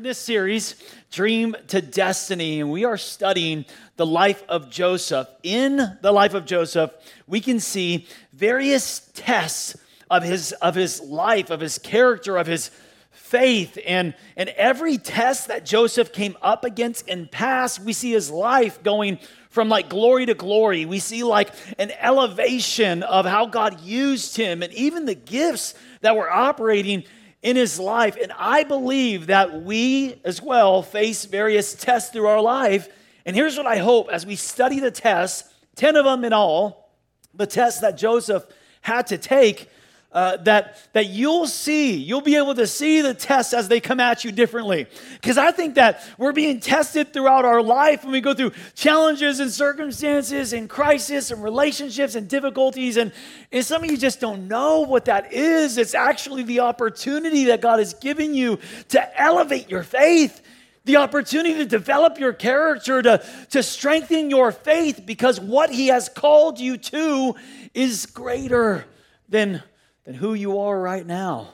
in 0.00 0.04
this 0.04 0.16
series, 0.16 0.76
Dream 1.10 1.54
to 1.66 1.82
Destiny, 1.82 2.62
and 2.62 2.70
we 2.70 2.86
are 2.86 2.96
studying 2.96 3.66
the 3.96 4.06
life 4.06 4.42
of 4.48 4.70
Joseph. 4.70 5.28
In 5.42 5.76
the 6.00 6.10
life 6.10 6.32
of 6.32 6.46
Joseph, 6.46 6.90
we 7.26 7.38
can 7.38 7.60
see 7.60 8.06
various 8.32 9.10
tests 9.12 9.76
of 10.10 10.22
his, 10.22 10.52
of 10.52 10.74
his 10.74 11.02
life, 11.02 11.50
of 11.50 11.60
his 11.60 11.76
character, 11.76 12.38
of 12.38 12.46
his 12.46 12.70
faith. 13.10 13.76
And, 13.86 14.14
and 14.38 14.48
every 14.50 14.96
test 14.96 15.48
that 15.48 15.66
Joseph 15.66 16.14
came 16.14 16.34
up 16.40 16.64
against 16.64 17.06
and 17.06 17.30
passed, 17.30 17.80
we 17.80 17.92
see 17.92 18.12
his 18.12 18.30
life 18.30 18.82
going 18.82 19.18
from 19.50 19.68
like 19.68 19.90
glory 19.90 20.24
to 20.24 20.34
glory. 20.34 20.86
We 20.86 20.98
see 20.98 21.24
like 21.24 21.50
an 21.78 21.90
elevation 22.00 23.02
of 23.02 23.26
how 23.26 23.44
God 23.44 23.82
used 23.82 24.34
him 24.34 24.62
and 24.62 24.72
even 24.72 25.04
the 25.04 25.14
gifts 25.14 25.74
that 26.00 26.16
were 26.16 26.30
operating 26.30 27.04
in 27.42 27.56
his 27.56 27.78
life. 27.78 28.16
And 28.20 28.32
I 28.38 28.64
believe 28.64 29.28
that 29.28 29.62
we 29.62 30.20
as 30.24 30.42
well 30.42 30.82
face 30.82 31.24
various 31.24 31.74
tests 31.74 32.10
through 32.10 32.26
our 32.26 32.40
life. 32.40 32.88
And 33.24 33.34
here's 33.34 33.56
what 33.56 33.66
I 33.66 33.78
hope 33.78 34.08
as 34.10 34.26
we 34.26 34.36
study 34.36 34.80
the 34.80 34.90
tests, 34.90 35.52
10 35.76 35.96
of 35.96 36.04
them 36.04 36.24
in 36.24 36.32
all, 36.32 36.90
the 37.34 37.46
tests 37.46 37.80
that 37.80 37.96
Joseph 37.96 38.44
had 38.82 39.06
to 39.08 39.18
take 39.18 39.68
uh, 40.12 40.36
that, 40.38 40.76
that 40.92 41.06
you'll 41.06 41.46
see, 41.46 41.94
you'll 41.94 42.20
be 42.20 42.36
able 42.36 42.54
to 42.54 42.66
see 42.66 43.00
the 43.00 43.14
tests 43.14 43.52
as 43.54 43.68
they 43.68 43.78
come 43.78 44.00
at 44.00 44.24
you 44.24 44.32
differently. 44.32 44.86
Because 45.14 45.38
I 45.38 45.52
think 45.52 45.76
that 45.76 46.02
we're 46.18 46.32
being 46.32 46.58
tested 46.58 47.12
throughout 47.12 47.44
our 47.44 47.62
life 47.62 48.02
when 48.02 48.12
we 48.12 48.20
go 48.20 48.34
through 48.34 48.52
challenges 48.74 49.38
and 49.38 49.50
circumstances 49.50 50.52
and 50.52 50.68
crisis 50.68 51.30
and 51.30 51.42
relationships 51.42 52.16
and 52.16 52.28
difficulties. 52.28 52.96
And, 52.96 53.12
and 53.52 53.64
some 53.64 53.84
of 53.84 53.90
you 53.90 53.96
just 53.96 54.20
don't 54.20 54.48
know 54.48 54.80
what 54.80 55.04
that 55.04 55.32
is. 55.32 55.78
It's 55.78 55.94
actually 55.94 56.42
the 56.42 56.60
opportunity 56.60 57.44
that 57.44 57.60
God 57.60 57.78
has 57.78 57.94
given 57.94 58.34
you 58.34 58.58
to 58.88 59.20
elevate 59.20 59.70
your 59.70 59.82
faith 59.82 60.42
the 60.86 60.96
opportunity 60.96 61.54
to 61.56 61.66
develop 61.66 62.18
your 62.18 62.32
character, 62.32 63.02
to, 63.02 63.22
to 63.50 63.62
strengthen 63.62 64.30
your 64.30 64.50
faith, 64.50 65.02
because 65.04 65.38
what 65.38 65.70
He 65.70 65.88
has 65.88 66.08
called 66.08 66.58
you 66.58 66.78
to 66.78 67.34
is 67.74 68.06
greater 68.06 68.86
than 69.28 69.62
than 70.04 70.14
who 70.14 70.34
you 70.34 70.60
are 70.60 70.78
right 70.78 71.06
now. 71.06 71.48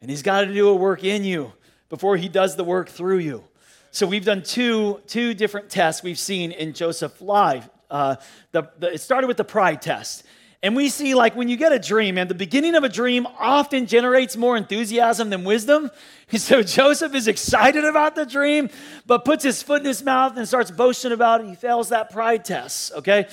And 0.00 0.10
He's 0.10 0.22
got 0.22 0.42
to 0.42 0.52
do 0.52 0.68
a 0.68 0.74
work 0.74 1.04
in 1.04 1.24
you 1.24 1.52
before 1.88 2.16
He 2.16 2.28
does 2.28 2.56
the 2.56 2.64
work 2.64 2.88
through 2.88 3.18
you. 3.18 3.44
So 3.90 4.06
we've 4.06 4.24
done 4.24 4.42
two, 4.42 5.00
two 5.06 5.34
different 5.34 5.68
tests 5.68 6.02
we've 6.02 6.18
seen 6.18 6.50
in 6.50 6.72
Joseph's 6.72 7.20
life. 7.20 7.68
Uh, 7.90 8.16
the, 8.52 8.70
the, 8.78 8.94
it 8.94 9.00
started 9.02 9.26
with 9.26 9.36
the 9.36 9.44
pride 9.44 9.82
test. 9.82 10.24
And 10.64 10.76
we 10.76 10.88
see, 10.88 11.14
like, 11.14 11.34
when 11.34 11.48
you 11.48 11.56
get 11.56 11.72
a 11.72 11.78
dream, 11.78 12.16
and 12.16 12.30
the 12.30 12.36
beginning 12.36 12.76
of 12.76 12.84
a 12.84 12.88
dream 12.88 13.26
often 13.38 13.86
generates 13.86 14.36
more 14.36 14.56
enthusiasm 14.56 15.28
than 15.28 15.44
wisdom. 15.44 15.90
And 16.30 16.40
So 16.40 16.62
Joseph 16.62 17.14
is 17.14 17.28
excited 17.28 17.84
about 17.84 18.14
the 18.14 18.24
dream, 18.24 18.70
but 19.04 19.24
puts 19.24 19.44
his 19.44 19.62
foot 19.62 19.80
in 19.80 19.86
his 19.86 20.02
mouth 20.02 20.36
and 20.36 20.46
starts 20.46 20.70
boasting 20.70 21.12
about 21.12 21.42
it. 21.42 21.48
He 21.48 21.54
fails 21.54 21.88
that 21.88 22.10
pride 22.10 22.44
test, 22.44 22.92
okay? 22.92 23.26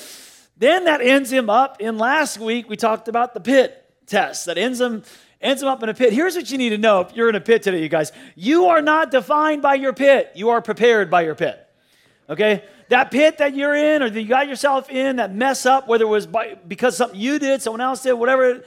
Then 0.58 0.86
that 0.86 1.02
ends 1.02 1.32
him 1.32 1.50
up 1.50 1.80
in 1.80 1.98
last 1.98 2.40
week, 2.40 2.68
we 2.68 2.76
talked 2.76 3.08
about 3.08 3.34
the 3.34 3.40
pit 3.40 3.79
test 4.10 4.46
that 4.48 4.58
ends 4.58 4.80
them 4.80 5.04
ends 5.42 5.62
them 5.62 5.70
up 5.70 5.82
in 5.84 5.90
a 5.90 5.94
pit. 5.94 6.12
Here's 6.12 6.36
what 6.36 6.52
you 6.52 6.58
need 6.58 6.70
to 6.70 6.78
know 6.78 7.02
if 7.02 7.16
you're 7.16 7.30
in 7.30 7.36
a 7.36 7.42
pit 7.42 7.64
today, 7.64 7.82
you 7.82 7.90
guys. 7.90 8.12
You 8.36 8.66
are 8.66 8.82
not 8.82 9.12
defined 9.12 9.62
by 9.62 9.76
your 9.76 9.94
pit. 9.94 10.32
You 10.36 10.50
are 10.50 10.62
prepared 10.62 11.10
by 11.10 11.22
your 11.22 11.36
pit. 11.36 11.66
Okay? 12.30 12.64
That 12.90 13.12
pit 13.12 13.38
that 13.38 13.56
you're 13.56 13.76
in 13.76 14.04
or 14.04 14.10
that 14.10 14.22
you 14.22 14.28
got 14.28 14.48
yourself 14.48 14.90
in, 14.90 15.18
that 15.18 15.34
mess 15.34 15.66
up, 15.66 15.88
whether 15.88 16.04
it 16.06 16.10
was 16.10 16.28
by, 16.28 16.56
because 16.68 16.98
something 16.98 17.20
you 17.20 17.40
did, 17.40 17.62
someone 17.62 17.82
else 17.82 18.04
did, 18.04 18.14
whatever, 18.14 18.64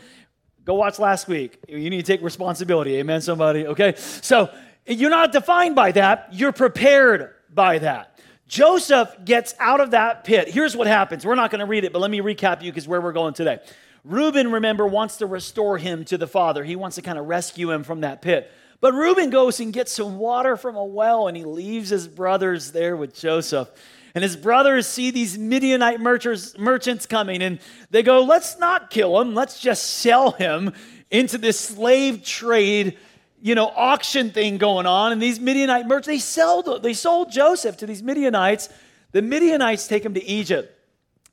go 0.65 0.75
watch 0.75 0.99
last 0.99 1.29
week. 1.29 1.59
You 1.69 1.91
need 1.91 2.05
to 2.05 2.13
take 2.13 2.23
responsibility. 2.23 2.97
Amen, 2.97 3.21
somebody. 3.21 3.67
Okay? 3.67 3.95
So 3.97 4.49
you're 4.87 5.11
not 5.11 5.33
defined 5.33 5.75
by 5.75 5.93
that. 5.93 6.29
You're 6.33 6.53
prepared 6.53 7.35
by 7.53 7.79
that. 7.81 8.21
Joseph 8.49 9.15
gets 9.25 9.55
out 9.59 9.81
of 9.81 9.93
that 9.93 10.25
pit. 10.25 10.49
Here's 10.49 10.77
what 10.77 10.87
happens. 10.87 11.25
We're 11.25 11.35
not 11.35 11.51
going 11.51 11.61
to 11.61 11.67
read 11.67 11.85
it, 11.85 11.93
but 11.93 12.01
let 12.01 12.11
me 12.11 12.21
recap 12.21 12.63
you 12.63 12.71
because 12.71 12.87
where 12.87 13.01
we're 13.01 13.13
going 13.13 13.35
today. 13.35 13.61
Reuben, 14.05 14.51
remember, 14.51 14.87
wants 14.87 15.19
to 15.19 15.27
restore 15.27 15.79
him 15.79 16.05
to 16.07 16.19
the 16.19 16.27
father. 16.27 16.65
He 16.65 16.77
wants 16.77 16.97
to 16.97 17.03
kind 17.03 17.19
of 17.19 17.27
rescue 17.27 17.71
him 17.71 17.85
from 17.85 18.01
that 18.01 18.21
pit. 18.21 18.51
But 18.81 18.95
Reuben 18.95 19.31
goes 19.31 19.61
and 19.61 19.73
gets 19.73 19.93
some 19.93 20.19
water 20.19 20.57
from 20.57 20.75
a 20.75 20.85
well 20.85 21.29
and 21.29 21.37
he 21.37 21.45
leaves 21.45 21.91
his 21.91 22.09
brothers 22.09 22.73
there 22.73 22.97
with 22.97 23.15
Joseph. 23.15 23.71
And 24.15 24.23
his 24.23 24.37
brothers 24.37 24.89
see 24.89 25.11
these 25.11 25.39
Midianite 25.39 26.01
merchants 26.01 27.07
coming 27.07 27.43
and 27.43 27.61
they 27.91 28.03
go, 28.03 28.25
Let's 28.25 28.59
not 28.59 28.91
kill 28.91 29.21
him. 29.21 29.35
Let's 29.35 29.61
just 29.61 29.85
sell 29.85 30.33
him 30.33 30.73
into 31.11 31.39
this 31.39 31.59
slave 31.59 32.25
trade, 32.25 32.99
you 33.41 33.55
know, 33.55 33.69
auction 33.69 34.31
thing 34.31 34.59
going 34.59 34.87
on. 34.87 35.13
And 35.13 35.23
these 35.23 35.39
Midianite 35.39 35.87
merchants, 35.87 36.09
they 36.09 36.19
sold, 36.19 36.83
they 36.83 36.93
sold 36.93 37.31
Joseph 37.31 37.77
to 37.79 37.87
these 37.87 38.03
Midianites. 38.03 38.69
The 39.13 39.23
Midianites 39.23 39.87
take 39.87 40.05
him 40.05 40.15
to 40.15 40.25
Egypt 40.25 40.77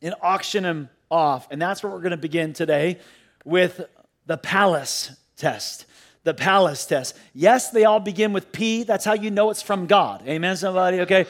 and 0.02 0.14
auction 0.22 0.64
him 0.64 0.90
off. 1.10 1.48
And 1.52 1.62
that's 1.62 1.84
what 1.84 1.92
we're 1.92 2.02
going 2.02 2.12
to 2.12 2.18
begin 2.18 2.54
today 2.54 3.00
with 3.46 3.82
the 4.26 4.38
palace 4.38 5.12
test. 5.38 5.86
The 6.24 6.34
palace 6.34 6.86
test. 6.86 7.18
Yes, 7.34 7.72
they 7.72 7.86
all 7.86 8.00
begin 8.00 8.34
with 8.34 8.52
P. 8.52 8.84
That's 8.84 9.06
how 9.06 9.14
you 9.14 9.32
know 9.32 9.50
it's 9.50 9.62
from 9.62 9.88
God. 9.88 10.22
Amen, 10.28 10.58
somebody? 10.58 11.02
Okay. 11.02 11.26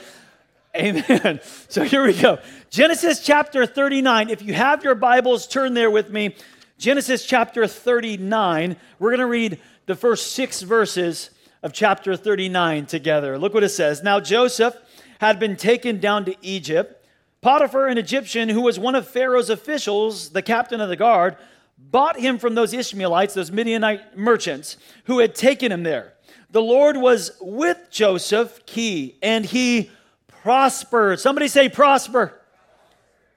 Amen. 0.76 1.40
So 1.70 1.84
here 1.84 2.04
we 2.04 2.20
go. 2.20 2.40
Genesis 2.70 3.24
chapter 3.24 3.66
39. 3.66 4.30
If 4.30 4.42
you 4.42 4.54
have 4.54 4.84
your 4.84 4.96
Bibles, 4.96 5.48
turn 5.48 5.76
there 5.76 5.92
with 5.92 6.10
me. 6.10 6.36
Genesis 6.80 7.26
chapter 7.26 7.68
39. 7.68 8.76
We're 8.98 9.10
going 9.10 9.20
to 9.20 9.26
read 9.26 9.60
the 9.86 9.96
first 9.96 10.32
six 10.34 10.62
verses 10.62 11.30
of 11.62 11.74
chapter 11.74 12.16
39 12.16 12.86
together. 12.86 13.38
Look 13.38 13.54
what 13.54 13.64
it 13.64 13.70
says. 13.70 14.02
Now 14.02 14.20
Joseph 14.20 14.76
had 15.20 15.40
been 15.40 15.56
taken 15.56 16.00
down 16.00 16.26
to 16.26 16.36
Egypt 16.42 16.99
Potiphar, 17.42 17.88
an 17.88 17.98
Egyptian 17.98 18.50
who 18.50 18.62
was 18.62 18.78
one 18.78 18.96
of 18.96 19.08
Pharaoh's 19.08 19.50
officials, 19.50 20.30
the 20.30 20.42
captain 20.42 20.82
of 20.82 20.90
the 20.90 20.96
guard, 20.98 21.38
bought 21.78 22.20
him 22.20 22.38
from 22.38 22.56
those 22.56 22.74
Ishmaelites, 22.74 23.34
those 23.34 23.52
Midianite 23.52 24.18
merchants, 24.18 24.76
who 25.06 25.20
had 25.20 25.36
taken 25.36 25.72
him 25.72 25.84
there. 25.84 26.14
The 26.52 26.62
Lord 26.62 26.98
was 26.98 27.32
with 27.40 27.78
Joseph, 27.90 28.66
key, 28.66 29.18
and 29.22 29.46
he 29.46 29.90
prospered. 30.28 31.20
Somebody 31.20 31.48
say 31.48 31.70
prosper. 31.70 32.34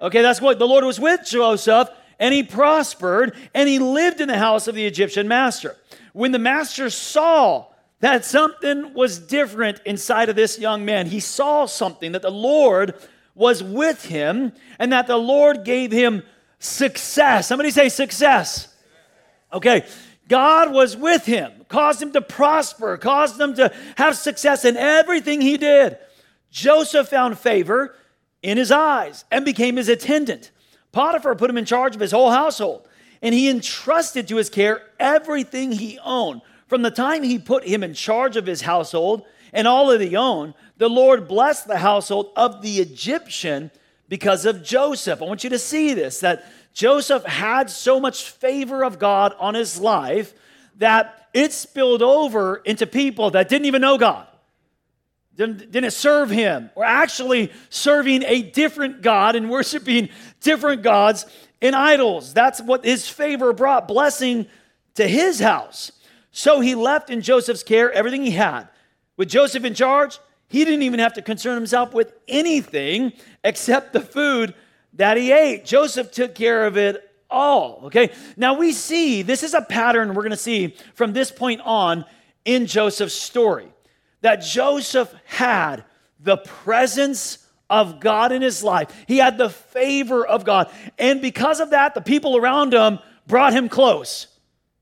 Okay, 0.01 0.23
that's 0.23 0.41
what 0.41 0.59
the 0.59 0.67
Lord 0.67 0.85
was 0.85 0.99
with 0.99 1.25
Joseph, 1.25 1.89
and 2.19 2.35
he 2.35 2.43
prospered, 2.43 3.37
and 3.55 3.69
he 3.69 3.79
lived 3.79 4.21
in 4.21 4.29
the 4.29 4.39
house 4.39 4.67
of 4.67 4.75
the 4.75 4.87
Egyptian 4.87 5.29
master. 5.29 5.77
When 6.13 6.33
the 6.33 6.39
master 6.41 6.91
saw 6.91 7.67
that 8.01 8.25
something 8.25 8.95
was 8.95 9.21
different 9.21 9.81
inside 9.87 10.29
of 10.29 10.35
this 10.35 10.59
young 10.59 10.85
man, 10.85 11.07
he 11.07 11.21
saw 11.21 11.67
something 11.67 12.13
that 12.13 12.23
the 12.23 12.31
Lord 12.31 12.95
was 13.35 13.63
with 13.63 14.05
him 14.05 14.53
and 14.79 14.93
that 14.93 15.07
the 15.07 15.17
Lord 15.17 15.65
gave 15.65 15.93
him 15.93 16.23
success. 16.59 17.49
Somebody 17.49 17.71
say 17.71 17.89
success. 17.89 18.69
Okay. 19.53 19.85
God 20.29 20.73
was 20.73 20.97
with 20.97 21.27
him, 21.27 21.53
caused 21.69 22.01
him 22.01 22.13
to 22.13 22.23
prosper, 22.23 22.97
caused 22.97 23.39
him 23.41 23.55
to 23.55 23.73
have 23.97 24.17
success 24.17 24.65
in 24.65 24.77
everything 24.77 25.41
he 25.41 25.59
did. 25.59 25.99
Joseph 26.51 27.09
found 27.09 27.39
favor 27.39 27.95
in 28.43 28.57
his 28.57 28.71
eyes 28.71 29.25
and 29.31 29.45
became 29.45 29.77
his 29.77 29.89
attendant. 29.89 30.51
Potiphar 30.93 31.35
put 31.35 31.51
him 31.51 31.59
in 31.59 31.65
charge 31.65 31.95
of 31.95 32.01
his 32.01 32.13
whole 32.13 32.31
household, 32.31 32.87
and 33.21 33.35
he 33.35 33.49
entrusted 33.49 34.29
to 34.29 34.37
his 34.37 34.49
care 34.49 34.83
everything 34.99 35.73
he 35.73 35.99
owned. 36.05 36.43
From 36.67 36.83
the 36.83 36.91
time 36.91 37.23
he 37.23 37.39
put 37.39 37.65
him 37.65 37.83
in 37.83 37.95
charge 37.95 38.37
of 38.37 38.47
his 38.47 38.63
household 38.63 39.25
and 39.53 39.69
all 39.69 39.89
that 39.89 40.01
he 40.01 40.17
owned, 40.17 40.55
the 40.83 40.89
Lord 40.89 41.29
blessed 41.29 41.69
the 41.69 41.79
household 41.79 42.33
of 42.35 42.61
the 42.61 42.79
Egyptian 42.81 43.71
because 44.09 44.45
of 44.45 44.65
Joseph. 44.65 45.23
I 45.23 45.27
want 45.27 45.45
you 45.45 45.51
to 45.51 45.59
see 45.61 45.95
this 45.95 46.19
that 46.21 46.45
Joseph 46.75 47.25
had 47.25 47.71
so 47.71 48.01
much 48.01 48.29
favor 48.29 48.85
of 48.85 48.99
God 48.99 49.33
on 49.39 49.55
his 49.55 49.79
life 49.79 50.35
that 50.79 51.29
it 51.33 51.53
spilled 51.53 52.03
over 52.03 52.57
into 52.65 52.85
people 52.85 53.31
that 53.31 53.49
didn't 53.49 53.67
even 53.67 53.81
know 53.81 53.97
God, 53.97 54.27
didn't, 55.37 55.71
didn't 55.71 55.93
serve 55.93 56.31
him, 56.31 56.69
or 56.75 56.85
actually 56.85 57.53
serving 57.71 58.25
a 58.25 58.43
different 58.43 59.03
God 59.03 59.37
and 59.37 59.51
worshiping 59.51 60.09
different 60.41 60.83
gods 60.83 61.27
and 61.61 61.77
idols. 61.77 62.35
That's 62.35 62.61
what 62.61 62.85
his 62.85 63.09
favor 63.09 63.53
brought 63.53 63.87
blessing 63.87 64.47
to 64.97 65.07
his 65.07 65.39
house. 65.39 65.93
So 66.33 66.59
he 66.59 66.75
left 66.75 67.09
in 67.09 67.21
Joseph's 67.21 67.63
care 67.63 67.93
everything 67.93 68.25
he 68.25 68.33
had. 68.33 68.67
With 69.17 69.29
Joseph 69.29 69.65
in 69.65 69.75
charge, 69.75 70.19
he 70.53 70.65
didn't 70.65 70.83
even 70.83 71.01
have 71.01 71.15
to 71.15 71.23
concern 71.23 71.57
himself 71.57 71.95
with 71.95 72.13
anything 72.29 73.13
except 73.43 73.93
the 73.93 74.01
food 74.01 74.55
that 74.93 75.17
he 75.17 75.33
ate. 75.33 75.65
Joseph 75.65 76.13
took 76.13 76.35
care 76.35 76.67
of 76.67 76.77
it 76.77 77.03
all. 77.31 77.81
Okay. 77.85 78.11
Now 78.37 78.59
we 78.59 78.73
see 78.73 79.23
this 79.23 79.43
is 79.43 79.55
a 79.55 79.63
pattern 79.63 80.15
we're 80.15 80.23
going 80.23 80.31
to 80.31 80.37
see 80.37 80.77
from 80.95 81.15
this 81.15 81.31
point 81.31 81.63
on 81.65 82.05
in 82.45 82.67
Joseph's 82.67 83.15
story 83.15 83.69
that 84.21 84.43
Joseph 84.43 85.13
had 85.25 85.85
the 86.21 86.37
presence 86.37 87.39
of 87.71 87.99
God 87.99 88.31
in 88.31 88.43
his 88.43 88.63
life. 88.63 88.95
He 89.09 89.17
had 89.17 89.39
the 89.39 89.49
favor 89.49 90.27
of 90.27 90.45
God. 90.45 90.71
And 90.99 91.23
because 91.23 91.61
of 91.61 91.71
that, 91.71 91.95
the 91.95 92.03
people 92.03 92.37
around 92.37 92.75
him 92.75 92.99
brought 93.27 93.55
him 93.55 93.71
close. 93.71 94.27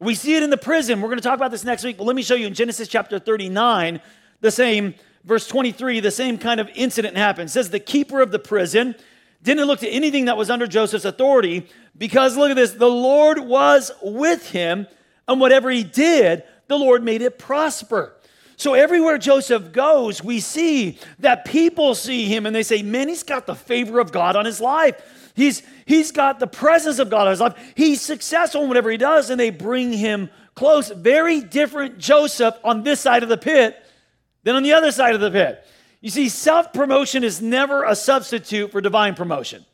We 0.00 0.16
see 0.16 0.34
it 0.34 0.42
in 0.42 0.50
the 0.50 0.56
prison. 0.56 1.00
We're 1.00 1.08
going 1.08 1.18
to 1.18 1.22
talk 1.22 1.36
about 1.36 1.52
this 1.52 1.62
next 1.62 1.84
week, 1.84 1.96
but 1.96 2.04
let 2.04 2.16
me 2.16 2.22
show 2.22 2.34
you 2.34 2.48
in 2.48 2.54
Genesis 2.54 2.88
chapter 2.88 3.20
39 3.20 4.00
the 4.40 4.50
same, 4.50 4.94
verse 5.24 5.46
23, 5.46 6.00
the 6.00 6.10
same 6.10 6.38
kind 6.38 6.60
of 6.60 6.68
incident 6.74 7.16
happened. 7.16 7.48
It 7.48 7.52
says, 7.52 7.70
The 7.70 7.80
keeper 7.80 8.20
of 8.20 8.30
the 8.30 8.38
prison 8.38 8.94
didn't 9.42 9.66
look 9.66 9.80
to 9.80 9.88
anything 9.88 10.26
that 10.26 10.36
was 10.36 10.50
under 10.50 10.66
Joseph's 10.66 11.04
authority 11.04 11.66
because, 11.96 12.36
look 12.36 12.50
at 12.50 12.56
this, 12.56 12.72
the 12.72 12.86
Lord 12.86 13.38
was 13.38 13.90
with 14.02 14.50
him, 14.50 14.86
and 15.26 15.40
whatever 15.40 15.70
he 15.70 15.82
did, 15.82 16.44
the 16.68 16.78
Lord 16.78 17.02
made 17.02 17.22
it 17.22 17.38
prosper. 17.38 18.14
So 18.56 18.74
everywhere 18.74 19.16
Joseph 19.16 19.72
goes, 19.72 20.22
we 20.22 20.38
see 20.38 20.98
that 21.20 21.46
people 21.46 21.94
see 21.94 22.26
him 22.26 22.44
and 22.44 22.54
they 22.54 22.62
say, 22.62 22.82
Man, 22.82 23.08
he's 23.08 23.22
got 23.22 23.46
the 23.46 23.54
favor 23.54 24.00
of 24.00 24.12
God 24.12 24.36
on 24.36 24.44
his 24.44 24.60
life. 24.60 25.32
He's, 25.34 25.62
he's 25.86 26.12
got 26.12 26.38
the 26.38 26.46
presence 26.46 26.98
of 26.98 27.08
God 27.08 27.22
on 27.22 27.30
his 27.30 27.40
life. 27.40 27.72
He's 27.74 28.02
successful 28.02 28.62
in 28.62 28.68
whatever 28.68 28.90
he 28.90 28.98
does, 28.98 29.30
and 29.30 29.40
they 29.40 29.48
bring 29.48 29.92
him 29.92 30.28
close. 30.54 30.90
Very 30.90 31.40
different 31.40 31.96
Joseph 31.98 32.54
on 32.62 32.82
this 32.82 33.00
side 33.00 33.22
of 33.22 33.30
the 33.30 33.38
pit 33.38 33.82
than 34.42 34.56
on 34.56 34.62
the 34.62 34.72
other 34.72 34.90
side 34.92 35.14
of 35.14 35.20
the 35.20 35.30
pit. 35.30 35.64
You 36.00 36.10
see, 36.10 36.28
self 36.28 36.72
promotion 36.72 37.24
is 37.24 37.42
never 37.42 37.84
a 37.84 37.94
substitute 37.94 38.72
for 38.72 38.80
divine 38.80 39.14
promotion. 39.14 39.64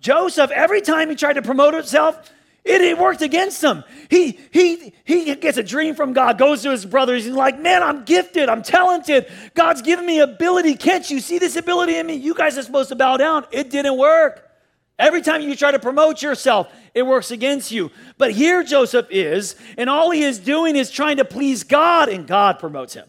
Joseph, 0.00 0.50
every 0.50 0.80
time 0.80 1.10
he 1.10 1.16
tried 1.16 1.32
to 1.34 1.42
promote 1.42 1.74
himself, 1.74 2.30
it, 2.64 2.80
it, 2.80 2.96
worked 2.96 3.20
against 3.20 3.62
him. 3.62 3.84
He, 4.08 4.38
he, 4.50 4.94
he 5.04 5.34
gets 5.34 5.58
a 5.58 5.62
dream 5.62 5.94
from 5.94 6.14
God, 6.14 6.38
goes 6.38 6.62
to 6.62 6.70
his 6.70 6.86
brothers. 6.86 7.24
He's 7.24 7.34
like, 7.34 7.58
Man, 7.58 7.82
I'm 7.82 8.04
gifted. 8.04 8.48
I'm 8.48 8.62
talented. 8.62 9.30
God's 9.54 9.82
given 9.82 10.06
me 10.06 10.20
ability. 10.20 10.76
Can't 10.76 11.08
you 11.10 11.20
see 11.20 11.38
this 11.38 11.56
ability 11.56 11.96
in 11.96 12.06
me? 12.06 12.14
You 12.14 12.34
guys 12.34 12.56
are 12.56 12.62
supposed 12.62 12.88
to 12.88 12.96
bow 12.96 13.18
down. 13.18 13.44
It 13.50 13.70
didn't 13.70 13.98
work. 13.98 14.50
Every 14.98 15.22
time 15.22 15.42
you 15.42 15.56
try 15.56 15.72
to 15.72 15.78
promote 15.78 16.22
yourself, 16.22 16.72
it 16.94 17.02
works 17.02 17.30
against 17.32 17.72
you. 17.72 17.90
But 18.16 18.30
here 18.30 18.62
Joseph 18.62 19.08
is, 19.10 19.56
and 19.76 19.90
all 19.90 20.10
he 20.10 20.22
is 20.22 20.38
doing 20.38 20.76
is 20.76 20.90
trying 20.90 21.16
to 21.16 21.24
please 21.24 21.64
God, 21.64 22.08
and 22.08 22.26
God 22.26 22.58
promotes 22.60 22.94
him. 22.94 23.06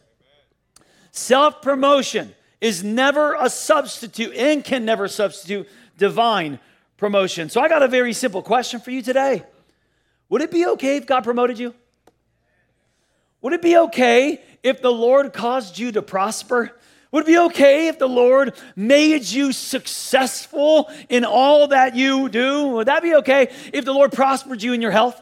Self 1.16 1.62
promotion 1.62 2.36
is 2.60 2.84
never 2.84 3.36
a 3.40 3.50
substitute 3.50 4.36
and 4.36 4.62
can 4.62 4.84
never 4.84 5.08
substitute 5.08 5.66
divine 5.98 6.60
promotion. 6.98 7.48
So 7.48 7.62
I 7.62 7.70
got 7.70 7.82
a 7.82 7.88
very 7.88 8.12
simple 8.12 8.42
question 8.42 8.82
for 8.82 8.92
you 8.92 9.02
today. 9.02 9.44
Would 10.28 10.42
it 10.42 10.52
be 10.52 10.66
okay 10.68 10.98
if 10.98 11.06
God 11.06 11.24
promoted 11.24 11.58
you? 11.58 11.74
Would 13.42 13.54
it 13.54 13.62
be 13.62 13.78
okay 13.78 14.42
if 14.62 14.82
the 14.82 14.92
Lord 14.92 15.32
caused 15.32 15.80
you 15.80 15.94
to 15.94 16.02
prosper? 16.02 16.78
Would 17.12 17.24
it 17.24 17.28
be 17.28 17.38
okay 17.38 17.88
if 17.88 17.98
the 17.98 18.10
Lord 18.10 18.54
made 18.76 19.24
you 19.24 19.54
successful 19.54 20.92
in 21.08 21.24
all 21.24 21.68
that 21.68 21.96
you 21.96 22.28
do? 22.28 22.68
Would 22.68 22.90
that 22.90 23.02
be 23.02 23.16
okay 23.16 23.54
if 23.72 23.86
the 23.86 23.94
Lord 23.94 24.12
prospered 24.12 24.62
you 24.62 24.74
in 24.74 24.82
your 24.82 24.92
health, 24.92 25.22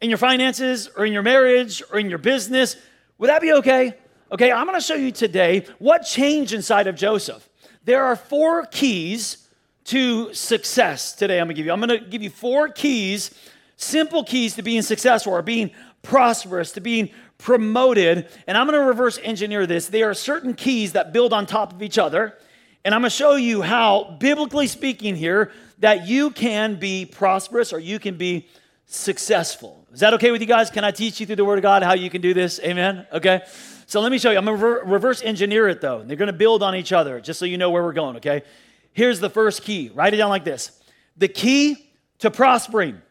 in 0.00 0.08
your 0.08 0.18
finances, 0.18 0.88
or 0.96 1.04
in 1.04 1.12
your 1.12 1.24
marriage, 1.24 1.82
or 1.90 1.98
in 1.98 2.10
your 2.10 2.20
business? 2.20 2.76
Would 3.18 3.28
that 3.28 3.42
be 3.42 3.54
okay? 3.54 3.96
Okay, 4.32 4.52
I'm 4.52 4.64
gonna 4.66 4.80
show 4.80 4.94
you 4.94 5.10
today 5.10 5.66
what 5.80 6.04
changed 6.04 6.52
inside 6.52 6.86
of 6.86 6.94
Joseph. 6.94 7.48
There 7.84 8.04
are 8.04 8.14
four 8.14 8.64
keys 8.66 9.48
to 9.86 10.32
success 10.32 11.12
today. 11.12 11.40
I'm 11.40 11.46
gonna 11.46 11.54
give 11.54 11.66
you. 11.66 11.72
I'm 11.72 11.80
gonna 11.80 11.98
give 11.98 12.22
you 12.22 12.30
four 12.30 12.68
keys, 12.68 13.34
simple 13.76 14.22
keys 14.22 14.54
to 14.54 14.62
being 14.62 14.82
successful 14.82 15.32
or 15.32 15.42
being 15.42 15.72
prosperous, 16.02 16.70
to 16.72 16.80
being 16.80 17.10
promoted. 17.38 18.28
And 18.46 18.56
I'm 18.56 18.66
gonna 18.66 18.84
reverse 18.84 19.18
engineer 19.20 19.66
this. 19.66 19.88
There 19.88 20.08
are 20.08 20.14
certain 20.14 20.54
keys 20.54 20.92
that 20.92 21.12
build 21.12 21.32
on 21.32 21.44
top 21.44 21.72
of 21.72 21.82
each 21.82 21.98
other. 21.98 22.38
And 22.84 22.94
I'm 22.94 23.00
gonna 23.00 23.10
show 23.10 23.34
you 23.34 23.62
how, 23.62 24.16
biblically 24.20 24.68
speaking, 24.68 25.16
here, 25.16 25.50
that 25.80 26.06
you 26.06 26.30
can 26.30 26.76
be 26.76 27.04
prosperous 27.04 27.72
or 27.72 27.80
you 27.80 27.98
can 27.98 28.16
be 28.16 28.46
successful. 28.86 29.84
Is 29.92 30.00
that 30.00 30.14
okay 30.14 30.30
with 30.30 30.40
you 30.40 30.46
guys? 30.46 30.70
Can 30.70 30.84
I 30.84 30.92
teach 30.92 31.18
you 31.18 31.26
through 31.26 31.36
the 31.36 31.44
Word 31.44 31.58
of 31.58 31.62
God 31.62 31.82
how 31.82 31.94
you 31.94 32.10
can 32.10 32.20
do 32.20 32.32
this? 32.32 32.60
Amen? 32.60 33.08
Okay. 33.12 33.42
So 33.90 34.00
let 34.00 34.12
me 34.12 34.20
show 34.20 34.30
you. 34.30 34.38
I'm 34.38 34.44
going 34.44 34.56
to 34.56 34.64
reverse 34.88 35.20
engineer 35.20 35.66
it 35.66 35.80
though. 35.80 36.04
They're 36.04 36.16
going 36.16 36.28
to 36.28 36.32
build 36.32 36.62
on 36.62 36.76
each 36.76 36.92
other 36.92 37.20
just 37.20 37.40
so 37.40 37.44
you 37.44 37.58
know 37.58 37.70
where 37.70 37.82
we're 37.82 37.92
going, 37.92 38.18
okay? 38.18 38.44
Here's 38.92 39.18
the 39.18 39.28
first 39.28 39.64
key. 39.64 39.90
Write 39.92 40.14
it 40.14 40.18
down 40.18 40.28
like 40.30 40.44
this 40.44 40.80
The 41.16 41.26
key 41.26 41.90
to 42.20 42.30
prospering. 42.30 43.02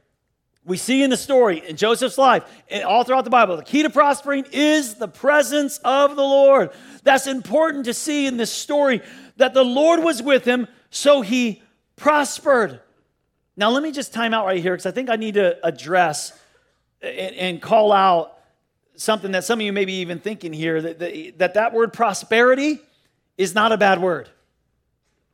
We 0.63 0.77
see 0.77 1.03
in 1.03 1.09
the 1.09 1.17
story 1.17 1.67
in 1.67 1.75
Joseph's 1.75 2.17
life, 2.17 2.45
and 2.69 2.85
all 2.85 3.03
throughout 3.03 3.25
the 3.25 3.29
Bible, 3.29 3.57
the 3.57 3.63
key 3.63 3.83
to 3.83 3.89
prospering 3.89 4.45
is 4.53 4.95
the 4.95 5.09
presence 5.09 5.79
of 5.83 6.15
the 6.15 6.23
Lord. 6.23 6.69
That's 7.03 7.27
important 7.27 7.83
to 7.85 7.93
see 7.93 8.25
in 8.25 8.37
this 8.37 8.51
story 8.51 9.01
that 9.35 9.53
the 9.53 9.65
Lord 9.65 10.01
was 10.01 10.23
with 10.23 10.45
him, 10.45 10.65
so 10.91 11.19
he 11.19 11.61
prospered. 11.97 12.79
Now, 13.57 13.69
let 13.71 13.83
me 13.83 13.91
just 13.91 14.13
time 14.13 14.33
out 14.33 14.45
right 14.45 14.61
here 14.61 14.75
because 14.75 14.85
I 14.85 14.91
think 14.91 15.09
I 15.09 15.17
need 15.17 15.33
to 15.33 15.57
address 15.65 16.39
and, 17.01 17.35
and 17.35 17.61
call 17.61 17.91
out 17.91 18.38
something 18.99 19.31
that 19.31 19.45
some 19.45 19.59
of 19.59 19.65
you 19.65 19.71
may 19.71 19.85
be 19.85 20.01
even 20.01 20.19
thinking 20.19 20.51
here 20.51 20.81
that, 20.81 20.99
that 21.37 21.53
that 21.53 21.73
word 21.73 21.93
prosperity 21.93 22.79
is 23.37 23.55
not 23.55 23.71
a 23.71 23.77
bad 23.77 24.01
word. 24.01 24.29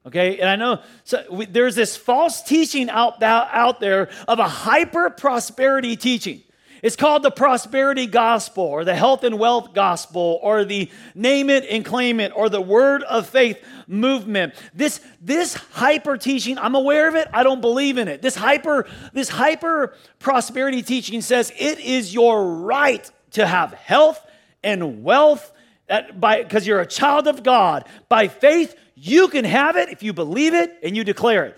Okay, 0.06 0.40
and 0.40 0.48
I 0.48 0.56
know 0.56 0.84
so 1.04 1.26
we, 1.32 1.48
there's 1.48 1.74
this 1.74 1.98
false 1.98 2.44
teaching 2.44 2.92
out, 2.92 3.22
out 3.24 3.80
there 3.80 4.10
of 4.28 4.38
a 4.38 4.48
hyper 4.48 5.10
prosperity 5.10 5.96
teaching. 5.96 6.44
It's 6.84 6.96
called 6.96 7.24
the 7.24 7.32
prosperity 7.32 8.06
gospel 8.06 8.66
or 8.66 8.86
the 8.86 8.94
health 8.94 9.24
and 9.24 9.40
wealth 9.40 9.74
gospel 9.74 10.40
or 10.44 10.64
the 10.64 10.92
name 11.16 11.50
it 11.50 11.66
and 11.68 11.84
claim 11.84 12.20
it 12.20 12.32
or 12.36 12.48
the 12.48 12.62
word 12.62 13.02
of 13.02 13.28
faith 13.28 13.58
movement. 13.88 14.54
This, 14.76 15.02
this 15.20 15.56
hyper 15.56 16.18
teaching, 16.18 16.60
I'm 16.60 16.76
aware 16.76 17.08
of 17.08 17.16
it, 17.16 17.28
I 17.34 17.42
don't 17.42 17.62
believe 17.62 17.98
in 17.98 18.08
it. 18.08 18.22
This 18.22 18.36
hyper, 18.36 18.88
this 19.14 19.30
hyper 19.30 19.96
prosperity 20.20 20.84
teaching 20.84 21.22
says 21.22 21.52
it 21.58 21.80
is 21.80 22.14
your 22.14 22.46
right 22.46 23.10
to 23.36 23.46
have 23.46 23.74
health 23.74 24.26
and 24.64 25.04
wealth 25.04 25.52
because 25.88 26.66
you're 26.66 26.82
a 26.82 26.86
child 26.86 27.28
of 27.28 27.44
God. 27.44 27.86
By 28.10 28.28
faith, 28.28 28.76
you 28.96 29.28
can 29.28 29.46
have 29.46 29.76
it 29.76 29.90
if 29.90 30.04
you 30.04 30.14
believe 30.14 30.54
it 30.54 30.78
and 30.84 30.96
you 30.96 31.04
declare 31.04 31.46
it. 31.46 31.58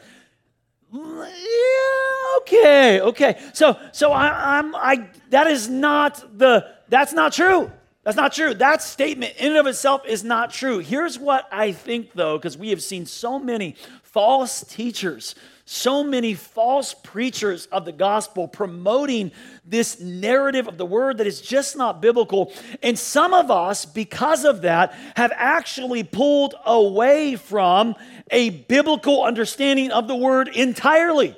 Yeah, 0.92 2.38
okay, 2.40 3.02
okay. 3.02 3.40
So 3.54 3.80
so 3.92 4.12
I, 4.12 4.58
I'm 4.58 4.76
I 4.76 5.10
that 5.30 5.48
is 5.48 5.70
not 5.70 6.38
the 6.38 6.68
that's 6.90 7.14
not 7.14 7.34
true. 7.34 7.72
That's 8.04 8.18
not 8.18 8.32
true. 8.32 8.54
That 8.54 8.82
statement 8.82 9.36
in 9.38 9.48
and 9.48 9.58
of 9.58 9.68
itself 9.68 10.04
is 10.08 10.24
not 10.24 10.52
true. 10.52 10.80
Here's 10.80 11.20
what 11.20 11.46
I 11.52 11.74
think 11.74 12.14
though, 12.14 12.38
because 12.38 12.58
we 12.58 12.70
have 12.70 12.82
seen 12.82 13.06
so 13.06 13.38
many 13.38 13.76
false 14.02 14.62
teachers 14.62 15.36
so 15.70 16.02
many 16.02 16.34
false 16.34 16.94
preachers 16.94 17.66
of 17.74 17.84
the 17.84 17.92
gospel 17.92 18.48
promoting 18.48 19.34
this 19.66 20.00
narrative 20.00 20.66
of 20.66 20.78
the 20.78 20.86
word 20.86 21.18
that 21.18 21.28
is 21.28 21.42
just 21.42 21.76
not 21.76 22.02
biblical. 22.02 22.54
And 22.82 22.98
some 22.98 23.34
of 23.34 23.52
us, 23.52 23.86
because 23.86 24.46
of 24.46 24.62
that, 24.62 24.94
have 25.18 25.34
actually 25.36 26.04
pulled 26.04 26.56
away 26.66 27.36
from 27.36 27.96
a 28.32 28.50
biblical 28.50 29.26
understanding 29.26 29.92
of 29.92 30.08
the 30.08 30.16
word 30.16 30.48
entirely. 30.48 31.36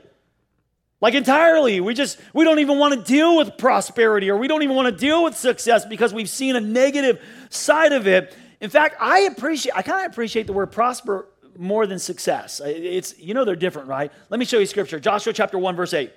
Like 1.01 1.15
entirely. 1.15 1.79
We 1.79 1.95
just, 1.95 2.19
we 2.31 2.43
don't 2.43 2.59
even 2.59 2.77
want 2.77 2.93
to 2.93 3.01
deal 3.01 3.35
with 3.35 3.57
prosperity 3.57 4.29
or 4.29 4.37
we 4.37 4.47
don't 4.47 4.61
even 4.61 4.75
want 4.75 4.95
to 4.95 4.99
deal 4.99 5.23
with 5.23 5.35
success 5.35 5.85
because 5.85 6.13
we've 6.13 6.29
seen 6.29 6.55
a 6.55 6.61
negative 6.61 7.19
side 7.49 7.93
of 7.93 8.05
it. 8.05 8.37
In 8.61 8.69
fact, 8.69 8.95
I 8.99 9.21
appreciate, 9.21 9.75
I 9.75 9.81
kind 9.81 10.05
of 10.05 10.11
appreciate 10.11 10.45
the 10.45 10.53
word 10.53 10.67
prosper 10.67 11.29
more 11.59 11.85
than 11.85 11.99
success. 11.99 12.61
It's, 12.63 13.19
you 13.19 13.33
know, 13.33 13.43
they're 13.43 13.55
different, 13.55 13.89
right? 13.89 14.11
Let 14.29 14.39
me 14.39 14.45
show 14.45 14.59
you 14.59 14.65
scripture. 14.65 14.99
Joshua 14.99 15.33
chapter 15.33 15.59
1, 15.59 15.75
verse 15.75 15.93
8. 15.93 16.11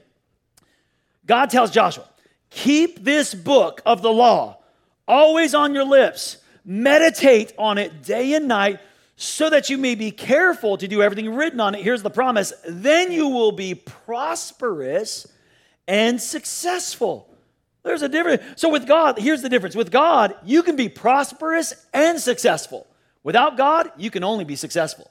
God 1.27 1.51
tells 1.51 1.71
Joshua, 1.73 2.09
keep 2.49 3.03
this 3.03 3.35
book 3.35 3.83
of 3.85 4.03
the 4.03 4.13
law 4.13 4.59
always 5.07 5.55
on 5.55 5.75
your 5.75 5.85
lips, 5.85 6.39
meditate 6.65 7.53
on 7.59 7.77
it 7.77 8.05
day 8.05 8.35
and 8.35 8.47
night, 8.47 8.79
so 9.17 9.51
that 9.51 9.69
you 9.69 9.79
may 9.79 9.95
be 9.95 10.11
careful 10.11 10.77
to 10.77 10.89
do 10.89 11.03
everything 11.03 11.35
written 11.35 11.61
on 11.61 11.75
it. 11.75 11.83
Here's 11.83 12.03
the 12.03 12.11
promise 12.11 12.53
then 12.67 13.11
you 13.13 13.29
will 13.29 13.53
be 13.53 13.75
prosperous 13.75 15.27
and 15.87 16.21
successful. 16.21 17.29
There's 17.83 18.03
a 18.03 18.09
difference. 18.09 18.43
So, 18.57 18.69
with 18.69 18.87
God, 18.87 19.19
here's 19.19 19.43
the 19.43 19.49
difference. 19.49 19.75
With 19.75 19.91
God, 19.91 20.35
you 20.45 20.63
can 20.63 20.77
be 20.77 20.89
prosperous 20.89 21.75
and 21.93 22.21
successful. 22.21 22.87
Without 23.25 23.57
God, 23.57 23.91
you 23.97 24.11
can 24.11 24.25
only 24.25 24.45
be 24.45 24.57
successful. 24.57 25.11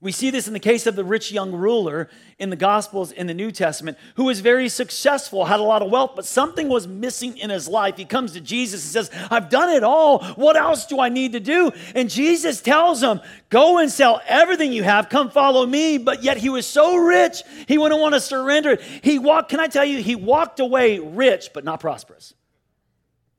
We 0.00 0.12
see 0.12 0.30
this 0.30 0.46
in 0.46 0.52
the 0.52 0.60
case 0.60 0.86
of 0.86 0.94
the 0.94 1.02
rich 1.02 1.32
young 1.32 1.50
ruler 1.50 2.08
in 2.38 2.50
the 2.50 2.56
Gospels 2.56 3.10
in 3.10 3.26
the 3.26 3.34
New 3.34 3.50
Testament, 3.50 3.98
who 4.14 4.26
was 4.26 4.38
very 4.38 4.68
successful, 4.68 5.44
had 5.44 5.58
a 5.58 5.64
lot 5.64 5.82
of 5.82 5.90
wealth, 5.90 6.12
but 6.14 6.24
something 6.24 6.68
was 6.68 6.86
missing 6.86 7.36
in 7.36 7.50
his 7.50 7.66
life. 7.66 7.96
He 7.96 8.04
comes 8.04 8.32
to 8.34 8.40
Jesus 8.40 8.84
and 8.84 8.92
says, 9.06 9.26
I've 9.28 9.50
done 9.50 9.70
it 9.70 9.82
all. 9.82 10.22
What 10.34 10.56
else 10.56 10.86
do 10.86 11.00
I 11.00 11.08
need 11.08 11.32
to 11.32 11.40
do? 11.40 11.72
And 11.96 12.08
Jesus 12.08 12.60
tells 12.60 13.02
him, 13.02 13.20
Go 13.48 13.78
and 13.78 13.90
sell 13.90 14.22
everything 14.28 14.72
you 14.72 14.84
have, 14.84 15.08
come 15.08 15.30
follow 15.30 15.66
me. 15.66 15.98
But 15.98 16.22
yet 16.22 16.36
he 16.36 16.48
was 16.48 16.64
so 16.64 16.96
rich, 16.96 17.42
he 17.66 17.76
wouldn't 17.76 18.00
want 18.00 18.14
to 18.14 18.20
surrender 18.20 18.72
it. 18.72 18.82
He 19.02 19.18
walked, 19.18 19.50
can 19.50 19.58
I 19.58 19.66
tell 19.66 19.84
you, 19.84 20.00
he 20.00 20.14
walked 20.14 20.60
away 20.60 21.00
rich, 21.00 21.50
but 21.52 21.64
not 21.64 21.80
prosperous. 21.80 22.34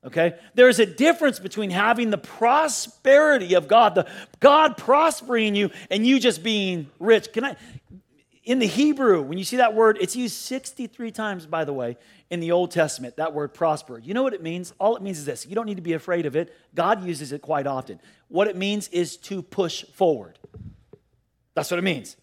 Okay? 0.06 0.36
There's 0.54 0.80
a 0.80 0.86
difference 0.86 1.40
between 1.40 1.72
having 1.72 2.10
the 2.10 2.18
prosperity 2.18 3.56
of 3.56 3.68
God, 3.68 3.96
the 3.96 4.08
God 4.40 4.78
prospering 4.78 5.56
you, 5.56 5.72
and 5.90 6.06
you 6.08 6.20
just 6.20 6.42
being 6.42 6.90
rich. 7.00 7.34
Can 7.34 7.44
I? 7.44 7.56
in 8.50 8.58
the 8.58 8.66
Hebrew, 8.66 9.22
when 9.22 9.38
you 9.38 9.44
see 9.44 9.58
that 9.58 9.76
word, 9.76 10.00
it's 10.02 10.16
used 10.16 10.34
63 10.34 11.12
times, 11.12 11.46
by 11.46 11.66
the 11.66 11.72
way, 11.72 11.98
in 12.32 12.40
the 12.40 12.52
Old 12.52 12.72
Testament, 12.72 13.18
that 13.18 13.32
word 13.32 13.54
prosper. 13.54 14.00
You 14.00 14.16
know 14.16 14.24
what 14.24 14.34
it 14.34 14.42
means? 14.42 14.74
All 14.80 14.96
it 14.96 15.04
means 15.04 15.20
is 15.20 15.26
this 15.26 15.46
you 15.46 15.54
don't 15.54 15.68
need 15.68 15.76
to 15.76 15.84
be 15.84 15.94
afraid 15.94 16.26
of 16.26 16.36
it. 16.36 16.52
God 16.74 17.06
uses 17.06 17.32
it 17.32 17.44
quite 17.44 17.68
often. 17.68 18.00
What 18.28 18.48
it 18.48 18.56
means 18.56 18.88
is 18.88 19.18
to 19.18 19.44
push 19.44 19.84
forward. 19.94 20.40
That's 21.54 21.70
what 21.70 21.78
it 21.78 21.84
means. 21.84 22.18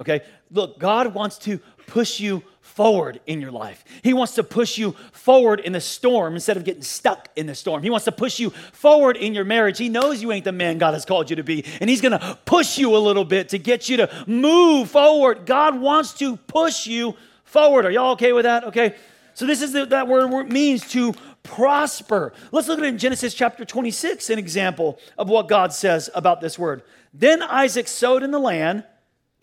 Okay? 0.00 0.22
Look, 0.50 0.78
God 0.78 1.14
wants 1.14 1.38
to 1.38 1.58
push 1.86 2.20
you 2.20 2.42
forward 2.60 3.20
in 3.26 3.40
your 3.40 3.52
life. 3.52 3.84
He 4.02 4.12
wants 4.12 4.34
to 4.34 4.42
push 4.42 4.76
you 4.76 4.92
forward 5.12 5.60
in 5.60 5.72
the 5.72 5.80
storm 5.80 6.34
instead 6.34 6.56
of 6.56 6.64
getting 6.64 6.82
stuck 6.82 7.28
in 7.36 7.46
the 7.46 7.54
storm. 7.54 7.82
He 7.82 7.88
wants 7.88 8.04
to 8.04 8.12
push 8.12 8.38
you 8.38 8.50
forward 8.50 9.16
in 9.16 9.34
your 9.34 9.44
marriage. 9.44 9.78
He 9.78 9.88
knows 9.88 10.20
you 10.20 10.32
ain't 10.32 10.44
the 10.44 10.52
man 10.52 10.76
God 10.78 10.92
has 10.92 11.04
called 11.04 11.30
you 11.30 11.36
to 11.36 11.42
be, 11.42 11.64
and 11.80 11.88
He's 11.88 12.02
gonna 12.02 12.38
push 12.44 12.76
you 12.76 12.94
a 12.94 12.98
little 12.98 13.24
bit 13.24 13.48
to 13.50 13.58
get 13.58 13.88
you 13.88 13.96
to 13.98 14.24
move 14.26 14.90
forward. 14.90 15.46
God 15.46 15.80
wants 15.80 16.12
to 16.14 16.36
push 16.36 16.86
you 16.86 17.14
forward. 17.44 17.86
Are 17.86 17.90
y'all 17.90 18.12
okay 18.12 18.32
with 18.32 18.44
that? 18.44 18.64
Okay. 18.64 18.94
So 19.32 19.46
this 19.46 19.62
is 19.62 19.72
the, 19.72 19.86
that 19.86 20.08
word 20.08 20.50
means 20.50 20.86
to 20.92 21.14
prosper. 21.42 22.32
Let's 22.52 22.68
look 22.68 22.78
at 22.78 22.84
it 22.84 22.88
in 22.88 22.98
Genesis 22.98 23.34
chapter 23.34 23.64
26, 23.64 24.30
an 24.30 24.38
example 24.38 24.98
of 25.16 25.28
what 25.28 25.46
God 25.46 25.72
says 25.72 26.08
about 26.14 26.40
this 26.40 26.58
word. 26.58 26.82
Then 27.12 27.42
Isaac 27.42 27.86
sowed 27.86 28.22
in 28.22 28.30
the 28.30 28.38
land 28.38 28.84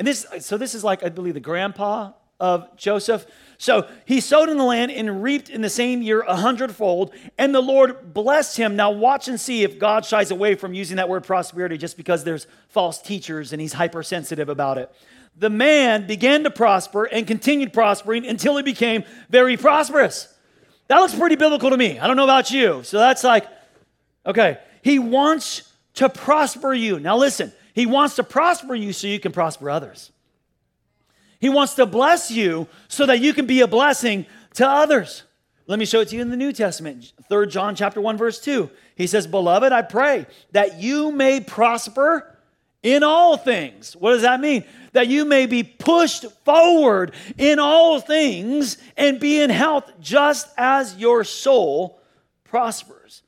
and 0.04 0.08
this, 0.10 0.26
so 0.46 0.58
this 0.58 0.76
is 0.76 0.84
like, 0.84 1.02
I 1.02 1.08
believe, 1.08 1.34
the 1.34 1.40
grandpa 1.40 2.12
of 2.38 2.76
Joseph. 2.76 3.26
So 3.58 3.88
he 4.04 4.20
sowed 4.20 4.50
in 4.50 4.58
the 4.58 4.66
land 4.66 4.92
and 4.92 5.24
reaped 5.24 5.48
in 5.48 5.62
the 5.62 5.70
same 5.70 6.02
year 6.02 6.20
a 6.24 6.36
hundredfold, 6.36 7.14
and 7.38 7.56
the 7.56 7.62
Lord 7.62 8.14
blessed 8.14 8.58
him. 8.58 8.76
Now, 8.76 8.92
watch 8.92 9.30
and 9.30 9.40
see 9.40 9.64
if 9.64 9.80
God 9.80 10.04
shies 10.04 10.30
away 10.30 10.56
from 10.56 10.74
using 10.74 10.98
that 10.98 11.08
word 11.08 11.24
prosperity 11.24 11.78
just 11.78 11.96
because 11.96 12.26
there's 12.26 12.48
false 12.68 13.02
teachers 13.02 13.54
and 13.54 13.62
he's 13.62 13.72
hypersensitive 13.72 14.50
about 14.50 14.78
it. 14.78 14.92
The 15.38 15.50
man 15.50 16.06
began 16.06 16.44
to 16.44 16.52
prosper 16.52 17.06
and 17.06 17.26
continued 17.26 17.72
prospering 17.72 18.28
until 18.28 18.58
he 18.58 18.64
became 18.64 19.06
very 19.30 19.56
prosperous. 19.56 20.28
That 20.90 20.98
looks 20.98 21.16
pretty 21.16 21.38
biblical 21.38 21.70
to 21.70 21.78
me. 21.78 21.98
I 21.98 22.08
don't 22.08 22.18
know 22.18 22.26
about 22.26 22.52
you. 22.52 22.84
So 22.84 22.98
that's 23.00 23.24
like, 23.24 23.48
okay, 24.26 24.58
he 24.82 25.00
wants 25.00 25.72
to 25.94 26.10
prosper 26.10 26.74
you. 26.74 27.00
Now, 27.00 27.16
listen, 27.16 27.54
he 27.74 27.86
wants 27.86 28.16
to 28.16 28.24
prosper 28.24 28.76
you 28.76 28.94
so 28.94 29.08
you 29.08 29.20
can 29.20 29.32
prosper 29.32 29.70
others. 29.70 30.12
He 31.40 31.50
wants 31.50 31.74
to 31.76 31.86
bless 31.86 32.32
you 32.32 32.68
so 32.88 33.06
that 33.06 33.20
you 33.20 33.34
can 33.34 33.46
be 33.46 33.62
a 33.62 33.68
blessing 33.68 34.26
to 34.54 34.68
others. 34.68 35.24
Let 35.66 35.80
me 35.80 35.86
show 35.86 36.02
it 36.02 36.10
to 36.10 36.16
you 36.16 36.22
in 36.22 36.30
the 36.30 36.38
New 36.38 36.54
Testament. 36.54 37.14
3 37.28 37.48
John 37.48 37.76
chapter 37.76 38.00
1 38.00 38.18
verse 38.18 38.40
2. 38.40 38.70
He 38.96 39.08
says, 39.08 39.28
"Beloved, 39.28 39.72
I 39.72 39.82
pray 39.82 40.28
that 40.52 40.80
you 40.80 41.12
may 41.12 41.40
prosper 41.40 42.38
in 42.82 43.02
all 43.02 43.38
things." 43.38 43.96
What 43.96 44.12
does 44.12 44.22
that 44.22 44.40
mean? 44.40 44.66
That 44.92 45.08
you 45.08 45.26
may 45.26 45.46
be 45.46 45.64
pushed 45.64 46.26
forward 46.46 47.14
in 47.38 47.60
all 47.60 48.00
things 48.00 48.78
and 48.96 49.20
be 49.20 49.42
in 49.42 49.50
health 49.50 49.92
just 50.00 50.50
as 50.58 50.96
your 50.98 51.24
soul 51.24 52.00
prospers. 52.44 53.24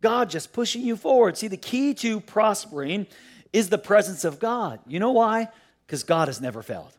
God 0.00 0.28
just 0.30 0.52
pushing 0.52 0.82
you 0.82 0.96
forward. 0.96 1.38
See, 1.38 1.48
the 1.48 1.56
key 1.56 1.94
to 1.94 2.20
prospering 2.20 3.06
is 3.54 3.68
the 3.68 3.78
presence 3.78 4.24
of 4.24 4.40
God. 4.40 4.80
You 4.86 4.98
know 4.98 5.12
why? 5.12 5.48
Because 5.86 6.02
God 6.02 6.28
has 6.28 6.40
never 6.40 6.60
failed. 6.60 6.92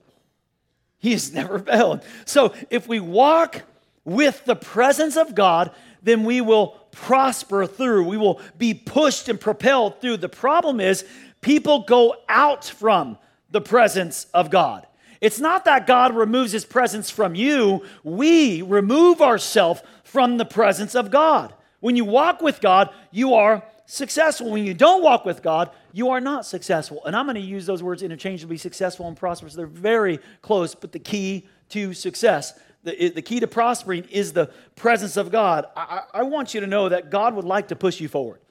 He 0.97 1.11
has 1.11 1.33
never 1.33 1.59
failed. 1.71 2.01
So 2.25 2.55
if 2.71 2.87
we 2.87 2.99
walk 2.99 3.63
with 4.05 4.45
the 4.45 4.55
presence 4.55 5.17
of 5.17 5.35
God, 5.35 5.71
then 6.01 6.23
we 6.23 6.39
will 6.39 6.69
prosper 6.91 7.65
through. 7.67 8.05
We 8.05 8.17
will 8.17 8.39
be 8.57 8.73
pushed 8.73 9.27
and 9.27 9.39
propelled 9.39 9.99
through. 9.99 10.17
The 10.17 10.29
problem 10.29 10.79
is, 10.79 11.03
people 11.41 11.83
go 11.83 12.15
out 12.29 12.63
from 12.63 13.17
the 13.51 13.61
presence 13.61 14.27
of 14.33 14.49
God. 14.49 14.87
It's 15.19 15.39
not 15.39 15.65
that 15.65 15.87
God 15.87 16.15
removes 16.15 16.53
his 16.53 16.65
presence 16.65 17.09
from 17.09 17.35
you, 17.35 17.83
we 18.03 18.61
remove 18.61 19.21
ourselves 19.21 19.81
from 20.03 20.37
the 20.37 20.45
presence 20.45 20.95
of 20.95 21.11
God. 21.11 21.53
When 21.81 21.97
you 21.97 22.05
walk 22.05 22.41
with 22.41 22.61
God, 22.61 22.89
you 23.11 23.33
are 23.33 23.63
successful. 23.85 24.51
When 24.51 24.65
you 24.65 24.73
don't 24.73 25.03
walk 25.03 25.25
with 25.25 25.41
God, 25.41 25.69
you 25.95 26.09
are 26.09 26.19
not 26.19 26.45
successful. 26.45 27.01
And 27.05 27.15
I'm 27.15 27.25
going 27.25 27.35
to 27.35 27.41
use 27.41 27.65
those 27.65 27.81
words 27.81 28.03
interchangeably 28.03 28.57
successful 28.57 29.07
and 29.07 29.15
prosperous. 29.15 29.53
They're 29.53 29.65
very 29.65 30.19
close, 30.41 30.75
but 30.75 30.91
the 30.91 30.99
key 30.99 31.47
to 31.69 31.93
success, 31.93 32.53
the, 32.83 33.11
the 33.11 33.21
key 33.21 33.39
to 33.39 33.47
prospering 33.47 34.03
is 34.11 34.33
the 34.33 34.51
presence 34.75 35.15
of 35.15 35.31
God. 35.31 35.67
I, 35.73 36.01
I 36.13 36.23
want 36.23 36.53
you 36.53 36.59
to 36.59 36.67
know 36.67 36.89
that 36.89 37.11
God 37.11 37.33
would 37.33 37.45
like 37.45 37.69
to 37.69 37.77
push 37.77 38.01
you 38.01 38.09
forward. 38.09 38.41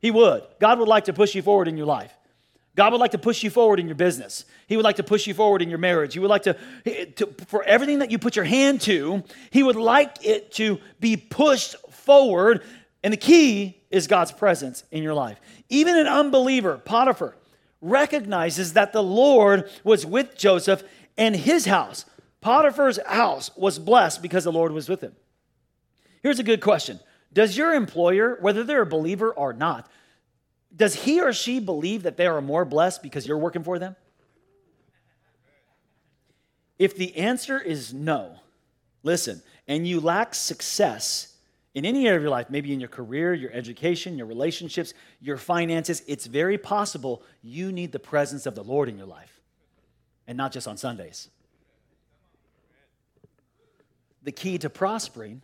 He 0.00 0.10
would. 0.10 0.42
God 0.58 0.80
would 0.80 0.88
like 0.88 1.04
to 1.04 1.12
push 1.12 1.36
you 1.36 1.42
forward 1.42 1.68
in 1.68 1.76
your 1.76 1.86
life. 1.86 2.12
God 2.74 2.90
would 2.90 3.00
like 3.00 3.12
to 3.12 3.18
push 3.18 3.44
you 3.44 3.50
forward 3.50 3.78
in 3.78 3.86
your 3.86 3.94
business. 3.94 4.44
He 4.66 4.74
would 4.74 4.84
like 4.84 4.96
to 4.96 5.04
push 5.04 5.28
you 5.28 5.34
forward 5.34 5.62
in 5.62 5.68
your 5.68 5.78
marriage. 5.78 6.14
He 6.14 6.18
would 6.18 6.30
like 6.30 6.42
to, 6.42 6.56
to, 7.14 7.26
for 7.46 7.62
everything 7.62 8.00
that 8.00 8.10
you 8.10 8.18
put 8.18 8.34
your 8.34 8.44
hand 8.44 8.80
to, 8.82 9.22
He 9.50 9.62
would 9.62 9.76
like 9.76 10.26
it 10.26 10.50
to 10.54 10.80
be 10.98 11.16
pushed 11.16 11.76
forward. 11.92 12.64
And 13.04 13.12
the 13.12 13.18
key 13.18 13.75
is 13.90 14.06
God's 14.06 14.32
presence 14.32 14.84
in 14.90 15.02
your 15.02 15.14
life. 15.14 15.40
Even 15.68 15.96
an 15.96 16.06
unbeliever, 16.06 16.78
Potiphar, 16.78 17.36
recognizes 17.80 18.72
that 18.72 18.92
the 18.92 19.02
Lord 19.02 19.70
was 19.84 20.04
with 20.04 20.36
Joseph 20.36 20.82
and 21.16 21.36
his 21.36 21.66
house. 21.66 22.04
Potiphar's 22.40 22.98
house 23.06 23.50
was 23.56 23.78
blessed 23.78 24.22
because 24.22 24.44
the 24.44 24.52
Lord 24.52 24.72
was 24.72 24.88
with 24.88 25.00
him. 25.00 25.14
Here's 26.22 26.38
a 26.38 26.44
good 26.44 26.60
question 26.60 27.00
Does 27.32 27.56
your 27.56 27.74
employer, 27.74 28.38
whether 28.40 28.64
they're 28.64 28.82
a 28.82 28.86
believer 28.86 29.30
or 29.30 29.52
not, 29.52 29.88
does 30.74 30.94
he 30.94 31.20
or 31.20 31.32
she 31.32 31.60
believe 31.60 32.02
that 32.02 32.16
they 32.16 32.26
are 32.26 32.40
more 32.42 32.64
blessed 32.64 33.02
because 33.02 33.26
you're 33.26 33.38
working 33.38 33.64
for 33.64 33.78
them? 33.78 33.96
If 36.78 36.96
the 36.96 37.16
answer 37.16 37.58
is 37.58 37.94
no, 37.94 38.40
listen, 39.02 39.42
and 39.66 39.86
you 39.86 40.00
lack 40.00 40.34
success 40.34 41.35
in 41.76 41.84
any 41.84 42.06
area 42.06 42.16
of 42.16 42.22
your 42.22 42.30
life, 42.30 42.48
maybe 42.48 42.72
in 42.72 42.80
your 42.80 42.88
career, 42.88 43.34
your 43.34 43.52
education, 43.52 44.16
your 44.16 44.26
relationships, 44.26 44.94
your 45.20 45.36
finances, 45.36 46.02
it's 46.06 46.24
very 46.24 46.56
possible 46.56 47.22
you 47.42 47.70
need 47.70 47.92
the 47.92 47.98
presence 47.98 48.46
of 48.46 48.54
the 48.54 48.64
Lord 48.64 48.88
in 48.88 48.96
your 48.96 49.06
life 49.06 49.42
and 50.26 50.38
not 50.38 50.52
just 50.52 50.66
on 50.66 50.78
Sundays. 50.78 51.28
The 54.22 54.32
key 54.32 54.56
to 54.56 54.70
prospering 54.70 55.42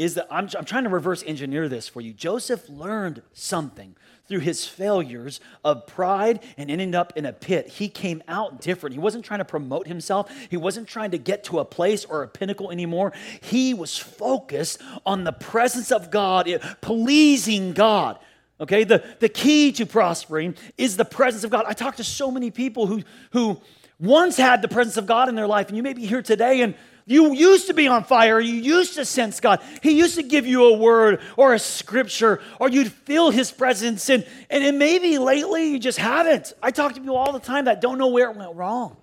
is 0.00 0.14
that 0.14 0.26
I'm, 0.30 0.48
I'm 0.56 0.64
trying 0.64 0.84
to 0.84 0.90
reverse 0.90 1.22
engineer 1.26 1.68
this 1.68 1.86
for 1.86 2.00
you. 2.00 2.14
Joseph 2.14 2.66
learned 2.70 3.20
something 3.34 3.94
through 4.26 4.38
his 4.38 4.64
failures 4.64 5.40
of 5.62 5.86
pride 5.86 6.42
and 6.56 6.70
ending 6.70 6.94
up 6.94 7.12
in 7.16 7.26
a 7.26 7.34
pit. 7.34 7.68
He 7.68 7.90
came 7.90 8.22
out 8.26 8.62
different. 8.62 8.94
He 8.94 8.98
wasn't 8.98 9.26
trying 9.26 9.40
to 9.40 9.44
promote 9.44 9.86
himself, 9.86 10.32
he 10.48 10.56
wasn't 10.56 10.88
trying 10.88 11.10
to 11.10 11.18
get 11.18 11.44
to 11.44 11.58
a 11.58 11.66
place 11.66 12.06
or 12.06 12.22
a 12.22 12.28
pinnacle 12.28 12.70
anymore. 12.70 13.12
He 13.42 13.74
was 13.74 13.98
focused 13.98 14.80
on 15.04 15.24
the 15.24 15.32
presence 15.32 15.92
of 15.92 16.10
God, 16.10 16.48
eh, 16.48 16.56
pleasing 16.80 17.74
God. 17.74 18.18
Okay, 18.58 18.84
the, 18.84 19.04
the 19.18 19.28
key 19.28 19.70
to 19.72 19.84
prospering 19.84 20.54
is 20.78 20.96
the 20.96 21.04
presence 21.04 21.44
of 21.44 21.50
God. 21.50 21.66
I 21.68 21.74
talk 21.74 21.96
to 21.96 22.04
so 22.04 22.30
many 22.30 22.50
people 22.50 22.86
who, 22.86 23.02
who 23.32 23.60
once 23.98 24.38
had 24.38 24.62
the 24.62 24.68
presence 24.68 24.96
of 24.96 25.06
God 25.06 25.28
in 25.28 25.34
their 25.34 25.46
life, 25.46 25.68
and 25.68 25.76
you 25.76 25.82
may 25.82 25.92
be 25.92 26.06
here 26.06 26.22
today 26.22 26.62
and 26.62 26.74
you 27.10 27.34
used 27.34 27.66
to 27.66 27.74
be 27.74 27.88
on 27.88 28.04
fire. 28.04 28.38
You 28.38 28.54
used 28.54 28.94
to 28.94 29.04
sense 29.04 29.40
God. 29.40 29.60
He 29.82 29.98
used 29.98 30.14
to 30.14 30.22
give 30.22 30.46
you 30.46 30.66
a 30.66 30.78
word 30.78 31.20
or 31.36 31.54
a 31.54 31.58
scripture, 31.58 32.40
or 32.60 32.70
you'd 32.70 32.92
feel 32.92 33.30
His 33.30 33.50
presence. 33.50 34.08
And, 34.08 34.24
and 34.48 34.78
maybe 34.78 35.18
lately 35.18 35.70
you 35.72 35.80
just 35.80 35.98
haven't. 35.98 36.52
I 36.62 36.70
talk 36.70 36.94
to 36.94 37.00
people 37.00 37.16
all 37.16 37.32
the 37.32 37.40
time 37.40 37.64
that 37.64 37.80
don't 37.80 37.98
know 37.98 38.06
where 38.06 38.30
it 38.30 38.36
went 38.36 38.54
wrong. 38.54 38.96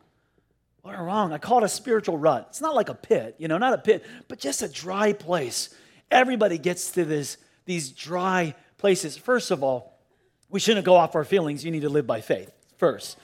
What 0.84 0.92
went 0.96 1.06
wrong? 1.06 1.34
I 1.34 1.38
call 1.38 1.58
it 1.58 1.66
a 1.66 1.68
spiritual 1.68 2.18
rut. 2.18 2.46
It's 2.50 2.62
not 2.62 2.76
like 2.76 2.88
a 2.88 2.94
pit, 2.94 3.36
you 3.40 3.50
know, 3.50 3.58
not 3.58 3.74
a 3.74 3.78
pit, 3.78 4.06
but 4.30 4.40
just 4.40 4.62
a 4.62 4.70
dry 4.70 5.12
place. 5.12 5.76
Everybody 6.10 6.58
gets 6.58 6.92
to 6.92 7.04
this, 7.04 7.36
these 7.66 7.90
dry 7.90 8.56
places. 8.78 9.18
First 9.18 9.52
of 9.52 9.66
all, 9.66 10.00
we 10.50 10.62
shouldn't 10.62 10.86
go 10.86 10.96
off 10.96 11.14
our 11.14 11.26
feelings. 11.26 11.66
You 11.66 11.72
need 11.72 11.82
to 11.82 11.90
live 11.90 12.08
by 12.08 12.22
faith 12.22 12.54
first. 12.78 13.18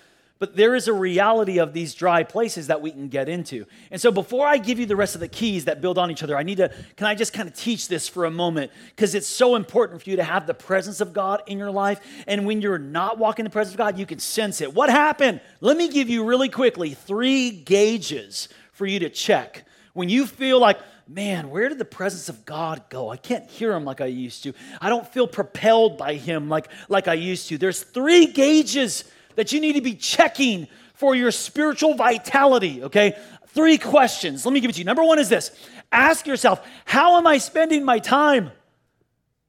But 0.44 0.58
there 0.58 0.76
is 0.76 0.90
a 0.90 0.94
reality 0.94 1.60
of 1.60 1.72
these 1.72 1.96
dry 1.96 2.24
places 2.24 2.68
that 2.68 2.82
we 2.82 2.92
can 2.92 3.08
get 3.08 3.30
into. 3.30 3.66
And 3.92 4.02
so 4.02 4.12
before 4.12 4.46
I 4.46 4.58
give 4.58 4.78
you 4.78 4.86
the 4.86 4.98
rest 4.98 5.16
of 5.16 5.22
the 5.22 5.30
keys 5.30 5.64
that 5.64 5.80
build 5.80 5.98
on 5.98 6.12
each 6.12 6.22
other, 6.22 6.36
I 6.36 6.44
need 6.44 6.58
to, 6.58 6.70
can 6.98 7.08
I 7.08 7.16
just 7.16 7.32
kind 7.32 7.48
of 7.48 7.56
teach 7.56 7.88
this 7.88 8.10
for 8.10 8.26
a 8.26 8.30
moment? 8.30 8.70
Because 8.90 9.16
it's 9.16 9.26
so 9.26 9.56
important 9.56 10.04
for 10.04 10.10
you 10.10 10.18
to 10.18 10.24
have 10.26 10.46
the 10.46 10.54
presence 10.54 11.00
of 11.00 11.14
God 11.14 11.44
in 11.48 11.58
your 11.58 11.72
life. 11.72 12.02
And 12.28 12.46
when 12.46 12.60
you're 12.60 12.78
not 12.78 13.18
walking 13.18 13.46
the 13.46 13.52
presence 13.52 13.76
of 13.76 13.78
God, 13.78 13.98
you 13.98 14.06
can 14.06 14.20
sense 14.20 14.60
it. 14.60 14.74
What 14.74 14.90
happened? 14.90 15.40
Let 15.62 15.78
me 15.78 15.88
give 15.88 16.10
you 16.10 16.26
really 16.26 16.50
quickly 16.50 16.94
three 16.94 17.50
gauges 17.50 18.50
for 18.74 18.86
you 18.86 19.00
to 19.00 19.10
check. 19.10 19.64
When 19.94 20.10
you 20.10 20.26
feel 20.26 20.60
like, 20.60 20.78
man, 21.08 21.52
where 21.52 21.70
did 21.70 21.78
the 21.78 21.86
presence 21.86 22.28
of 22.28 22.44
God 22.44 22.84
go? 22.90 23.08
I 23.08 23.16
can't 23.16 23.50
hear 23.50 23.72
him 23.72 23.86
like 23.86 24.02
I 24.02 24.08
used 24.08 24.44
to. 24.44 24.52
I 24.82 24.90
don't 24.90 25.08
feel 25.08 25.26
propelled 25.26 25.98
by 25.98 26.16
him 26.16 26.50
like, 26.50 26.68
like 26.90 27.08
I 27.08 27.14
used 27.14 27.48
to. 27.48 27.58
There's 27.58 27.82
three 27.82 28.26
gauges 28.26 29.06
that 29.36 29.52
you 29.52 29.60
need 29.60 29.74
to 29.74 29.82
be 29.82 29.96
checking 29.96 30.68
for 30.94 31.16
your 31.16 31.32
spiritual 31.32 31.96
vitality, 31.96 32.84
okay? 32.84 33.18
Three 33.48 33.78
questions. 33.78 34.46
Let 34.46 34.54
me 34.54 34.60
give 34.60 34.70
it 34.70 34.74
to 34.74 34.80
you. 34.80 34.86
Number 34.86 35.04
one 35.04 35.20
is 35.20 35.30
this 35.30 35.52
ask 35.92 36.26
yourself, 36.26 36.66
how 36.86 37.18
am 37.18 37.28
I 37.28 37.38
spending 37.38 37.86
my 37.86 38.00
time? 38.00 38.52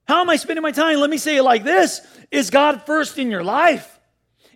How 0.07 0.21
am 0.21 0.29
I 0.29 0.37
spending 0.37 0.63
my 0.63 0.73
time? 0.73 0.99
Let 0.99 1.11
me 1.11 1.17
say 1.17 1.37
it 1.37 1.43
like 1.43 1.65
this 1.65 2.01
Is 2.31 2.51
God 2.51 2.85
first 2.87 3.19
in 3.19 3.31
your 3.31 3.45
life? 3.45 3.91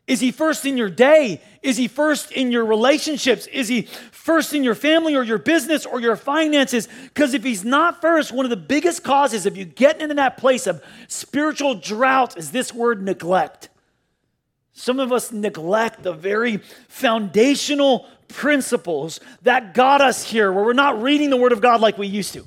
Is 0.06 0.20
he 0.20 0.32
first 0.32 0.64
in 0.64 0.78
your 0.78 0.88
day? 0.88 1.42
Is 1.62 1.76
he 1.76 1.86
first 1.86 2.32
in 2.32 2.50
your 2.50 2.64
relationships? 2.64 3.46
Is 3.46 3.68
he 3.68 3.82
first 3.82 4.54
in 4.54 4.64
your 4.64 4.74
family 4.74 5.14
or 5.14 5.22
your 5.22 5.36
business 5.36 5.84
or 5.84 6.00
your 6.00 6.16
finances? 6.16 6.88
Because 7.04 7.34
if 7.34 7.44
he's 7.44 7.62
not 7.62 8.00
first, 8.00 8.32
one 8.32 8.46
of 8.46 8.50
the 8.50 8.56
biggest 8.56 9.04
causes 9.04 9.44
of 9.44 9.54
you 9.54 9.66
getting 9.66 10.00
into 10.00 10.14
that 10.14 10.38
place 10.38 10.66
of 10.66 10.82
spiritual 11.08 11.74
drought 11.74 12.38
is 12.38 12.52
this 12.52 12.72
word 12.72 13.02
neglect. 13.02 13.68
Some 14.78 15.00
of 15.00 15.12
us 15.12 15.32
neglect 15.32 16.04
the 16.04 16.12
very 16.12 16.58
foundational 16.86 18.06
principles 18.28 19.18
that 19.42 19.74
got 19.74 20.00
us 20.00 20.22
here, 20.22 20.52
where 20.52 20.64
we're 20.64 20.72
not 20.72 21.02
reading 21.02 21.30
the 21.30 21.36
Word 21.36 21.50
of 21.50 21.60
God 21.60 21.80
like 21.80 21.98
we 21.98 22.06
used 22.06 22.32
to. 22.34 22.46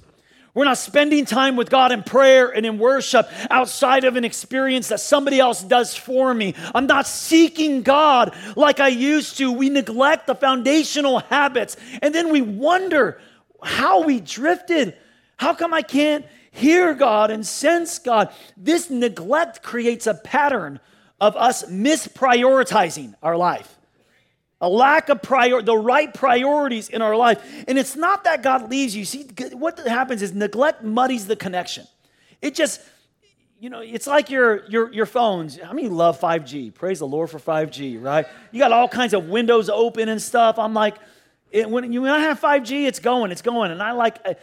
We're 0.53 0.63
not 0.63 0.77
spending 0.77 1.25
time 1.25 1.57
with 1.57 1.69
God 1.69 1.91
in 1.91 2.03
prayer 2.03 2.47
and 2.47 2.65
in 2.65 2.79
worship 2.79 3.27
outside 3.49 4.05
of 4.05 4.15
an 4.15 4.23
experience 4.23 4.87
that 4.87 5.01
somebody 5.01 5.41
else 5.41 5.61
does 5.61 5.93
for 5.93 6.33
me. 6.33 6.55
I'm 6.73 6.87
not 6.87 7.05
seeking 7.05 7.81
God 7.81 8.33
like 8.55 8.79
I 8.79 8.87
used 8.87 9.37
to. 9.39 9.51
We 9.51 9.69
neglect 9.69 10.25
the 10.25 10.35
foundational 10.35 11.19
habits. 11.19 11.75
And 12.01 12.15
then 12.15 12.31
we 12.31 12.39
wonder 12.39 13.19
how 13.61 14.03
we 14.03 14.21
drifted. 14.21 14.95
How 15.35 15.53
come 15.53 15.73
I 15.73 15.81
can't 15.81 16.25
hear 16.51 16.93
God 16.93 17.29
and 17.29 17.45
sense 17.45 17.99
God? 17.99 18.33
This 18.55 18.89
neglect 18.89 19.61
creates 19.61 20.07
a 20.07 20.13
pattern 20.13 20.79
of 21.21 21.37
us 21.37 21.63
misprioritizing 21.69 23.13
our 23.21 23.37
life. 23.37 23.77
A 24.59 24.67
lack 24.67 25.09
of 25.09 25.21
prior 25.21 25.61
the 25.61 25.77
right 25.77 26.13
priorities 26.13 26.89
in 26.89 27.01
our 27.01 27.15
life. 27.15 27.63
And 27.67 27.77
it's 27.77 27.95
not 27.95 28.25
that 28.25 28.43
god 28.43 28.69
leaves 28.69 28.95
you. 28.95 29.05
See 29.05 29.27
what 29.53 29.79
happens 29.79 30.21
is 30.21 30.33
neglect 30.33 30.83
muddies 30.83 31.27
the 31.27 31.35
connection. 31.35 31.85
It 32.41 32.55
just 32.55 32.81
you 33.59 33.69
know 33.69 33.79
it's 33.79 34.07
like 34.07 34.29
your 34.29 34.65
your 34.67 34.91
your 34.91 35.05
phones. 35.05 35.59
I 35.63 35.73
mean 35.73 35.95
love 35.95 36.19
5g 36.19 36.73
praise 36.73 36.99
the 36.99 37.07
lord 37.07 37.29
for 37.29 37.39
5g 37.39 38.03
right? 38.03 38.25
You 38.51 38.59
got 38.59 38.71
all 38.71 38.87
kinds 38.87 39.13
of 39.13 39.25
windows 39.29 39.69
open 39.69 40.09
and 40.09 40.21
stuff. 40.21 40.59
I'm 40.59 40.73
like 40.73 40.95
it, 41.51 41.69
when, 41.69 41.91
you, 41.91 42.01
when 42.01 42.11
i 42.11 42.19
have 42.19 42.39
5g 42.39 42.87
it's 42.87 42.99
going 42.99 43.31
it's 43.31 43.41
going. 43.43 43.71
And 43.71 43.81
i 43.81 43.91
like 43.91 44.17
I, 44.25 44.35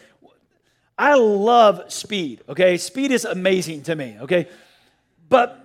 I 0.96 1.14
love 1.14 1.92
speed 1.92 2.42
okay? 2.48 2.76
Speed 2.76 3.12
is 3.12 3.24
amazing 3.24 3.82
to 3.84 3.94
me 3.94 4.16
okay? 4.20 4.48
But 5.28 5.64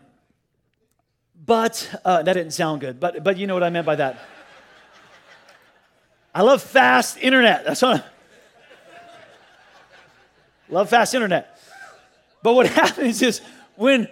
but 1.45 2.01
uh, 2.05 2.23
that 2.23 2.33
didn't 2.33 2.53
sound 2.53 2.81
good 2.81 2.99
but 2.99 3.23
but 3.23 3.37
you 3.37 3.47
know 3.47 3.53
what 3.53 3.63
i 3.63 3.69
meant 3.69 3.85
by 3.85 3.95
that 3.95 4.19
I 6.35 6.41
love 6.41 6.63
fast 6.63 7.17
internet. 7.17 7.63
That's 7.63 7.81
what 7.81 8.03
I 8.03 8.03
love 10.69 10.89
fast 10.89 11.13
internet. 11.13 11.59
But 12.41 12.55
what 12.55 12.67
happens 12.81 13.21
is 13.21 13.41
when 13.75 14.07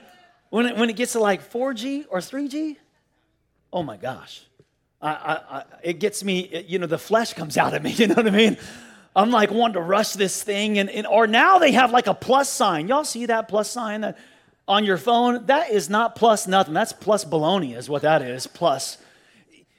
when 0.49 0.67
it, 0.67 0.77
when 0.77 0.89
it 0.89 0.95
gets 0.95 1.13
to 1.13 1.19
like 1.19 1.49
4G 1.51 2.05
or 2.09 2.19
3G, 2.19 2.75
oh 3.71 3.83
my 3.83 3.95
gosh, 3.97 4.43
I, 5.01 5.09
I, 5.09 5.33
I, 5.33 5.63
it 5.81 5.99
gets 5.99 6.23
me. 6.23 6.41
It, 6.41 6.65
you 6.67 6.77
know, 6.77 6.87
the 6.87 6.99
flesh 6.99 7.33
comes 7.33 7.57
out 7.57 7.73
of 7.73 7.81
me. 7.81 7.91
You 7.97 8.07
know 8.07 8.15
what 8.15 8.27
I 8.27 8.31
mean? 8.31 8.57
I'm 9.15 9.31
like 9.31 9.49
wanting 9.51 9.73
to 9.73 9.81
rush 9.81 10.13
this 10.13 10.43
thing, 10.43 10.77
and, 10.77 10.89
and 10.89 11.07
or 11.07 11.25
now 11.25 11.57
they 11.57 11.71
have 11.71 11.91
like 11.91 12.07
a 12.07 12.13
plus 12.13 12.49
sign. 12.49 12.87
Y'all 12.87 13.03
see 13.03 13.25
that 13.25 13.47
plus 13.47 13.69
sign 13.69 14.01
that 14.01 14.17
on 14.71 14.85
your 14.85 14.97
phone? 14.97 15.45
That 15.47 15.69
is 15.69 15.89
not 15.89 16.15
plus 16.15 16.47
nothing. 16.47 16.73
That's 16.73 16.93
plus 16.93 17.25
baloney, 17.25 17.75
is 17.75 17.89
what 17.89 18.03
that 18.03 18.21
is. 18.21 18.47
Plus. 18.47 18.97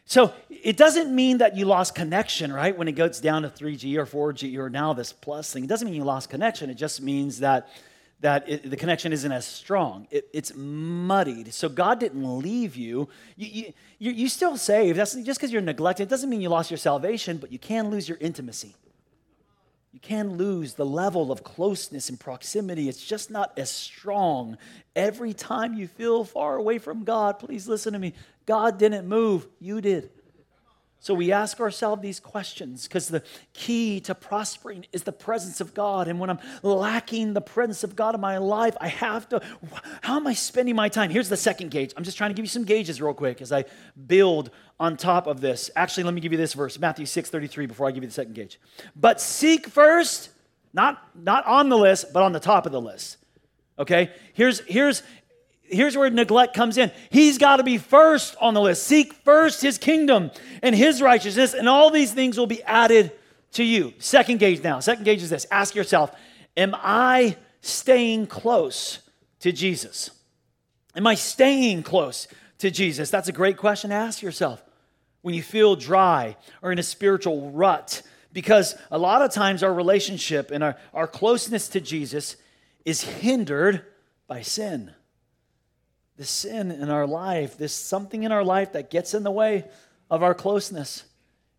So 0.04 0.34
it 0.50 0.76
doesn't 0.76 1.14
mean 1.14 1.38
that 1.38 1.56
you 1.56 1.64
lost 1.64 1.94
connection, 1.94 2.52
right? 2.52 2.76
When 2.76 2.88
it 2.88 2.92
goes 2.92 3.18
down 3.18 3.42
to 3.42 3.48
3G 3.48 3.96
or 3.96 4.04
4G 4.04 4.58
or 4.58 4.68
now 4.68 4.92
this 4.92 5.10
plus 5.10 5.50
thing, 5.50 5.64
it 5.64 5.68
doesn't 5.68 5.86
mean 5.86 5.96
you 5.96 6.04
lost 6.04 6.28
connection. 6.28 6.68
It 6.68 6.74
just 6.74 7.00
means 7.00 7.40
that, 7.40 7.68
that 8.20 8.46
it, 8.46 8.70
the 8.70 8.76
connection 8.76 9.14
isn't 9.14 9.32
as 9.32 9.46
strong. 9.46 10.06
It, 10.10 10.28
it's 10.34 10.52
muddied. 10.54 11.54
So 11.54 11.70
God 11.70 11.98
didn't 11.98 12.38
leave 12.40 12.76
you. 12.76 13.08
You, 13.36 13.72
you, 13.98 14.12
you 14.12 14.28
still 14.28 14.58
saved. 14.58 14.98
That's, 14.98 15.14
just 15.14 15.40
because 15.40 15.50
you're 15.50 15.62
neglected, 15.62 16.02
it 16.02 16.10
doesn't 16.10 16.28
mean 16.28 16.42
you 16.42 16.50
lost 16.50 16.70
your 16.70 16.76
salvation, 16.76 17.38
but 17.38 17.50
you 17.50 17.58
can 17.58 17.88
lose 17.88 18.06
your 18.06 18.18
intimacy. 18.20 18.74
You 19.92 20.00
can 20.00 20.38
lose 20.38 20.74
the 20.74 20.86
level 20.86 21.30
of 21.30 21.44
closeness 21.44 22.08
and 22.08 22.18
proximity. 22.18 22.88
It's 22.88 23.04
just 23.04 23.30
not 23.30 23.52
as 23.58 23.70
strong. 23.70 24.56
Every 24.96 25.34
time 25.34 25.74
you 25.74 25.86
feel 25.86 26.24
far 26.24 26.56
away 26.56 26.78
from 26.78 27.04
God, 27.04 27.38
please 27.38 27.68
listen 27.68 27.92
to 27.92 27.98
me. 27.98 28.14
God 28.46 28.78
didn't 28.78 29.06
move, 29.06 29.46
you 29.60 29.80
did. 29.82 30.10
So 31.02 31.14
we 31.14 31.32
ask 31.32 31.58
ourselves 31.58 32.00
these 32.00 32.20
questions 32.20 32.86
because 32.86 33.08
the 33.08 33.24
key 33.54 33.98
to 34.02 34.14
prospering 34.14 34.86
is 34.92 35.02
the 35.02 35.10
presence 35.10 35.60
of 35.60 35.74
God. 35.74 36.06
And 36.06 36.20
when 36.20 36.30
I'm 36.30 36.38
lacking 36.62 37.32
the 37.32 37.40
presence 37.40 37.82
of 37.82 37.96
God 37.96 38.14
in 38.14 38.20
my 38.20 38.38
life, 38.38 38.76
I 38.80 38.86
have 38.86 39.28
to, 39.30 39.42
how 40.02 40.14
am 40.14 40.28
I 40.28 40.34
spending 40.34 40.76
my 40.76 40.88
time? 40.88 41.10
Here's 41.10 41.28
the 41.28 41.36
second 41.36 41.72
gauge. 41.72 41.92
I'm 41.96 42.04
just 42.04 42.16
trying 42.16 42.30
to 42.30 42.34
give 42.34 42.44
you 42.44 42.50
some 42.50 42.62
gauges 42.62 43.02
real 43.02 43.14
quick 43.14 43.42
as 43.42 43.50
I 43.50 43.64
build 44.06 44.50
on 44.78 44.96
top 44.96 45.26
of 45.26 45.40
this. 45.40 45.72
Actually, 45.74 46.04
let 46.04 46.14
me 46.14 46.20
give 46.20 46.30
you 46.30 46.38
this 46.38 46.54
verse, 46.54 46.78
Matthew 46.78 47.04
6 47.04 47.30
33, 47.30 47.66
before 47.66 47.88
I 47.88 47.90
give 47.90 48.04
you 48.04 48.08
the 48.08 48.14
second 48.14 48.34
gauge. 48.34 48.60
But 48.94 49.20
seek 49.20 49.66
first, 49.66 50.30
not, 50.72 51.02
not 51.16 51.44
on 51.46 51.68
the 51.68 51.78
list, 51.78 52.12
but 52.12 52.22
on 52.22 52.30
the 52.30 52.38
top 52.38 52.64
of 52.64 52.70
the 52.70 52.80
list. 52.80 53.16
Okay? 53.76 54.12
Here's, 54.34 54.60
here's, 54.60 55.02
here's 55.72 55.96
where 55.96 56.10
neglect 56.10 56.54
comes 56.54 56.76
in. 56.78 56.90
He's 57.10 57.38
got 57.38 57.56
to 57.56 57.62
be 57.62 57.78
first 57.78 58.36
on 58.40 58.54
the 58.54 58.60
list. 58.60 58.84
Seek 58.84 59.12
first 59.12 59.62
his 59.62 59.78
kingdom 59.78 60.30
and 60.62 60.74
his 60.74 61.02
righteousness, 61.02 61.54
and 61.54 61.68
all 61.68 61.90
these 61.90 62.12
things 62.12 62.38
will 62.38 62.46
be 62.46 62.62
added 62.62 63.12
to 63.52 63.64
you. 63.64 63.94
Second 63.98 64.38
gauge 64.38 64.62
now. 64.62 64.80
Second 64.80 65.04
gauge 65.04 65.22
is 65.22 65.30
this 65.30 65.46
ask 65.50 65.74
yourself, 65.74 66.14
am 66.56 66.74
I 66.76 67.36
staying 67.60 68.26
close 68.26 69.00
to 69.40 69.52
Jesus? 69.52 70.10
Am 70.94 71.06
I 71.06 71.14
staying 71.14 71.82
close 71.82 72.28
to 72.58 72.70
Jesus? 72.70 73.10
That's 73.10 73.28
a 73.28 73.32
great 73.32 73.56
question 73.56 73.90
to 73.90 73.96
ask 73.96 74.22
yourself 74.22 74.62
when 75.22 75.34
you 75.34 75.42
feel 75.42 75.76
dry 75.76 76.36
or 76.60 76.72
in 76.72 76.78
a 76.78 76.82
spiritual 76.82 77.50
rut. 77.50 78.02
Because 78.32 78.74
a 78.90 78.98
lot 78.98 79.20
of 79.20 79.30
times 79.30 79.62
our 79.62 79.72
relationship 79.72 80.50
and 80.50 80.64
our, 80.64 80.76
our 80.94 81.06
closeness 81.06 81.68
to 81.68 81.80
Jesus 81.80 82.36
is 82.84 83.02
hindered 83.02 83.84
by 84.26 84.42
sin 84.42 84.92
the 86.22 86.26
sin 86.26 86.70
in 86.70 86.88
our 86.88 87.04
life, 87.04 87.58
this 87.58 87.74
something 87.74 88.22
in 88.22 88.30
our 88.30 88.44
life 88.44 88.74
that 88.74 88.90
gets 88.90 89.12
in 89.12 89.24
the 89.24 89.30
way 89.32 89.64
of 90.08 90.22
our 90.22 90.34
closeness. 90.34 91.02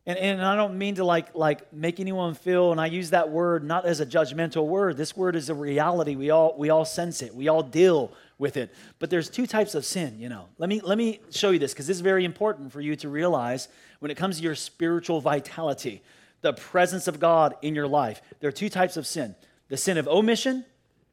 And, 0.06 0.18
and 0.18 0.42
I 0.42 0.56
don't 0.56 0.78
mean 0.78 0.96
to 0.96 1.04
like, 1.04 1.36
like 1.36 1.74
make 1.74 2.00
anyone 2.00 2.34
feel, 2.34 2.72
and 2.72 2.80
I 2.80 2.86
use 2.86 3.10
that 3.10 3.30
word 3.30 3.66
not 3.66 3.86
as 3.86 4.00
a 4.00 4.06
judgmental 4.06 4.66
word. 4.66 4.96
This 4.96 5.18
word 5.18 5.36
is 5.36 5.50
a 5.50 5.54
reality. 5.54 6.16
We 6.16 6.30
all, 6.30 6.56
we 6.58 6.70
all 6.70 6.86
sense 6.86 7.22
it. 7.22 7.36
We 7.36 7.50
all 7.50 7.62
deal 7.62 8.14
with 8.38 8.56
it. 8.56 8.74
But 9.00 9.10
there's 9.10 9.30
two 9.30 9.46
types 9.46 9.76
of 9.76 9.84
sin, 9.84 10.18
you 10.18 10.30
know. 10.30 10.48
Let 10.58 10.70
me, 10.70 10.80
let 10.80 10.98
me 10.98 11.20
show 11.30 11.50
you 11.50 11.60
this 11.60 11.74
because 11.74 11.88
this 11.88 11.98
is 11.98 12.02
very 12.02 12.24
important 12.24 12.72
for 12.72 12.80
you 12.80 12.96
to 12.96 13.10
realize 13.10 13.68
when 14.00 14.12
it 14.12 14.16
comes 14.16 14.38
to 14.38 14.44
your 14.44 14.56
spiritual 14.56 15.20
vitality, 15.20 16.02
the 16.40 16.54
presence 16.54 17.10
of 17.10 17.20
God 17.20 17.56
in 17.62 17.76
your 17.76 17.88
life. 17.88 18.22
There 18.40 18.48
are 18.48 18.54
two 18.54 18.70
types 18.70 18.96
of 18.96 19.06
sin 19.06 19.36
the 19.68 19.76
sin 19.76 19.98
of 19.98 20.08
omission 20.08 20.64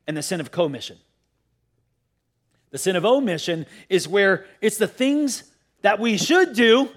and 0.07 0.17
the 0.17 0.23
sin 0.23 0.39
of 0.39 0.53
commission. 0.53 0.99
The 2.71 2.79
sin 2.79 2.97
of 2.97 3.05
omission 3.05 3.67
is 3.89 4.07
where 4.07 4.47
it's 4.61 4.79
the 4.79 4.87
things 4.87 5.45
that 5.83 5.99
we 5.99 6.17
should 6.17 6.55
do, 6.55 6.89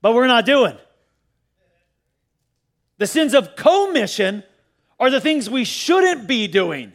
but 0.00 0.14
we're 0.14 0.26
not 0.26 0.46
doing. 0.46 0.76
The 2.98 3.06
sins 3.06 3.34
of 3.34 3.56
commission 3.56 4.42
are 4.98 5.10
the 5.10 5.20
things 5.20 5.50
we 5.50 5.64
shouldn't 5.64 6.26
be 6.26 6.46
doing, 6.48 6.92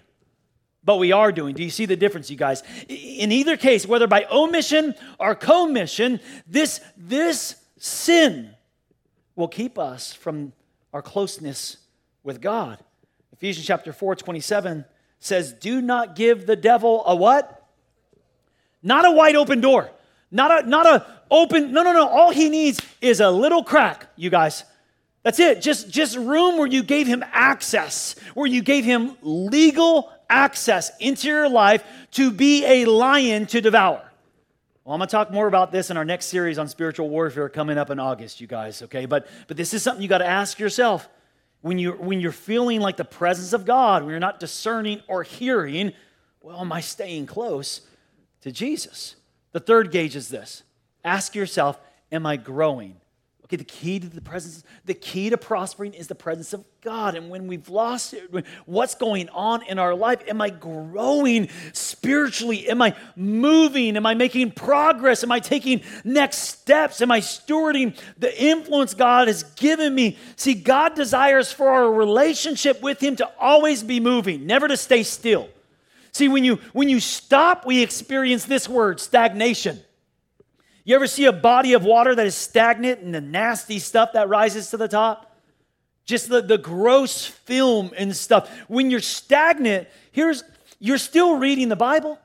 but 0.84 0.98
we 0.98 1.12
are 1.12 1.32
doing. 1.32 1.54
Do 1.54 1.64
you 1.64 1.70
see 1.70 1.86
the 1.86 1.96
difference, 1.96 2.32
you 2.32 2.38
guys? 2.38 2.64
In 2.88 3.32
either 3.32 3.56
case, 3.56 3.86
whether 3.86 4.08
by 4.08 4.26
omission 4.32 4.96
or 5.20 5.36
commission, 5.36 6.20
this, 6.48 6.82
this 6.98 7.56
sin 7.78 8.56
will 9.36 9.48
keep 9.48 9.78
us 9.78 10.14
from 10.14 10.54
our 10.92 11.04
closeness 11.04 11.78
with 12.24 12.42
God. 12.42 12.80
Ephesians 13.34 13.68
chapter 13.68 13.94
4, 13.94 14.16
27 14.16 14.86
says, 15.20 15.54
Do 15.54 15.82
not 15.82 16.16
give 16.16 16.48
the 16.48 16.56
devil 16.56 17.04
a 17.06 17.16
what? 17.16 17.61
Not 18.84 19.06
a 19.06 19.12
wide 19.12 19.36
open 19.36 19.62
door. 19.62 19.92
Not 20.32 20.64
a 20.64 20.68
not 20.68 20.86
a 20.86 21.06
open 21.30 21.72
no 21.72 21.84
no 21.84 21.94
no 21.94 22.08
all 22.08 22.32
he 22.32 22.50
needs 22.50 22.82
is 23.02 23.20
a 23.20 23.30
little 23.30 23.64
crack, 23.64 24.08
you 24.16 24.30
guys. 24.30 24.64
That's 25.24 25.40
it. 25.40 25.62
Just 25.62 25.90
just 25.90 26.18
room 26.18 26.58
where 26.58 26.68
you 26.68 26.84
gave 26.84 27.06
him 27.06 27.24
access, 27.32 28.16
where 28.34 28.48
you 28.48 28.62
gave 28.62 28.86
him 28.86 29.18
legal 29.22 30.12
access 30.30 30.92
into 31.00 31.28
your 31.28 31.50
life 31.50 31.84
to 32.12 32.32
be 32.32 32.66
a 32.66 32.86
lion 32.86 33.46
to 33.48 33.62
devour. 33.62 34.02
Well, 34.84 34.96
I'm 34.96 35.00
going 35.00 35.10
to 35.10 35.12
talk 35.12 35.32
more 35.32 35.48
about 35.48 35.72
this 35.72 35.92
in 35.92 35.98
our 35.98 36.06
next 36.06 36.26
series 36.26 36.58
on 36.58 36.68
spiritual 36.68 37.08
warfare 37.10 37.50
coming 37.50 37.78
up 37.78 37.92
in 37.92 38.00
August, 38.00 38.42
you 38.42 38.48
guys, 38.48 38.82
okay? 38.82 39.06
But 39.06 39.28
but 39.48 39.58
this 39.58 39.76
is 39.76 39.84
something 39.84 40.02
you 40.02 40.10
got 40.10 40.20
to 40.20 40.28
ask 40.28 40.58
yourself. 40.58 41.08
When 41.62 41.78
you 41.78 41.92
when 41.92 42.20
you're 42.20 42.32
feeling 42.32 42.82
like 42.82 42.98
the 42.98 43.06
presence 43.06 43.54
of 43.54 43.66
God, 43.66 44.02
when 44.02 44.10
you're 44.10 44.20
not 44.20 44.40
discerning 44.40 45.02
or 45.08 45.22
hearing, 45.22 45.94
well, 46.42 46.62
am 46.62 46.72
I 46.72 46.82
staying 46.82 47.28
close? 47.28 47.82
To 48.42 48.52
Jesus. 48.52 49.16
The 49.52 49.60
third 49.60 49.92
gauge 49.92 50.16
is 50.16 50.30
this 50.30 50.64
ask 51.04 51.36
yourself, 51.36 51.80
Am 52.12 52.26
I 52.26 52.36
growing? 52.36 52.98
Okay, 53.46 53.58
the 53.58 53.66
key 53.66 54.00
to 54.00 54.08
the 54.08 54.22
presence, 54.22 54.64
the 54.86 54.94
key 54.94 55.30
to 55.30 55.38
prospering 55.38 55.94
is 55.94 56.08
the 56.08 56.16
presence 56.16 56.54
of 56.54 56.64
God. 56.80 57.16
And 57.16 57.30
when 57.30 57.48
we've 57.48 57.68
lost 57.68 58.14
it, 58.14 58.46
what's 58.66 58.96
going 58.96 59.28
on 59.28 59.64
in 59.64 59.78
our 59.78 59.94
life? 59.94 60.22
Am 60.30 60.40
I 60.40 60.52
growing 60.52 61.50
spiritually? 61.74 62.70
Am 62.70 62.82
I 62.82 62.96
moving? 63.18 63.98
Am 63.98 64.06
I 64.06 64.14
making 64.14 64.52
progress? 64.52 65.22
Am 65.22 65.34
I 65.34 65.40
taking 65.40 65.82
next 66.06 66.38
steps? 66.38 67.02
Am 67.02 67.12
I 67.12 67.20
stewarding 67.20 67.98
the 68.18 68.42
influence 68.42 68.94
God 68.94 69.28
has 69.28 69.44
given 69.44 69.94
me? 69.94 70.18
See, 70.38 70.54
God 70.54 70.96
desires 70.96 71.52
for 71.52 71.68
our 71.68 71.92
relationship 71.92 72.82
with 72.82 73.02
Him 73.04 73.18
to 73.18 73.30
always 73.38 73.84
be 73.84 74.00
moving, 74.00 74.46
never 74.46 74.70
to 74.70 74.78
stay 74.78 75.04
still. 75.04 75.50
See, 76.12 76.28
when 76.28 76.44
you 76.44 76.58
when 76.74 76.90
you 76.90 77.00
stop, 77.00 77.66
we 77.66 77.82
experience 77.82 78.46
this 78.46 78.68
word, 78.68 79.00
stagnation. 79.00 79.80
You 80.84 80.96
ever 80.96 81.08
see 81.08 81.26
a 81.26 81.32
body 81.32 81.74
of 81.74 81.84
water 81.84 82.16
that 82.16 82.26
is 82.26 82.36
stagnant 82.36 83.02
and 83.02 83.14
the 83.14 83.22
nasty 83.22 83.80
stuff 83.80 84.14
that 84.14 84.28
rises 84.30 84.72
to 84.72 84.78
the 84.78 84.88
top? 84.88 85.36
Just 86.06 86.28
the, 86.30 86.42
the 86.42 86.58
gross 86.58 87.26
film 87.26 87.92
and 87.96 88.16
stuff. 88.16 88.50
When 88.68 88.90
you're 88.90 89.00
stagnant, 89.00 89.88
here's 90.12 90.44
you're 90.80 90.98
still 90.98 91.38
reading 91.38 91.70
the 91.70 91.76
Bible. 91.76 92.20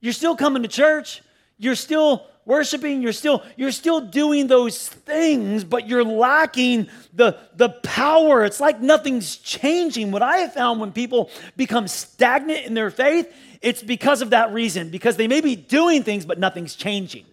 You're 0.00 0.12
still 0.12 0.36
coming 0.36 0.62
to 0.62 0.68
church. 0.68 1.22
You're 1.58 1.74
still 1.74 2.26
worshiping. 2.50 3.00
You're 3.00 3.12
still, 3.12 3.44
you're 3.56 3.72
still 3.72 4.00
doing 4.00 4.48
those 4.48 4.88
things, 4.88 5.62
but 5.62 5.88
you're 5.88 6.04
lacking 6.04 6.88
the, 7.14 7.38
the 7.54 7.68
power. 7.68 8.44
It's 8.44 8.60
like 8.60 8.80
nothing's 8.80 9.36
changing. 9.36 10.10
What 10.10 10.22
I 10.22 10.38
have 10.38 10.52
found 10.52 10.80
when 10.80 10.90
people 10.90 11.30
become 11.56 11.86
stagnant 11.86 12.66
in 12.66 12.74
their 12.74 12.90
faith, 12.90 13.32
it's 13.62 13.82
because 13.82 14.20
of 14.20 14.30
that 14.30 14.52
reason, 14.52 14.90
because 14.90 15.16
they 15.16 15.28
may 15.28 15.40
be 15.40 15.54
doing 15.54 16.02
things, 16.02 16.26
but 16.26 16.38
nothing's 16.38 16.74
changing. 16.74 17.24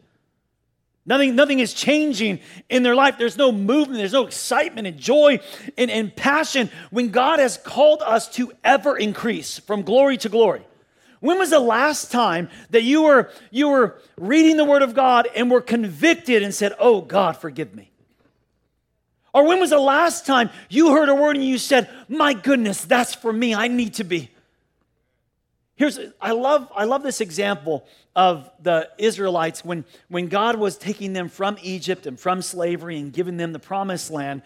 Nothing, 1.07 1.35
nothing 1.35 1.59
is 1.59 1.73
changing 1.73 2.39
in 2.69 2.83
their 2.83 2.93
life. 2.93 3.17
There's 3.17 3.37
no 3.37 3.51
movement, 3.51 3.97
there's 3.97 4.13
no 4.13 4.27
excitement 4.27 4.87
and 4.87 4.99
joy 4.99 5.39
and, 5.77 5.89
and 5.89 6.15
passion 6.15 6.69
when 6.91 7.09
God 7.09 7.39
has 7.39 7.57
called 7.57 8.03
us 8.03 8.29
to 8.35 8.51
ever 8.63 8.95
increase 8.97 9.57
from 9.57 9.81
glory 9.81 10.17
to 10.17 10.29
glory. 10.29 10.63
When 11.19 11.39
was 11.39 11.49
the 11.49 11.59
last 11.59 12.11
time 12.11 12.49
that 12.69 12.83
you 12.83 13.03
were, 13.03 13.31
you 13.51 13.69
were 13.69 13.99
reading 14.17 14.57
the 14.57 14.65
Word 14.65 14.81
of 14.81 14.93
God 14.93 15.27
and 15.35 15.49
were 15.49 15.61
convicted 15.61 16.43
and 16.43 16.53
said, 16.53 16.73
Oh, 16.79 17.01
God, 17.01 17.37
forgive 17.37 17.73
me? 17.73 17.91
Or 19.33 19.45
when 19.45 19.59
was 19.59 19.71
the 19.71 19.79
last 19.79 20.25
time 20.25 20.49
you 20.69 20.91
heard 20.91 21.09
a 21.09 21.15
word 21.15 21.35
and 21.35 21.45
you 21.45 21.57
said, 21.57 21.89
My 22.07 22.33
goodness, 22.33 22.83
that's 22.83 23.13
for 23.13 23.31
me. 23.31 23.53
I 23.53 23.67
need 23.67 23.95
to 23.95 24.03
be 24.03 24.31
Here's, 25.77 25.99
I 26.19 26.31
love, 26.31 26.71
I 26.75 26.85
love 26.85 27.03
this 27.03 27.21
example 27.21 27.87
of 28.15 28.49
the 28.59 28.89
Israelites 28.97 29.63
when, 29.63 29.85
when 30.09 30.27
God 30.27 30.57
was 30.57 30.75
taking 30.75 31.13
them 31.13 31.29
from 31.29 31.55
Egypt 31.61 32.07
and 32.07 32.19
from 32.19 32.41
slavery 32.41 32.97
and 32.97 33.13
giving 33.13 33.37
them 33.37 33.53
the 33.53 33.59
promised 33.59 34.09
land. 34.09 34.41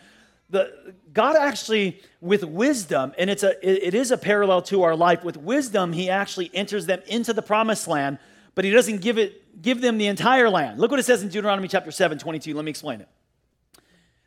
The, 0.51 0.93
God 1.13 1.35
actually, 1.35 2.01
with 2.19 2.43
wisdom, 2.43 3.13
and 3.17 3.29
it's 3.29 3.43
a, 3.43 3.55
it 3.67 3.93
is 3.93 4.11
a 4.11 4.17
parallel 4.17 4.61
to 4.63 4.83
our 4.83 4.95
life, 4.95 5.23
with 5.23 5.37
wisdom, 5.37 5.93
He 5.93 6.09
actually 6.09 6.51
enters 6.53 6.85
them 6.85 7.01
into 7.07 7.33
the 7.33 7.41
promised 7.41 7.87
land, 7.87 8.19
but 8.53 8.65
He 8.65 8.71
doesn't 8.71 9.01
give, 9.01 9.17
it, 9.17 9.61
give 9.61 9.81
them 9.81 9.97
the 9.97 10.07
entire 10.07 10.49
land. 10.49 10.79
Look 10.79 10.91
what 10.91 10.99
it 10.99 11.03
says 11.03 11.23
in 11.23 11.29
Deuteronomy 11.29 11.67
chapter 11.67 11.91
7, 11.91 12.17
22. 12.17 12.53
Let 12.53 12.65
me 12.65 12.69
explain 12.69 13.01
it. 13.01 13.07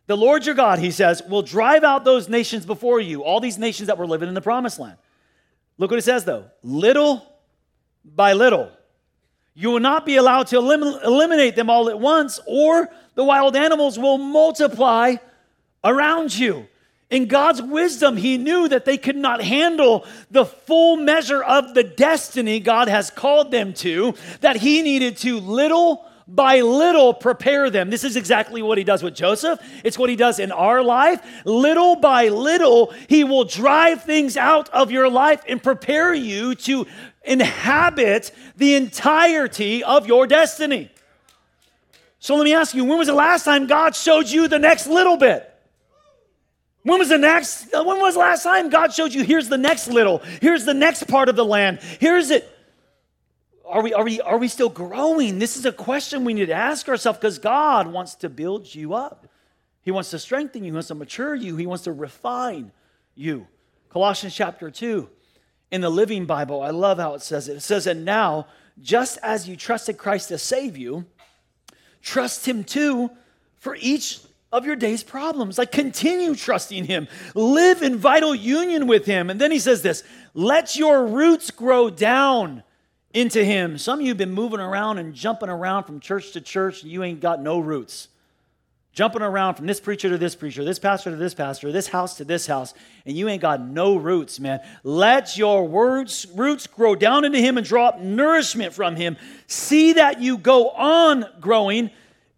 The 0.06 0.16
Lord 0.16 0.44
your 0.44 0.54
God, 0.54 0.78
He 0.78 0.90
says, 0.90 1.22
will 1.28 1.42
drive 1.42 1.84
out 1.84 2.04
those 2.04 2.28
nations 2.28 2.66
before 2.66 3.00
you, 3.00 3.22
all 3.22 3.40
these 3.40 3.58
nations 3.58 3.86
that 3.86 3.98
were 3.98 4.06
living 4.06 4.28
in 4.28 4.34
the 4.34 4.42
promised 4.42 4.78
land. 4.78 4.96
Look 5.78 5.90
what 5.90 5.98
it 5.98 6.02
says 6.02 6.24
though 6.24 6.46
little 6.62 7.26
by 8.04 8.32
little. 8.32 8.70
You 9.54 9.70
will 9.70 9.80
not 9.80 10.04
be 10.04 10.16
allowed 10.16 10.48
to 10.48 10.56
elim- 10.56 10.82
eliminate 11.04 11.54
them 11.54 11.70
all 11.70 11.88
at 11.88 11.98
once, 11.98 12.40
or 12.46 12.88
the 13.14 13.24
wild 13.24 13.54
animals 13.56 13.98
will 13.98 14.18
multiply 14.18 15.16
around 15.84 16.36
you. 16.36 16.66
In 17.10 17.26
God's 17.26 17.62
wisdom, 17.62 18.16
He 18.16 18.38
knew 18.38 18.66
that 18.68 18.84
they 18.84 18.96
could 18.96 19.16
not 19.16 19.42
handle 19.42 20.04
the 20.30 20.44
full 20.44 20.96
measure 20.96 21.42
of 21.42 21.74
the 21.74 21.84
destiny 21.84 22.58
God 22.58 22.88
has 22.88 23.10
called 23.10 23.50
them 23.50 23.74
to, 23.74 24.14
that 24.40 24.56
He 24.56 24.82
needed 24.82 25.18
to 25.18 25.38
little 25.38 26.04
by 26.26 26.60
little 26.60 27.12
prepare 27.12 27.70
them. 27.70 27.90
This 27.90 28.04
is 28.04 28.16
exactly 28.16 28.62
what 28.62 28.78
he 28.78 28.84
does 28.84 29.02
with 29.02 29.14
Joseph. 29.14 29.60
It's 29.84 29.98
what 29.98 30.08
he 30.08 30.16
does 30.16 30.38
in 30.38 30.52
our 30.52 30.82
life. 30.82 31.20
Little 31.44 31.96
by 31.96 32.28
little, 32.28 32.92
he 33.08 33.24
will 33.24 33.44
drive 33.44 34.04
things 34.04 34.36
out 34.36 34.68
of 34.70 34.90
your 34.90 35.10
life 35.10 35.42
and 35.46 35.62
prepare 35.62 36.14
you 36.14 36.54
to 36.54 36.86
inhabit 37.24 38.32
the 38.56 38.74
entirety 38.74 39.84
of 39.84 40.06
your 40.06 40.26
destiny. 40.26 40.90
So 42.20 42.36
let 42.36 42.44
me 42.44 42.54
ask 42.54 42.74
you, 42.74 42.86
when 42.86 42.98
was 42.98 43.08
the 43.08 43.14
last 43.14 43.44
time 43.44 43.66
God 43.66 43.94
showed 43.94 44.28
you 44.28 44.48
the 44.48 44.58
next 44.58 44.86
little 44.86 45.18
bit? 45.18 45.53
When 46.84 46.98
was 46.98 47.08
the 47.08 47.18
next 47.18 47.72
when 47.72 47.98
was 47.98 48.14
the 48.14 48.20
last 48.20 48.44
time 48.44 48.70
God 48.70 48.92
showed 48.92 49.12
you 49.12 49.24
here's 49.24 49.48
the 49.48 49.58
next 49.58 49.88
little, 49.88 50.18
here's 50.40 50.64
the 50.64 50.74
next 50.74 51.08
part 51.08 51.28
of 51.28 51.36
the 51.36 51.44
land. 51.44 51.80
Here's 51.98 52.30
it 52.30 52.50
are 53.66 53.82
we, 53.82 53.94
are, 53.94 54.04
we, 54.04 54.20
are 54.20 54.38
we 54.38 54.48
still 54.48 54.68
growing? 54.68 55.38
This 55.38 55.56
is 55.56 55.64
a 55.64 55.72
question 55.72 56.24
we 56.24 56.34
need 56.34 56.46
to 56.46 56.54
ask 56.54 56.88
ourselves 56.88 57.18
because 57.18 57.38
God 57.38 57.86
wants 57.86 58.14
to 58.16 58.28
build 58.28 58.72
you 58.72 58.94
up. 58.94 59.26
He 59.82 59.90
wants 59.90 60.10
to 60.10 60.18
strengthen 60.18 60.62
you, 60.62 60.70
He 60.70 60.74
wants 60.74 60.88
to 60.88 60.94
mature 60.94 61.34
you, 61.34 61.56
He 61.56 61.66
wants 61.66 61.84
to 61.84 61.92
refine 61.92 62.72
you. 63.14 63.46
Colossians 63.88 64.34
chapter 64.34 64.70
2, 64.70 65.08
in 65.70 65.80
the 65.80 65.90
Living 65.90 66.26
Bible, 66.26 66.62
I 66.62 66.70
love 66.70 66.98
how 66.98 67.14
it 67.14 67.22
says 67.22 67.48
it. 67.48 67.56
It 67.56 67.62
says, 67.62 67.86
And 67.86 68.04
now, 68.04 68.46
just 68.80 69.18
as 69.22 69.48
you 69.48 69.56
trusted 69.56 69.98
Christ 69.98 70.28
to 70.28 70.38
save 70.38 70.76
you, 70.76 71.06
trust 72.02 72.46
Him 72.46 72.64
too 72.64 73.10
for 73.56 73.76
each 73.80 74.20
of 74.54 74.64
your 74.64 74.76
day's 74.76 75.02
problems. 75.02 75.58
Like 75.58 75.72
continue 75.72 76.34
trusting 76.34 76.84
Him, 76.84 77.08
live 77.34 77.82
in 77.82 77.96
vital 77.96 78.34
union 78.34 78.86
with 78.86 79.04
Him. 79.04 79.28
And 79.28 79.40
then 79.40 79.50
He 79.50 79.58
says 79.58 79.82
this 79.82 80.04
let 80.32 80.76
your 80.76 81.06
roots 81.06 81.50
grow 81.50 81.90
down 81.90 82.62
into 83.12 83.44
Him. 83.44 83.76
Some 83.78 83.98
of 83.98 84.02
you 84.02 84.10
have 84.10 84.18
been 84.18 84.32
moving 84.32 84.60
around 84.60 84.98
and 84.98 85.12
jumping 85.12 85.48
around 85.48 85.84
from 85.84 86.00
church 86.00 86.32
to 86.32 86.40
church, 86.40 86.82
and 86.82 86.90
you 86.90 87.02
ain't 87.02 87.20
got 87.20 87.42
no 87.42 87.58
roots. 87.58 88.08
Jumping 88.92 89.22
around 89.22 89.56
from 89.56 89.66
this 89.66 89.80
preacher 89.80 90.08
to 90.08 90.18
this 90.18 90.36
preacher, 90.36 90.64
this 90.64 90.78
pastor 90.78 91.10
to 91.10 91.16
this 91.16 91.34
pastor, 91.34 91.72
this 91.72 91.88
house 91.88 92.16
to 92.18 92.24
this 92.24 92.46
house, 92.46 92.74
and 93.04 93.16
you 93.16 93.28
ain't 93.28 93.42
got 93.42 93.60
no 93.60 93.96
roots, 93.96 94.38
man. 94.38 94.60
Let 94.84 95.36
your 95.36 95.66
words, 95.66 96.28
roots 96.32 96.68
grow 96.68 96.94
down 96.94 97.24
into 97.24 97.38
Him 97.38 97.58
and 97.58 97.66
draw 97.66 97.88
up 97.88 98.00
nourishment 98.00 98.72
from 98.72 98.94
Him. 98.94 99.16
See 99.48 99.94
that 99.94 100.20
you 100.20 100.38
go 100.38 100.70
on 100.70 101.24
growing 101.40 101.90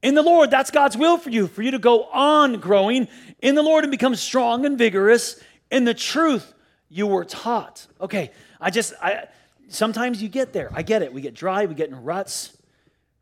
in 0.03 0.15
the 0.15 0.23
Lord. 0.23 0.51
That's 0.51 0.71
God's 0.71 0.97
will 0.97 1.19
for 1.19 1.31
you, 1.31 1.47
for 1.47 1.63
you 1.63 1.73
to 1.73 1.79
go 1.79 2.05
on 2.05 2.61
growing 2.61 3.09
in 3.41 3.55
the 3.55 3.63
Lord 3.63 3.85
and 3.85 3.91
become 3.91 4.15
strong 4.15 4.65
and 4.65 4.79
vigorous 4.79 5.41
in 5.71 5.85
the 5.85 5.95
truth 5.95 6.55
you 6.89 7.07
were 7.07 7.25
taught. 7.25 7.87
Okay, 8.01 8.31
I 8.61 8.71
just, 8.71 8.95
I, 9.03 9.27
sometimes 9.69 10.23
you 10.23 10.29
get 10.29 10.53
there. 10.53 10.71
I 10.73 10.83
get 10.83 11.03
it. 11.03 11.13
We 11.13 11.21
get 11.21 11.35
dry, 11.35 11.67
we 11.67 11.75
get 11.75 11.89
in 11.89 12.03
ruts. 12.03 12.57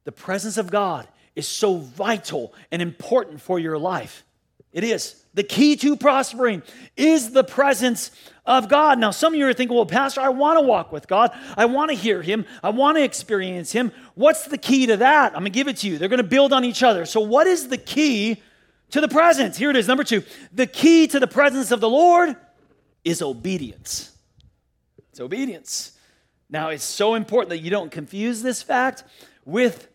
The 0.05 0.13
presence 0.13 0.59
of 0.59 0.71
God 0.71 1.09
is 1.35 1.49
so 1.49 1.79
vital 1.79 2.55
and 2.71 2.83
important 2.83 3.41
for 3.41 3.59
your 3.59 3.79
life. 3.79 4.25
It 4.73 4.85
is. 4.85 5.24
The 5.35 5.43
key 5.43 5.77
to 5.77 5.97
prospering 5.97 6.63
is 6.97 7.33
the 7.33 7.45
presence 7.45 8.13
of 8.47 8.69
God. 8.69 8.99
Now, 8.99 9.11
some 9.11 9.35
of 9.35 9.39
you 9.39 9.47
are 9.47 9.53
thinking, 9.53 9.75
well, 9.75 9.87
Pastor, 9.87 10.21
I 10.21 10.29
want 10.29 10.59
to 10.59 10.65
walk 10.65 10.93
with 10.93 11.09
God. 11.09 11.33
I 11.57 11.65
want 11.65 11.91
to 11.91 11.97
hear 11.97 12.23
Him. 12.23 12.47
I 12.63 12.71
want 12.71 12.97
to 12.99 13.03
experience 13.03 13.73
Him. 13.73 13.91
What's 14.15 14.47
the 14.47 14.59
key 14.59 14.87
to 14.87 14.99
that? 14.99 15.33
I'm 15.33 15.41
going 15.41 15.45
to 15.47 15.51
give 15.51 15.67
it 15.67 15.79
to 15.79 15.89
you. 15.89 15.99
They're 15.99 16.09
going 16.09 16.19
to 16.19 16.25
build 16.25 16.53
on 16.53 16.65
each 16.65 16.83
other. 16.83 17.05
So, 17.05 17.21
what 17.21 17.47
is 17.47 17.69
the 17.69 17.79
key 17.79 18.43
to 18.91 19.01
the 19.01 19.09
presence? 19.09 19.57
Here 19.57 19.71
it 19.71 19.77
is. 19.77 19.89
Number 19.89 20.05
two 20.05 20.23
the 20.53 20.67
key 20.67 21.07
to 21.09 21.19
the 21.19 21.27
presence 21.27 21.71
of 21.71 21.81
the 21.81 21.91
Lord 21.91 22.37
is 23.05 23.21
obedience. 23.21 24.13
It's 25.11 25.21
obedience. 25.21 25.93
Now, 26.49 26.69
it's 26.69 26.85
so 26.85 27.15
important 27.15 27.51
that 27.51 27.59
you 27.59 27.71
don't 27.71 27.91
confuse 27.91 28.43
this 28.43 28.63
fact 28.63 29.03
with 29.45 29.89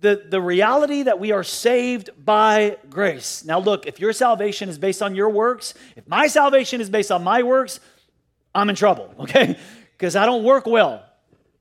the, 0.00 0.26
the 0.28 0.40
reality 0.40 1.02
that 1.02 1.18
we 1.18 1.32
are 1.32 1.42
saved 1.42 2.10
by 2.24 2.76
grace. 2.88 3.44
Now, 3.44 3.58
look, 3.58 3.86
if 3.86 3.98
your 3.98 4.12
salvation 4.12 4.68
is 4.68 4.78
based 4.78 5.02
on 5.02 5.14
your 5.14 5.30
works, 5.30 5.74
if 5.96 6.06
my 6.06 6.26
salvation 6.28 6.80
is 6.80 6.88
based 6.88 7.10
on 7.10 7.24
my 7.24 7.42
works, 7.42 7.80
I'm 8.54 8.70
in 8.70 8.76
trouble, 8.76 9.12
okay? 9.20 9.58
Because 9.92 10.16
I 10.16 10.26
don't 10.26 10.44
work 10.44 10.66
well 10.66 11.04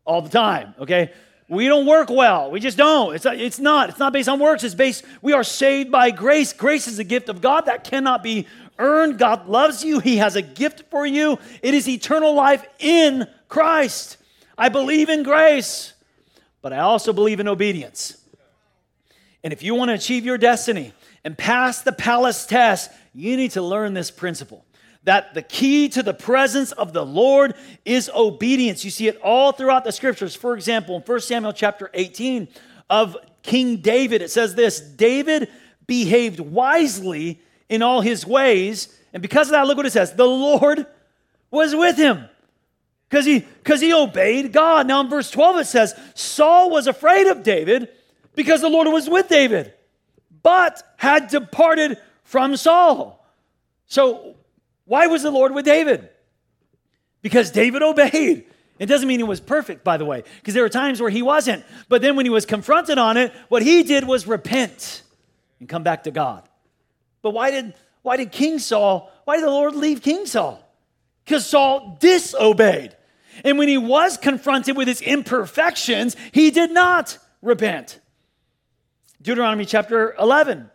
all 0.05 0.21
the 0.21 0.29
time, 0.29 0.75
okay? 0.79 1.11
We 1.49 1.67
don't 1.67 1.85
work 1.85 2.09
well. 2.09 2.51
We 2.51 2.59
just 2.59 2.77
don't. 2.77 3.15
It's, 3.15 3.25
it's 3.25 3.59
not. 3.59 3.89
It's 3.89 3.99
not 3.99 4.11
based 4.11 4.27
on 4.27 4.39
works. 4.39 4.63
It's 4.63 4.75
based, 4.75 5.05
we 5.21 5.33
are 5.33 5.45
saved 5.45 5.91
by 5.91 6.11
grace. 6.11 6.51
Grace 6.51 6.87
is 6.87 6.99
a 6.99 7.05
gift 7.05 7.29
of 7.29 7.41
God 7.41 7.67
that 7.67 7.85
cannot 7.85 8.21
be 8.21 8.47
earned. 8.77 9.17
God 9.17 9.47
loves 9.47 9.83
you. 9.83 9.99
He 9.99 10.17
has 10.17 10.35
a 10.35 10.41
gift 10.41 10.83
for 10.91 11.05
you. 11.05 11.39
It 11.61 11.73
is 11.73 11.87
eternal 11.87 12.33
life 12.33 12.65
in 12.79 13.27
Christ. 13.47 14.17
I 14.57 14.69
believe 14.69 15.07
in 15.07 15.23
grace, 15.23 15.93
but 16.61 16.73
I 16.73 16.79
also 16.79 17.13
believe 17.13 17.39
in 17.39 17.47
obedience. 17.47 18.17
And 19.47 19.53
if 19.53 19.63
you 19.63 19.75
want 19.75 19.87
to 19.87 19.93
achieve 19.93 20.25
your 20.25 20.37
destiny 20.37 20.91
and 21.23 21.37
pass 21.37 21.81
the 21.81 21.93
palace 21.93 22.45
test, 22.45 22.91
you 23.13 23.37
need 23.37 23.51
to 23.51 23.61
learn 23.61 23.93
this 23.93 24.11
principle 24.11 24.65
that 25.05 25.33
the 25.33 25.41
key 25.41 25.87
to 25.87 26.03
the 26.03 26.13
presence 26.13 26.73
of 26.73 26.91
the 26.91 27.05
Lord 27.05 27.53
is 27.85 28.11
obedience. 28.13 28.83
You 28.83 28.91
see 28.91 29.07
it 29.07 29.15
all 29.21 29.53
throughout 29.53 29.85
the 29.85 29.93
scriptures. 29.93 30.35
For 30.35 30.53
example, 30.53 30.97
in 30.97 31.01
1 31.01 31.19
Samuel 31.21 31.53
chapter 31.53 31.89
18 31.93 32.49
of 32.89 33.15
King 33.41 33.77
David, 33.77 34.21
it 34.21 34.31
says 34.31 34.53
this 34.53 34.81
David 34.81 35.47
behaved 35.85 36.41
wisely 36.41 37.39
in 37.69 37.81
all 37.81 38.01
his 38.01 38.27
ways. 38.27 38.93
And 39.13 39.21
because 39.21 39.47
of 39.47 39.53
that, 39.53 39.65
look 39.65 39.77
what 39.77 39.85
it 39.85 39.93
says 39.93 40.11
the 40.11 40.25
Lord 40.25 40.85
was 41.51 41.73
with 41.73 41.95
him 41.95 42.25
because 43.09 43.25
he 43.25 43.39
because 43.39 43.79
he 43.79 43.93
obeyed 43.93 44.51
God. 44.51 44.87
Now 44.87 44.99
in 44.99 45.07
verse 45.07 45.31
12 45.31 45.59
it 45.59 45.67
says 45.67 45.97
Saul 46.15 46.69
was 46.69 46.85
afraid 46.85 47.27
of 47.27 47.43
David 47.43 47.87
because 48.37 48.61
the 48.61 48.69
Lord 48.69 48.87
was 48.87 49.09
with 49.09 49.27
David, 49.27 49.73
but 50.43 50.81
had 50.95 51.27
departed 51.27 51.97
from 52.23 52.55
Saul. 52.55 53.25
So 53.87 54.35
why 54.85 55.07
was 55.07 55.23
the 55.23 55.31
Lord 55.31 55.55
with 55.55 55.65
David? 55.65 56.07
Because 57.23 57.49
David 57.49 57.81
obeyed. 57.81 58.45
It 58.77 58.85
doesn't 58.85 59.07
mean 59.07 59.19
he 59.19 59.23
was 59.23 59.41
perfect, 59.41 59.83
by 59.83 59.97
the 59.97 60.05
way, 60.05 60.23
because 60.37 60.53
there 60.53 60.61
were 60.61 60.69
times 60.69 61.01
where 61.01 61.09
he 61.09 61.23
wasn't. 61.23 61.65
But 61.89 62.03
then 62.03 62.15
when 62.15 62.27
he 62.27 62.29
was 62.29 62.45
confronted 62.45 62.99
on 62.99 63.17
it, 63.17 63.33
what 63.49 63.63
he 63.63 63.81
did 63.81 64.07
was 64.07 64.27
repent 64.27 65.01
and 65.59 65.67
come 65.67 65.81
back 65.81 66.03
to 66.03 66.11
God. 66.11 66.47
But 67.23 67.31
why 67.31 67.49
did 67.49 67.73
why 68.03 68.17
did 68.17 68.31
King 68.31 68.59
Saul, 68.59 69.11
why 69.25 69.37
did 69.37 69.45
the 69.45 69.49
Lord 69.49 69.75
leave 69.75 70.03
King 70.03 70.27
Saul? 70.27 70.63
Because 71.25 71.45
Saul 71.45 71.97
disobeyed. 71.99 72.95
And 73.43 73.57
when 73.57 73.67
he 73.67 73.79
was 73.79 74.15
confronted 74.15 74.77
with 74.77 74.87
his 74.87 75.01
imperfections, 75.01 76.15
he 76.31 76.51
did 76.51 76.71
not 76.71 77.17
repent. 77.41 77.99
Deuteronomy 79.27 79.65
chapter 79.65 80.15
11 80.17 80.69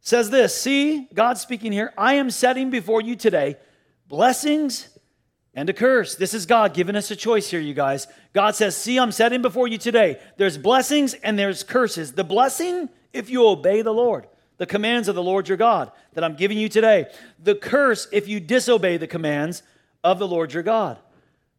says 0.00 0.28
this 0.28 0.60
See, 0.60 1.06
God 1.14 1.38
speaking 1.38 1.70
here, 1.70 1.92
I 1.96 2.14
am 2.14 2.28
setting 2.28 2.68
before 2.68 3.00
you 3.00 3.14
today 3.14 3.58
blessings 4.08 4.88
and 5.54 5.70
a 5.70 5.72
curse. 5.72 6.16
This 6.16 6.34
is 6.34 6.46
God 6.46 6.74
giving 6.74 6.96
us 6.96 7.12
a 7.12 7.14
choice 7.14 7.48
here, 7.48 7.60
you 7.60 7.72
guys. 7.72 8.08
God 8.32 8.56
says, 8.56 8.76
See, 8.76 8.98
I'm 8.98 9.12
setting 9.12 9.40
before 9.40 9.68
you 9.68 9.78
today. 9.78 10.18
There's 10.36 10.58
blessings 10.58 11.14
and 11.14 11.38
there's 11.38 11.62
curses. 11.62 12.10
The 12.10 12.24
blessing, 12.24 12.88
if 13.12 13.30
you 13.30 13.46
obey 13.46 13.82
the 13.82 13.94
Lord, 13.94 14.26
the 14.56 14.66
commands 14.66 15.06
of 15.06 15.14
the 15.14 15.22
Lord 15.22 15.46
your 15.46 15.56
God 15.56 15.92
that 16.14 16.24
I'm 16.24 16.34
giving 16.34 16.58
you 16.58 16.68
today. 16.68 17.06
The 17.40 17.54
curse, 17.54 18.08
if 18.10 18.26
you 18.26 18.40
disobey 18.40 18.96
the 18.96 19.06
commands 19.06 19.62
of 20.02 20.18
the 20.18 20.26
Lord 20.26 20.52
your 20.52 20.64
God. 20.64 20.98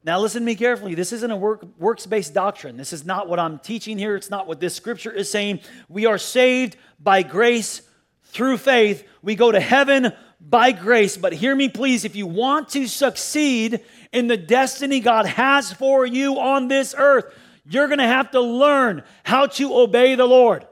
Now, 0.04 0.20
listen 0.20 0.42
to 0.42 0.46
me 0.46 0.56
carefully. 0.56 0.96
This 0.96 1.14
isn't 1.14 1.30
a 1.30 1.38
work, 1.38 1.64
works 1.78 2.08
based 2.08 2.34
doctrine. 2.34 2.76
This 2.76 2.92
is 2.92 3.06
not 3.06 3.28
what 3.28 3.40
I'm 3.40 3.60
teaching 3.60 4.00
here. 4.00 4.16
It's 4.16 4.32
not 4.32 4.48
what 4.48 4.60
this 4.60 4.74
scripture 4.74 5.12
is 5.12 5.30
saying. 5.30 5.60
We 5.90 6.08
are 6.08 6.18
saved 6.18 6.76
by 7.00 7.22
grace 7.22 7.84
through 8.24 8.58
faith. 8.58 9.08
We 9.22 9.36
go 9.36 9.52
to 9.52 9.60
heaven 9.60 10.12
by 10.40 10.72
grace. 10.72 11.18
But 11.18 11.34
hear 11.34 11.56
me, 11.56 11.70
please. 11.70 12.04
If 12.04 12.16
you 12.16 12.26
want 12.26 12.70
to 12.70 12.88
succeed 12.88 13.82
in 14.12 14.26
the 14.26 14.38
destiny 14.38 15.02
God 15.02 15.28
has 15.28 15.72
for 15.72 16.06
you 16.06 16.40
on 16.40 16.68
this 16.68 16.96
earth, 16.98 17.26
you're 17.70 17.88
going 17.88 18.00
to 18.00 18.06
have 18.06 18.32
to 18.32 18.42
learn 18.42 19.04
how 19.24 19.46
to 19.46 19.76
obey 19.76 20.16
the 20.16 20.26
Lord. 20.26 20.66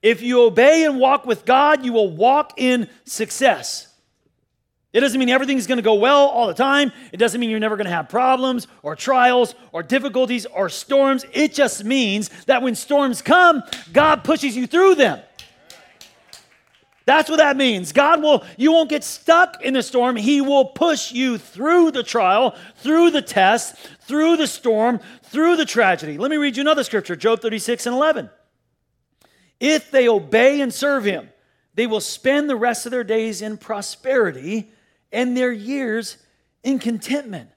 If 0.00 0.22
you 0.22 0.42
obey 0.42 0.84
and 0.84 1.00
walk 1.00 1.26
with 1.26 1.44
God, 1.44 1.84
you 1.84 1.92
will 1.92 2.10
walk 2.10 2.54
in 2.56 2.88
success. 3.04 3.89
It 4.92 5.00
doesn't 5.00 5.20
mean 5.20 5.28
everything's 5.28 5.68
going 5.68 5.78
to 5.78 5.82
go 5.82 5.94
well 5.94 6.26
all 6.26 6.48
the 6.48 6.54
time. 6.54 6.90
It 7.12 7.18
doesn't 7.18 7.40
mean 7.40 7.48
you're 7.48 7.60
never 7.60 7.76
going 7.76 7.86
to 7.86 7.92
have 7.92 8.08
problems 8.08 8.66
or 8.82 8.96
trials 8.96 9.54
or 9.70 9.84
difficulties 9.84 10.46
or 10.46 10.68
storms. 10.68 11.24
It 11.32 11.54
just 11.54 11.84
means 11.84 12.28
that 12.46 12.62
when 12.62 12.74
storms 12.74 13.22
come, 13.22 13.62
God 13.92 14.24
pushes 14.24 14.56
you 14.56 14.66
through 14.66 14.96
them. 14.96 15.20
That's 17.06 17.30
what 17.30 17.38
that 17.38 17.56
means. 17.56 17.92
God 17.92 18.22
will, 18.22 18.44
you 18.56 18.72
won't 18.72 18.90
get 18.90 19.04
stuck 19.04 19.62
in 19.62 19.74
the 19.74 19.82
storm. 19.82 20.16
He 20.16 20.40
will 20.40 20.66
push 20.66 21.12
you 21.12 21.38
through 21.38 21.92
the 21.92 22.02
trial, 22.02 22.56
through 22.76 23.10
the 23.10 23.22
test, 23.22 23.76
through 24.02 24.36
the 24.36 24.46
storm, 24.46 25.00
through 25.22 25.56
the 25.56 25.64
tragedy. 25.64 26.18
Let 26.18 26.30
me 26.30 26.36
read 26.36 26.56
you 26.56 26.60
another 26.60 26.84
scripture 26.84 27.16
Job 27.16 27.40
36 27.40 27.86
and 27.86 27.94
11. 27.96 28.30
If 29.60 29.90
they 29.90 30.08
obey 30.08 30.60
and 30.60 30.72
serve 30.72 31.04
Him, 31.04 31.30
they 31.74 31.86
will 31.86 32.00
spend 32.00 32.50
the 32.50 32.56
rest 32.56 32.86
of 32.86 32.92
their 32.92 33.04
days 33.04 33.40
in 33.40 33.56
prosperity 33.56 34.70
and 35.12 35.36
their 35.36 35.52
years 35.52 36.16
in 36.62 36.78
contentment. 36.78 37.50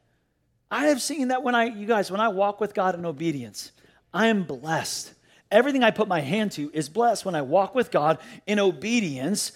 I 0.71 0.87
have 0.87 1.01
seen 1.01 1.27
that 1.27 1.43
when 1.43 1.55
I, 1.55 1.65
you 1.65 1.85
guys, 1.85 2.09
when 2.09 2.21
I 2.21 2.29
walk 2.29 2.59
with 2.59 2.73
God 2.73 2.95
in 2.95 3.05
obedience, 3.05 3.71
I 4.13 4.27
am 4.27 4.43
blessed. 4.43 5.13
Everything 5.51 5.83
I 5.83 5.91
put 5.91 6.07
my 6.07 6.19
hand 6.19 6.53
to 6.53 6.71
is 6.73 6.89
blessed 6.89 7.25
when 7.25 7.35
I 7.35 7.43
walk 7.43 7.75
with 7.75 7.91
God 7.91 8.17
in 8.47 8.59
obedience. 8.59 9.51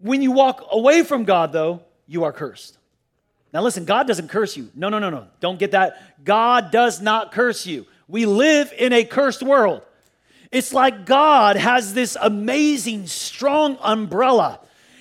When 0.00 0.22
you 0.22 0.32
walk 0.32 0.66
away 0.72 1.04
from 1.04 1.24
God, 1.24 1.52
though, 1.52 1.82
you 2.06 2.24
are 2.24 2.32
cursed. 2.32 2.78
Now, 3.52 3.62
listen, 3.62 3.84
God 3.84 4.06
doesn't 4.06 4.28
curse 4.28 4.56
you. 4.56 4.70
No, 4.74 4.88
no, 4.88 4.98
no, 4.98 5.08
no. 5.08 5.28
Don't 5.40 5.58
get 5.58 5.70
that. 5.70 6.24
God 6.24 6.70
does 6.70 7.00
not 7.00 7.32
curse 7.32 7.64
you. 7.66 7.86
We 8.08 8.26
live 8.26 8.72
in 8.76 8.92
a 8.92 9.04
cursed 9.04 9.42
world. 9.42 9.82
It's 10.50 10.72
like 10.72 11.06
God 11.06 11.56
has 11.56 11.94
this 11.94 12.16
amazing, 12.20 13.06
strong 13.06 13.78
umbrella 13.80 14.60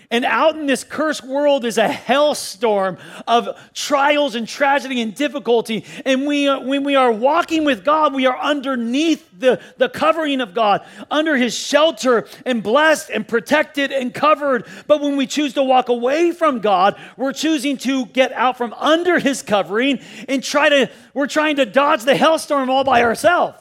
and 0.10 0.24
out 0.24 0.56
in 0.56 0.68
this 0.68 0.86
cursed 0.86 1.26
world 1.26 1.66
is 1.66 1.78
a 1.78 1.90
hellstorm 1.90 2.98
of 3.28 3.50
trials 3.74 4.36
and 4.36 4.48
tragedy 4.48 5.02
and 5.02 5.14
difficulty. 5.14 5.84
And 6.06 6.26
we, 6.26 6.48
uh, 6.48 6.62
when 6.62 6.86
we 6.86 6.96
are 6.96 7.12
walking 7.12 7.66
with 7.66 7.84
God, 7.84 8.14
we 8.14 8.26
are 8.26 8.38
underneath 8.38 9.28
the, 9.38 9.60
the 9.78 9.90
covering 9.90 10.40
of 10.40 10.54
God, 10.54 10.86
under 11.12 11.36
His 11.36 11.54
shelter, 11.54 12.26
and 12.46 12.64
blessed 12.64 13.10
and 13.10 13.28
protected 13.28 13.92
and 13.92 14.14
covered. 14.14 14.66
But 14.88 15.02
when 15.02 15.18
we 15.18 15.28
choose 15.28 15.54
to 15.56 15.64
walk 15.64 15.90
away 15.90 16.32
from 16.32 16.60
God, 16.60 16.98
we're 17.18 17.34
choosing 17.34 17.76
to 17.80 18.06
get 18.06 18.32
out 18.32 18.58
from 18.58 18.74
under 18.74 19.20
His 19.20 19.42
covering 19.42 20.00
and 20.30 20.42
try 20.42 20.70
to, 20.70 20.90
we're 21.14 21.28
trying 21.28 21.58
to 21.58 21.66
dodge 21.66 22.04
the 22.04 22.14
hellstorm 22.14 22.70
all 22.70 22.86
by 22.86 23.04
ourselves. 23.04 23.58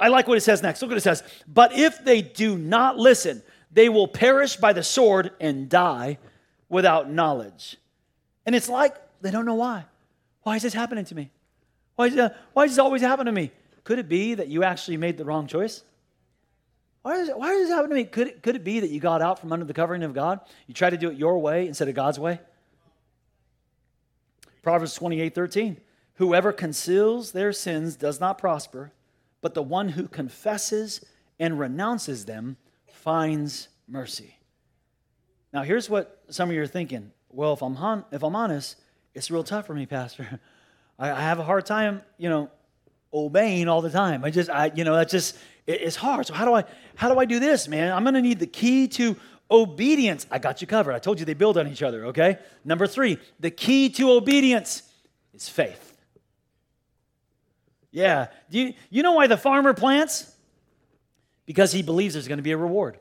I 0.00 0.08
like 0.08 0.26
what 0.26 0.36
it 0.36 0.40
says 0.40 0.64
next. 0.64 0.82
Look 0.82 0.90
what 0.90 0.98
it 0.98 1.02
says. 1.02 1.22
But 1.46 1.74
if 1.74 2.04
they 2.04 2.22
do 2.22 2.58
not 2.58 2.98
listen, 2.98 3.40
they 3.72 3.88
will 3.88 4.08
perish 4.08 4.56
by 4.56 4.72
the 4.72 4.82
sword 4.82 5.32
and 5.40 5.68
die 5.68 6.18
without 6.68 7.10
knowledge. 7.10 7.76
And 8.44 8.54
it's 8.54 8.68
like 8.68 8.96
they 9.20 9.30
don't 9.30 9.46
know 9.46 9.54
why. 9.54 9.84
Why 10.42 10.56
is 10.56 10.62
this 10.62 10.74
happening 10.74 11.04
to 11.06 11.14
me? 11.14 11.30
Why, 11.96 12.06
is, 12.06 12.16
uh, 12.16 12.30
why 12.52 12.66
this 12.66 12.78
always 12.78 13.02
happen 13.02 13.26
to 13.26 13.32
me? 13.32 13.50
Could 13.84 13.98
it 13.98 14.08
be 14.08 14.34
that 14.34 14.48
you 14.48 14.64
actually 14.64 14.96
made 14.96 15.16
the 15.16 15.24
wrong 15.24 15.46
choice? 15.46 15.82
Why 17.02 17.16
does, 17.16 17.30
why 17.30 17.54
this 17.54 17.68
happen 17.68 17.90
to 17.90 17.96
me? 17.96 18.04
Could 18.04 18.28
it, 18.28 18.42
could 18.42 18.56
it 18.56 18.64
be 18.64 18.80
that 18.80 18.90
you 18.90 19.00
got 19.00 19.22
out 19.22 19.40
from 19.40 19.52
under 19.52 19.64
the 19.64 19.74
covering 19.74 20.02
of 20.02 20.14
God? 20.14 20.40
You 20.66 20.74
tried 20.74 20.90
to 20.90 20.96
do 20.96 21.10
it 21.10 21.16
your 21.16 21.38
way 21.38 21.66
instead 21.66 21.88
of 21.88 21.94
God's 21.94 22.18
way? 22.18 22.40
Proverbs 24.62 24.94
28 24.94 25.34
13. 25.34 25.80
Whoever 26.16 26.52
conceals 26.52 27.32
their 27.32 27.52
sins 27.52 27.96
does 27.96 28.20
not 28.20 28.38
prosper, 28.38 28.92
but 29.40 29.54
the 29.54 29.62
one 29.62 29.90
who 29.90 30.06
confesses 30.06 31.04
and 31.40 31.58
renounces 31.58 32.26
them 32.26 32.56
finds 32.92 33.68
mercy. 33.88 34.36
Now, 35.52 35.62
here's 35.62 35.90
what 35.90 36.22
some 36.30 36.48
of 36.48 36.54
you 36.54 36.62
are 36.62 36.66
thinking. 36.66 37.12
Well, 37.30 37.52
if 37.52 37.62
I'm, 37.62 37.74
hon- 37.74 38.04
if 38.12 38.22
I'm 38.22 38.36
honest, 38.36 38.76
it's 39.14 39.30
real 39.30 39.44
tough 39.44 39.66
for 39.66 39.74
me, 39.74 39.86
Pastor. 39.86 40.40
I, 40.98 41.10
I 41.10 41.20
have 41.20 41.38
a 41.38 41.44
hard 41.44 41.66
time, 41.66 42.02
you 42.18 42.28
know, 42.28 42.50
obeying 43.12 43.68
all 43.68 43.82
the 43.82 43.90
time. 43.90 44.24
I 44.24 44.30
just, 44.30 44.48
I, 44.48 44.72
you 44.74 44.84
know, 44.84 44.94
that's 44.94 45.12
just, 45.12 45.36
it, 45.66 45.82
it's 45.82 45.96
hard. 45.96 46.26
So 46.26 46.34
how 46.34 46.44
do 46.44 46.54
I, 46.54 46.64
how 46.94 47.12
do 47.12 47.18
I 47.18 47.24
do 47.24 47.38
this, 47.38 47.68
man? 47.68 47.92
I'm 47.92 48.04
going 48.04 48.14
to 48.14 48.22
need 48.22 48.38
the 48.38 48.46
key 48.46 48.88
to 48.88 49.16
obedience. 49.50 50.26
I 50.30 50.38
got 50.38 50.60
you 50.60 50.66
covered. 50.66 50.94
I 50.94 50.98
told 50.98 51.18
you 51.18 51.26
they 51.26 51.34
build 51.34 51.58
on 51.58 51.68
each 51.68 51.82
other, 51.82 52.06
okay? 52.06 52.38
Number 52.64 52.86
three, 52.86 53.18
the 53.38 53.50
key 53.50 53.90
to 53.90 54.10
obedience 54.10 54.82
is 55.34 55.48
faith. 55.48 55.90
Yeah. 57.90 58.28
Do 58.50 58.58
you, 58.58 58.74
you 58.88 59.02
know 59.02 59.12
why 59.12 59.26
the 59.26 59.36
farmer 59.36 59.74
plants? 59.74 60.31
Because 61.46 61.72
he 61.72 61.82
believes 61.82 62.14
there's 62.14 62.28
going 62.28 62.38
to 62.38 62.42
be 62.42 62.52
a 62.52 62.56
reward. 62.56 62.98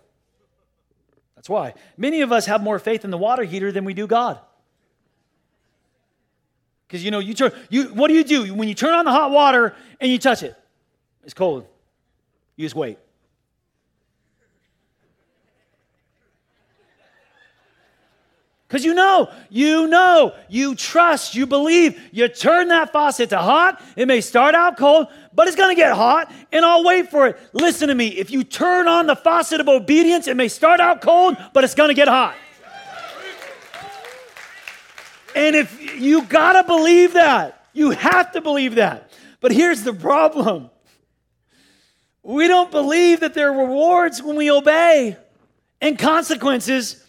That's 1.36 1.50
why. 1.50 1.74
Many 1.98 2.22
of 2.22 2.32
us 2.32 2.46
have 2.46 2.62
more 2.62 2.80
faith 2.80 3.04
in 3.04 3.12
the 3.12 3.18
water 3.18 3.44
heater 3.44 3.72
than 3.72 3.86
we 3.86 3.94
do 3.94 4.08
God. 4.08 4.40
Because 6.88 7.04
you 7.04 7.12
know, 7.12 7.20
you 7.20 7.34
turn 7.34 7.52
you 7.70 7.86
what 7.86 8.10
do 8.10 8.14
you 8.14 8.24
do 8.24 8.54
when 8.54 8.68
you 8.68 8.74
turn 8.74 8.94
on 8.94 9.06
the 9.06 9.12
hot 9.12 9.32
water 9.32 9.76
and 10.00 10.12
you 10.12 10.20
touch 10.20 10.44
it? 10.44 10.56
It's 11.24 11.34
cold. 11.34 11.66
You 12.58 12.66
just 12.66 12.76
wait. 12.76 12.98
Because 18.72 18.86
you 18.86 18.94
know, 18.94 19.30
you 19.50 19.86
know, 19.88 20.34
you 20.48 20.76
trust, 20.76 21.36
you 21.36 21.46
believe. 21.46 22.02
You 22.14 22.30
turn 22.30 22.70
that 22.70 22.94
faucet 22.94 23.32
to 23.32 23.38
hot. 23.38 23.84
It 23.98 24.08
may 24.08 24.22
start 24.22 24.56
out 24.56 24.78
cold, 24.78 25.08
but 25.34 25.50
it's 25.50 25.58
to 25.72 25.76
get 25.76 25.92
hot, 25.92 26.32
and 26.54 26.64
I'll 26.64 26.86
wait 26.86 27.12
for 27.12 27.28
it. 27.28 27.38
Listen 27.52 27.90
to 27.90 27.96
me. 27.96 28.08
If 28.08 28.32
you 28.32 28.46
turn 28.46 28.88
on 28.88 29.08
the 29.08 29.16
faucet 29.18 29.60
of 29.60 29.68
obedience, 29.68 30.30
it 30.30 30.38
may 30.38 30.48
start 30.48 30.80
out 30.80 31.02
cold, 31.02 31.36
but 31.52 31.66
it's 31.66 31.74
to 31.90 31.94
get 31.94 32.08
hot. 32.08 32.34
And 35.36 35.54
if 35.54 36.00
you 36.00 36.24
got 36.24 36.54
to 36.54 36.64
believe 36.64 37.12
that, 37.12 37.66
you 37.74 37.90
have 37.90 38.32
to 38.32 38.40
believe 38.40 38.76
that. 38.76 39.12
But 39.42 39.52
here's 39.52 39.84
the 39.84 39.94
problem 39.94 40.70
we 42.24 42.48
don't 42.48 42.72
believe 42.72 43.20
that 43.20 43.34
there 43.34 43.52
are 43.52 43.66
rewards 43.68 44.24
when 44.24 44.38
we 44.38 44.50
obey 44.50 45.18
and 45.82 46.00
consequences 46.00 47.06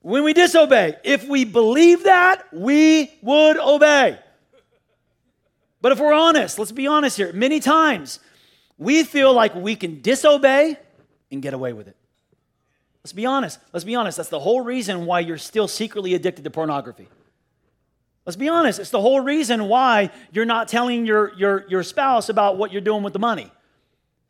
when 0.00 0.24
we 0.24 0.32
disobey. 0.32 0.96
If 1.04 1.26
we 1.28 1.44
believe 1.44 2.04
that, 2.04 2.44
we 2.52 3.12
would 3.22 3.58
obey. 3.58 4.18
But 5.80 5.92
if 5.92 6.00
we're 6.00 6.12
honest, 6.12 6.58
let's 6.58 6.72
be 6.72 6.86
honest 6.86 7.16
here. 7.16 7.32
Many 7.32 7.60
times 7.60 8.20
we 8.78 9.04
feel 9.04 9.32
like 9.32 9.54
we 9.54 9.76
can 9.76 10.00
disobey 10.00 10.76
and 11.30 11.42
get 11.42 11.54
away 11.54 11.72
with 11.72 11.88
it. 11.88 11.96
Let's 13.04 13.12
be 13.12 13.26
honest. 13.26 13.58
Let's 13.72 13.84
be 13.84 13.94
honest. 13.94 14.16
That's 14.16 14.28
the 14.28 14.40
whole 14.40 14.60
reason 14.60 15.06
why 15.06 15.20
you're 15.20 15.38
still 15.38 15.68
secretly 15.68 16.14
addicted 16.14 16.44
to 16.44 16.50
pornography. 16.50 17.08
Let's 18.26 18.36
be 18.36 18.48
honest. 18.48 18.78
It's 18.78 18.90
the 18.90 19.00
whole 19.00 19.20
reason 19.20 19.68
why 19.68 20.10
you're 20.32 20.44
not 20.44 20.68
telling 20.68 21.06
your, 21.06 21.32
your, 21.34 21.64
your 21.68 21.82
spouse 21.82 22.28
about 22.28 22.58
what 22.58 22.72
you're 22.72 22.82
doing 22.82 23.02
with 23.02 23.14
the 23.14 23.18
money. 23.18 23.50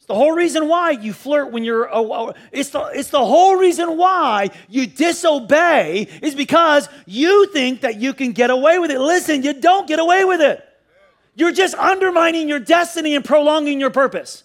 The 0.09 0.14
whole 0.14 0.33
reason 0.33 0.68
why 0.68 0.92
you 0.92 1.12
flirt 1.12 1.53
when 1.53 1.64
you're. 1.64 1.94
Uh, 1.94 2.33
it's, 2.51 2.71
the, 2.71 2.81
it's 2.94 3.11
the 3.11 3.25
whole 3.25 3.57
reason 3.57 3.99
why 3.99 4.51
you 4.68 4.87
disobey 4.87 6.09
is 6.23 6.35
because 6.35 6.88
you 7.07 7.47
think 7.53 7.83
that 7.83 7.97
you 7.97 8.14
can 8.14 8.33
get 8.33 8.51
away 8.51 8.79
with 8.79 8.90
it. 8.90 8.99
Listen, 8.99 9.42
you 9.42 9.53
don't 9.53 9.87
get 9.87 9.99
away 9.99 10.25
with 10.25 10.40
it. 10.40 10.64
You're 11.35 11.53
just 11.53 11.75
undermining 11.75 12.49
your 12.49 12.59
destiny 12.59 13.14
and 13.14 13.25
prolonging 13.25 13.79
your 13.81 13.90
purpose. 13.90 14.44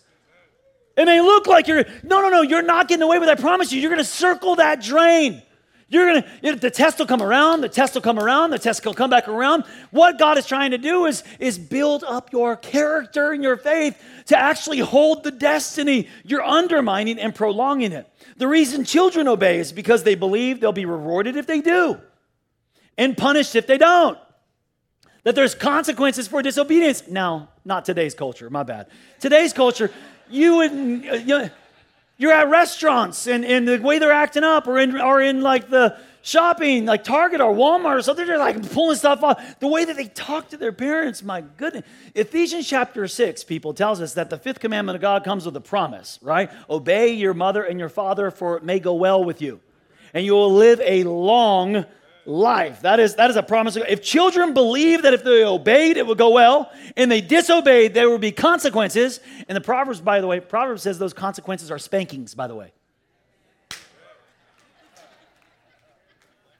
It 0.97 1.05
may 1.05 1.21
look 1.21 1.47
like 1.47 1.67
you're, 1.67 1.85
no, 2.03 2.21
no, 2.21 2.29
no, 2.29 2.41
you're 2.41 2.61
not 2.61 2.89
getting 2.89 3.01
away 3.01 3.17
with 3.17 3.29
it. 3.29 3.39
I 3.39 3.41
promise 3.41 3.71
you, 3.71 3.79
you're 3.79 3.89
going 3.89 4.03
to 4.03 4.05
circle 4.05 4.57
that 4.57 4.81
drain. 4.81 5.41
You're 5.93 6.21
to, 6.21 6.55
the 6.55 6.71
test 6.71 6.97
will 6.97 7.05
come 7.05 7.21
around, 7.21 7.61
the 7.61 7.69
test 7.69 7.93
will 7.93 8.01
come 8.01 8.17
around, 8.17 8.49
the 8.49 8.57
test 8.57 8.83
will 8.83 8.95
come 8.95 9.11
back 9.11 9.27
around. 9.27 9.63
What 9.91 10.17
God 10.17 10.39
is 10.39 10.47
trying 10.47 10.71
to 10.71 10.79
do 10.79 11.05
is, 11.05 11.23
is 11.37 11.59
build 11.59 12.03
up 12.03 12.33
your 12.33 12.55
character 12.55 13.31
and 13.31 13.43
your 13.43 13.57
faith 13.57 13.95
to 14.25 14.35
actually 14.35 14.79
hold 14.79 15.23
the 15.23 15.29
destiny. 15.29 16.09
You're 16.23 16.41
undermining 16.41 17.19
and 17.19 17.35
prolonging 17.35 17.91
it. 17.91 18.09
The 18.37 18.47
reason 18.47 18.85
children 18.85 19.27
obey 19.27 19.59
is 19.59 19.71
because 19.71 20.01
they 20.01 20.15
believe 20.15 20.59
they'll 20.59 20.71
be 20.71 20.85
rewarded 20.85 21.35
if 21.35 21.45
they 21.45 21.61
do 21.61 21.99
and 22.97 23.15
punished 23.15 23.55
if 23.55 23.67
they 23.67 23.77
don't. 23.77 24.17
That 25.25 25.35
there's 25.35 25.53
consequences 25.53 26.27
for 26.27 26.41
disobedience. 26.41 27.07
Now, 27.07 27.49
not 27.65 27.85
today's 27.85 28.15
culture, 28.15 28.49
my 28.49 28.63
bad. 28.63 28.87
Today's 29.19 29.53
culture, 29.53 29.91
you 30.27 30.55
would, 30.55 30.71
uh, 30.71 31.13
you 31.17 31.37
know, 31.37 31.49
you're 32.17 32.31
at 32.31 32.49
restaurants 32.49 33.27
and, 33.27 33.43
and 33.43 33.67
the 33.67 33.79
way 33.79 33.99
they're 33.99 34.11
acting 34.11 34.43
up 34.43 34.67
or 34.67 34.79
in, 34.79 34.99
or 34.99 35.21
in 35.21 35.41
like 35.41 35.69
the 35.69 35.97
shopping, 36.21 36.85
like 36.85 37.03
Target 37.03 37.41
or 37.41 37.53
Walmart 37.53 37.97
or 37.97 38.01
something, 38.01 38.25
they're 38.25 38.37
like 38.37 38.71
pulling 38.71 38.97
stuff 38.97 39.23
off. 39.23 39.59
The 39.59 39.67
way 39.67 39.85
that 39.85 39.95
they 39.95 40.07
talk 40.07 40.49
to 40.49 40.57
their 40.57 40.71
parents, 40.71 41.21
my 41.21 41.41
goodness. 41.41 41.85
Ephesians 42.15 42.67
chapter 42.67 43.07
6, 43.07 43.43
people, 43.43 43.73
tells 43.73 44.01
us 44.01 44.13
that 44.13 44.29
the 44.29 44.37
fifth 44.37 44.59
commandment 44.59 44.95
of 44.95 45.01
God 45.01 45.23
comes 45.23 45.45
with 45.45 45.55
a 45.55 45.61
promise, 45.61 46.19
right? 46.21 46.49
Obey 46.69 47.13
your 47.13 47.33
mother 47.33 47.63
and 47.63 47.79
your 47.79 47.89
father, 47.89 48.31
for 48.31 48.57
it 48.57 48.63
may 48.63 48.79
go 48.79 48.93
well 48.93 49.23
with 49.23 49.41
you. 49.41 49.59
And 50.13 50.25
you 50.25 50.33
will 50.33 50.53
live 50.53 50.79
a 50.81 51.03
long 51.03 51.85
life. 52.25 52.81
That 52.81 52.99
is, 52.99 53.15
that 53.15 53.29
is 53.29 53.35
a 53.35 53.43
promise. 53.43 53.75
If 53.75 54.01
children 54.01 54.53
believe 54.53 55.01
that 55.03 55.13
if 55.13 55.23
they 55.23 55.43
obeyed, 55.43 55.97
it 55.97 56.07
would 56.07 56.17
go 56.17 56.31
well, 56.31 56.71
and 56.95 57.11
they 57.11 57.21
disobeyed, 57.21 57.93
there 57.93 58.09
would 58.09 58.21
be 58.21 58.31
consequences. 58.31 59.19
And 59.47 59.55
the 59.55 59.61
Proverbs, 59.61 60.01
by 60.01 60.21
the 60.21 60.27
way, 60.27 60.39
Proverbs 60.39 60.83
says 60.83 60.99
those 60.99 61.13
consequences 61.13 61.71
are 61.71 61.79
spankings, 61.79 62.33
by 62.33 62.47
the 62.47 62.55
way. 62.55 62.71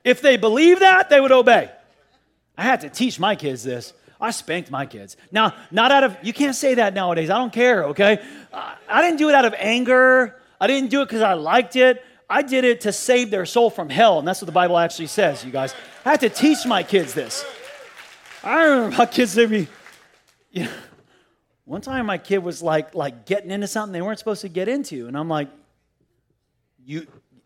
If 0.04 0.22
they 0.22 0.36
believe 0.36 0.80
that, 0.80 1.10
they 1.10 1.22
would 1.22 1.32
obey. 1.32 1.72
I 2.58 2.64
had 2.64 2.82
to 2.82 2.90
teach 2.90 3.20
my 3.20 3.36
kids 3.36 3.64
this. 3.64 3.94
I 4.20 4.32
spanked 4.32 4.70
my 4.70 4.86
kids. 4.86 5.18
Now, 5.32 5.54
not 5.72 5.92
out 5.92 6.04
of, 6.04 6.18
you 6.24 6.34
can't 6.34 6.56
say 6.56 6.76
that 6.76 6.94
nowadays. 6.94 7.30
I 7.30 7.38
don't 7.38 7.54
care, 7.54 7.86
okay? 7.86 8.22
I 8.54 9.02
didn't 9.02 9.18
do 9.18 9.30
it 9.30 9.36
out 9.36 9.46
of 9.46 9.54
anger. 9.58 10.40
I 10.60 10.68
didn't 10.68 10.90
do 10.90 11.02
it 11.02 11.06
because 11.06 11.22
I 11.22 11.34
liked 11.34 11.76
it. 11.76 12.04
I 12.34 12.42
did 12.42 12.66
it 12.66 12.82
to 12.82 12.92
save 12.92 13.30
their 13.30 13.46
soul 13.46 13.70
from 13.70 13.90
hell. 13.90 14.18
And 14.18 14.28
that's 14.28 14.42
what 14.42 14.48
the 14.48 14.54
Bible 14.54 14.80
actually 14.80 15.06
says, 15.06 15.46
you 15.46 15.52
guys. 15.52 15.76
I 16.04 16.10
had 16.10 16.22
to 16.22 16.30
teach 16.30 16.66
my 16.66 16.82
kids 16.82 17.14
this. 17.14 17.46
I 18.44 18.64
remember 18.64 18.98
my 18.98 19.06
kids 19.06 19.34
said 19.34 19.52
me, 19.52 19.68
you 20.50 20.64
know, 20.64 20.72
one 21.66 21.82
time 21.82 22.08
my 22.08 22.18
kid 22.18 22.40
was 22.40 22.64
like, 22.64 22.96
like 22.96 23.28
getting 23.28 23.52
into 23.52 23.68
something 23.68 23.94
they 23.94 24.02
weren't 24.02 24.18
supposed 24.18 24.42
to 24.42 24.50
get 24.50 24.68
into. 24.68 25.08
And 25.08 25.16
I'm 25.16 25.30
like, 25.30 25.48
you 26.84 27.06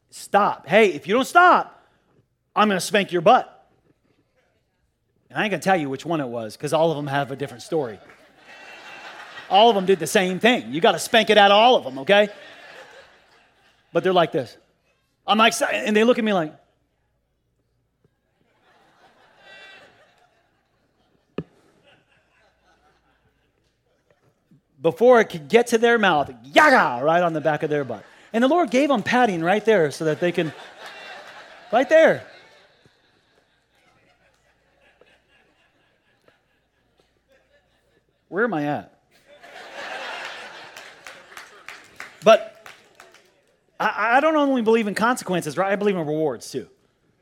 stop. 0.09 0.69
Hey, 0.69 0.93
if 0.93 1.05
you 1.05 1.15
don't 1.15 1.27
stop, 1.27 1.85
I'm 2.55 2.69
going 2.69 2.79
to 2.79 2.85
spank 2.85 3.11
your 3.11 3.21
butt. 3.21 3.69
And 5.29 5.37
I 5.37 5.43
ain't 5.43 5.51
going 5.51 5.59
to 5.59 5.65
tell 5.65 5.75
you 5.75 5.89
which 5.89 6.05
one 6.05 6.21
it 6.21 6.29
was 6.29 6.55
because 6.55 6.71
all 6.71 6.91
of 6.91 6.95
them 6.95 7.07
have 7.07 7.29
a 7.31 7.35
different 7.35 7.63
story. 7.63 7.99
all 9.49 9.67
of 9.67 9.75
them 9.75 9.85
did 9.85 9.99
the 9.99 10.07
same 10.07 10.39
thing. 10.39 10.71
You 10.71 10.79
got 10.79 10.93
to 10.93 10.99
spank 10.99 11.29
it 11.29 11.37
out 11.37 11.51
of 11.51 11.57
all 11.57 11.75
of 11.75 11.83
them, 11.83 11.99
okay? 11.99 12.29
But 13.91 14.05
they're 14.05 14.13
like 14.13 14.31
this. 14.31 14.55
I'm 15.27 15.37
like, 15.37 15.53
and 15.61 15.95
they 15.95 16.03
look 16.03 16.17
at 16.17 16.23
me 16.23 16.31
like, 16.33 16.53
before 24.81 25.19
it 25.19 25.25
could 25.25 25.49
get 25.49 25.67
to 25.67 25.77
their 25.77 25.99
mouth, 25.99 26.31
yaga, 26.45 27.03
right 27.03 27.21
on 27.21 27.33
the 27.33 27.41
back 27.41 27.63
of 27.63 27.69
their 27.69 27.83
butt. 27.83 28.05
And 28.31 28.41
the 28.43 28.47
Lord 28.47 28.71
gave 28.71 28.87
them 28.87 29.03
padding 29.03 29.43
right 29.43 29.63
there 29.65 29.91
so 29.91 30.05
that 30.05 30.21
they 30.21 30.31
can, 30.31 30.53
right 31.73 31.89
there. 31.89 32.23
Where 38.29 38.45
am 38.45 38.53
I 38.53 38.65
at? 38.65 38.96
I, 43.79 44.17
I 44.17 44.19
don't 44.19 44.35
only 44.35 44.61
believe 44.61 44.87
in 44.87 44.95
consequences, 44.95 45.57
right? 45.57 45.71
I 45.71 45.75
believe 45.75 45.95
in 45.95 46.05
rewards 46.05 46.49
too. 46.51 46.67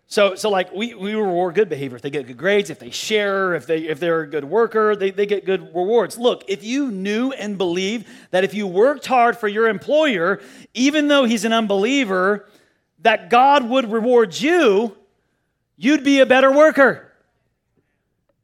So, 0.08 0.36
so 0.36 0.50
like 0.50 0.72
we, 0.72 0.94
we 0.94 1.16
reward 1.16 1.56
good 1.56 1.68
behavior. 1.68 1.96
If 1.96 2.04
they 2.04 2.12
get 2.12 2.28
good 2.28 2.38
grades, 2.38 2.70
if 2.70 2.78
they 2.78 2.92
share, 2.92 3.56
if, 3.56 3.66
they, 3.66 3.80
if 3.88 4.00
they're 4.00 4.22
a 4.22 4.28
good 4.28 4.46
worker, 4.46 4.96
they, 4.96 5.10
they 5.10 5.26
get 5.26 5.46
good 5.46 5.74
rewards. 5.76 6.18
Look, 6.18 6.44
if 6.48 6.64
you 6.64 6.92
knew 6.92 7.32
and 7.32 7.58
believed 7.58 8.06
that 8.30 8.44
if 8.44 8.54
you 8.54 8.68
worked 8.68 9.08
hard 9.08 9.36
for 9.38 9.48
your 9.48 9.68
employer, 9.68 10.42
even 10.74 11.08
though 11.08 11.26
he's 11.26 11.44
an 11.44 11.54
unbeliever, 11.54 12.48
that 13.00 13.30
God 13.30 13.68
would 13.68 13.92
reward 13.92 14.40
you, 14.40 14.96
you'd 15.76 16.04
be 16.04 16.20
a 16.20 16.26
better 16.26 16.52
worker. 16.52 17.12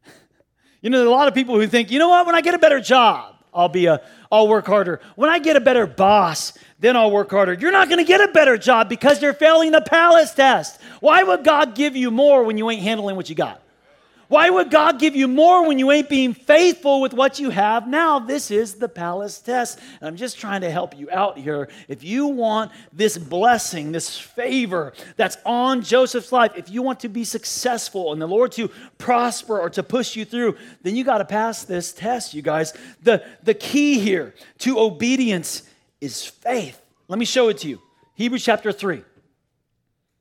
You 0.83 0.89
know, 0.89 1.07
a 1.07 1.11
lot 1.11 1.27
of 1.27 1.35
people 1.35 1.59
who 1.59 1.67
think, 1.67 1.91
you 1.91 1.99
know 1.99 2.09
what, 2.09 2.25
when 2.25 2.33
I 2.33 2.41
get 2.41 2.55
a 2.55 2.57
better 2.57 2.79
job, 2.79 3.30
I'll 3.53 3.69
be 3.69 3.85
a, 3.87 4.01
I'll 4.31 4.47
work 4.47 4.65
harder. 4.65 5.01
When 5.15 5.29
I 5.29 5.39
get 5.39 5.55
a 5.57 5.59
better 5.59 5.85
boss, 5.85 6.53
then 6.79 6.95
I'll 6.95 7.11
work 7.11 7.29
harder. 7.29 7.53
You're 7.53 7.71
not 7.71 7.89
going 7.89 7.99
to 7.99 8.05
get 8.05 8.21
a 8.21 8.31
better 8.31 8.57
job 8.57 8.89
because 8.89 9.21
you're 9.21 9.33
failing 9.33 9.71
the 9.71 9.81
palace 9.81 10.33
test. 10.33 10.79
Why 10.99 11.23
would 11.23 11.43
God 11.43 11.75
give 11.75 11.95
you 11.95 12.11
more 12.11 12.43
when 12.43 12.57
you 12.57 12.69
ain't 12.69 12.81
handling 12.81 13.15
what 13.15 13.29
you 13.29 13.35
got? 13.35 13.61
Why 14.31 14.49
would 14.49 14.71
God 14.71 14.97
give 14.97 15.13
you 15.13 15.27
more 15.27 15.67
when 15.67 15.77
you 15.77 15.91
ain't 15.91 16.07
being 16.07 16.33
faithful 16.33 17.01
with 17.01 17.13
what 17.13 17.37
you 17.37 17.49
have 17.49 17.85
now? 17.85 18.17
This 18.17 18.49
is 18.49 18.75
the 18.75 18.87
palace 18.87 19.39
test. 19.39 19.77
And 19.99 20.07
I'm 20.07 20.15
just 20.15 20.39
trying 20.39 20.61
to 20.61 20.71
help 20.71 20.97
you 20.97 21.09
out 21.11 21.37
here. 21.37 21.67
If 21.89 22.01
you 22.01 22.27
want 22.27 22.71
this 22.93 23.17
blessing, 23.17 23.91
this 23.91 24.17
favor 24.17 24.93
that's 25.17 25.35
on 25.45 25.81
Joseph's 25.81 26.31
life, 26.31 26.53
if 26.55 26.69
you 26.69 26.81
want 26.81 27.01
to 27.01 27.09
be 27.09 27.25
successful 27.25 28.13
and 28.13 28.21
the 28.21 28.25
Lord 28.25 28.53
to 28.53 28.69
prosper 28.97 29.59
or 29.59 29.69
to 29.71 29.83
push 29.83 30.15
you 30.15 30.23
through, 30.23 30.55
then 30.81 30.95
you 30.95 31.03
got 31.03 31.17
to 31.17 31.25
pass 31.25 31.65
this 31.65 31.91
test, 31.91 32.33
you 32.33 32.41
guys. 32.41 32.71
The, 33.03 33.25
the 33.43 33.53
key 33.53 33.99
here 33.99 34.33
to 34.59 34.79
obedience 34.79 35.63
is 35.99 36.25
faith. 36.25 36.81
Let 37.09 37.19
me 37.19 37.25
show 37.25 37.49
it 37.49 37.57
to 37.57 37.67
you. 37.67 37.81
Hebrews 38.13 38.45
chapter 38.45 38.71
3. 38.71 39.03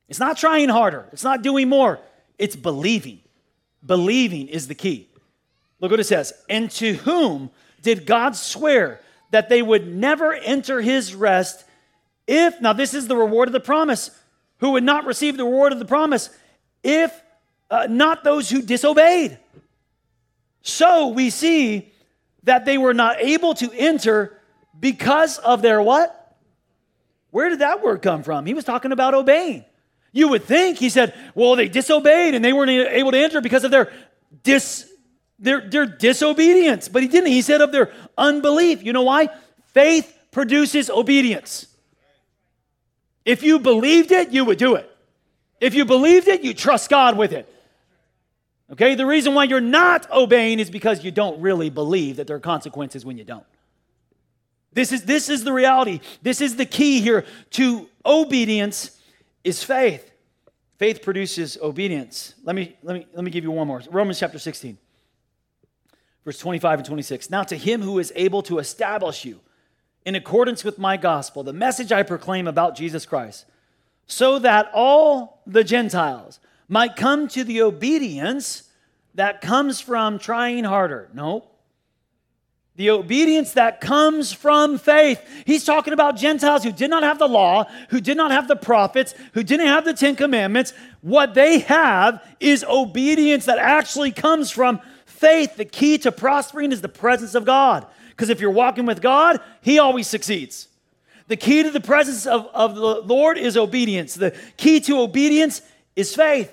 It's 0.09 0.19
not 0.19 0.35
trying 0.35 0.67
harder, 0.67 1.07
it's 1.13 1.23
not 1.23 1.43
doing 1.43 1.69
more, 1.69 2.01
it's 2.37 2.57
believing. 2.57 3.20
Believing 3.85 4.47
is 4.47 4.67
the 4.67 4.75
key. 4.75 5.09
Look 5.79 5.91
what 5.91 5.99
it 5.99 6.05
says. 6.05 6.33
And 6.49 6.69
to 6.71 6.93
whom 6.93 7.49
did 7.81 8.05
God 8.05 8.35
swear 8.35 9.01
that 9.31 9.49
they 9.49 9.61
would 9.61 9.87
never 9.87 10.33
enter 10.33 10.81
his 10.81 11.15
rest 11.15 11.65
if, 12.27 12.61
now 12.61 12.73
this 12.73 12.93
is 12.93 13.07
the 13.07 13.15
reward 13.15 13.49
of 13.49 13.53
the 13.53 13.59
promise, 13.59 14.11
who 14.59 14.71
would 14.71 14.83
not 14.83 15.05
receive 15.05 15.37
the 15.37 15.43
reward 15.43 15.73
of 15.73 15.79
the 15.79 15.85
promise 15.85 16.29
if 16.83 17.11
uh, 17.69 17.87
not 17.89 18.23
those 18.23 18.49
who 18.49 18.61
disobeyed? 18.61 19.39
So 20.61 21.07
we 21.07 21.29
see 21.29 21.91
that 22.43 22.65
they 22.65 22.77
were 22.77 22.93
not 22.93 23.19
able 23.19 23.55
to 23.55 23.71
enter 23.73 24.37
because 24.79 25.39
of 25.39 25.61
their 25.61 25.81
what? 25.81 26.37
Where 27.31 27.49
did 27.49 27.59
that 27.59 27.81
word 27.81 28.01
come 28.01 28.23
from? 28.23 28.45
He 28.45 28.53
was 28.53 28.65
talking 28.65 28.91
about 28.91 29.13
obeying. 29.13 29.65
You 30.11 30.27
would 30.29 30.43
think, 30.43 30.77
he 30.77 30.89
said, 30.89 31.13
well, 31.35 31.55
they 31.55 31.69
disobeyed 31.69 32.35
and 32.35 32.43
they 32.43 32.53
weren't 32.53 32.69
able 32.69 33.11
to 33.11 33.17
enter 33.17 33.41
because 33.41 33.63
of 33.63 33.71
their 33.71 33.91
dis 34.43 34.87
their, 35.41 35.67
their 35.67 35.85
disobedience. 35.85 36.87
But 36.87 37.01
he 37.01 37.09
didn't. 37.09 37.31
He 37.31 37.41
said 37.41 37.61
of 37.61 37.71
their 37.71 37.91
unbelief. 38.17 38.83
You 38.83 38.93
know 38.93 39.01
why? 39.01 39.29
Faith 39.73 40.15
produces 40.31 40.89
obedience. 40.89 41.67
If 43.25 43.43
you 43.43 43.59
believed 43.59 44.11
it, 44.11 44.31
you 44.31 44.45
would 44.45 44.57
do 44.57 44.75
it. 44.75 44.89
If 45.59 45.73
you 45.73 45.85
believed 45.85 46.27
it, 46.27 46.43
you 46.43 46.53
trust 46.53 46.89
God 46.89 47.17
with 47.17 47.33
it. 47.33 47.51
Okay? 48.71 48.95
The 48.95 49.05
reason 49.05 49.33
why 49.33 49.45
you're 49.45 49.61
not 49.61 50.09
obeying 50.11 50.59
is 50.59 50.69
because 50.69 51.03
you 51.03 51.11
don't 51.11 51.41
really 51.41 51.69
believe 51.69 52.17
that 52.17 52.27
there 52.27 52.35
are 52.35 52.39
consequences 52.39 53.05
when 53.05 53.17
you 53.17 53.23
don't. 53.23 53.45
This 54.73 54.91
is, 54.91 55.03
this 55.03 55.27
is 55.27 55.43
the 55.43 55.51
reality. 55.51 55.99
This 56.21 56.39
is 56.39 56.55
the 56.55 56.65
key 56.65 57.01
here 57.01 57.25
to 57.51 57.89
obedience 58.05 58.97
is 59.43 59.63
faith. 59.63 60.11
Faith 60.77 61.01
produces 61.01 61.57
obedience. 61.61 62.33
Let 62.43 62.55
me, 62.55 62.75
let 62.81 62.95
me, 62.95 63.05
let 63.13 63.23
me 63.23 63.31
give 63.31 63.43
you 63.43 63.51
one 63.51 63.67
more. 63.67 63.81
Romans 63.91 64.19
chapter 64.19 64.39
16, 64.39 64.77
verse 66.25 66.39
25 66.39 66.79
and 66.79 66.85
26. 66.87 67.29
Now 67.29 67.43
to 67.43 67.55
him 67.55 67.81
who 67.81 67.99
is 67.99 68.11
able 68.15 68.41
to 68.43 68.57
establish 68.57 69.25
you 69.25 69.39
in 70.05 70.15
accordance 70.15 70.63
with 70.63 70.79
my 70.79 70.97
gospel, 70.97 71.43
the 71.43 71.53
message 71.53 71.91
I 71.91 72.03
proclaim 72.03 72.47
about 72.47 72.75
Jesus 72.75 73.05
Christ, 73.05 73.45
so 74.07 74.39
that 74.39 74.71
all 74.73 75.41
the 75.45 75.63
Gentiles 75.63 76.39
might 76.67 76.95
come 76.95 77.27
to 77.27 77.43
the 77.43 77.61
obedience 77.61 78.69
that 79.13 79.41
comes 79.41 79.81
from 79.81 80.17
trying 80.17 80.63
harder. 80.63 81.09
No. 81.13 81.50
The 82.77 82.89
obedience 82.89 83.51
that 83.53 83.81
comes 83.81 84.31
from 84.31 84.77
faith. 84.77 85.21
He's 85.45 85.65
talking 85.65 85.93
about 85.93 86.15
Gentiles 86.15 86.63
who 86.63 86.71
did 86.71 86.89
not 86.89 87.03
have 87.03 87.19
the 87.19 87.27
law, 87.27 87.65
who 87.89 87.99
did 87.99 88.15
not 88.15 88.31
have 88.31 88.47
the 88.47 88.55
prophets, 88.55 89.13
who 89.33 89.43
didn't 89.43 89.67
have 89.67 89.83
the 89.83 89.93
Ten 89.93 90.15
Commandments. 90.15 90.73
What 91.01 91.33
they 91.33 91.59
have 91.59 92.25
is 92.39 92.63
obedience 92.63 93.45
that 93.45 93.59
actually 93.59 94.11
comes 94.11 94.51
from 94.51 94.79
faith. 95.05 95.57
The 95.57 95.65
key 95.65 95.97
to 95.99 96.11
prospering 96.11 96.71
is 96.71 96.81
the 96.81 96.89
presence 96.89 97.35
of 97.35 97.45
God. 97.45 97.85
Because 98.09 98.29
if 98.29 98.39
you're 98.39 98.51
walking 98.51 98.85
with 98.85 99.01
God, 99.01 99.41
He 99.61 99.77
always 99.77 100.07
succeeds. 100.07 100.69
The 101.27 101.37
key 101.37 101.63
to 101.63 101.71
the 101.71 101.81
presence 101.81 102.25
of, 102.25 102.47
of 102.53 102.75
the 102.75 102.81
Lord 102.81 103.37
is 103.37 103.57
obedience. 103.57 104.15
The 104.15 104.35
key 104.57 104.79
to 104.81 104.99
obedience 104.99 105.61
is 105.95 106.15
faith. 106.15 106.51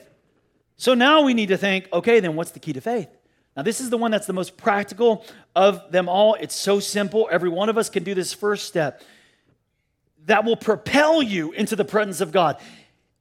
So 0.76 0.94
now 0.94 1.22
we 1.22 1.34
need 1.34 1.48
to 1.48 1.56
think 1.56 1.88
okay, 1.92 2.20
then 2.20 2.36
what's 2.36 2.52
the 2.52 2.60
key 2.60 2.72
to 2.72 2.80
faith? 2.80 3.08
Now, 3.58 3.64
this 3.64 3.80
is 3.80 3.90
the 3.90 3.98
one 3.98 4.12
that's 4.12 4.28
the 4.28 4.32
most 4.32 4.56
practical 4.56 5.24
of 5.56 5.90
them 5.90 6.08
all. 6.08 6.34
It's 6.34 6.54
so 6.54 6.78
simple. 6.78 7.28
Every 7.28 7.48
one 7.48 7.68
of 7.68 7.76
us 7.76 7.90
can 7.90 8.04
do 8.04 8.14
this 8.14 8.32
first 8.32 8.68
step 8.68 9.02
that 10.26 10.44
will 10.44 10.54
propel 10.54 11.20
you 11.20 11.50
into 11.50 11.74
the 11.74 11.84
presence 11.84 12.20
of 12.20 12.30
God. 12.30 12.60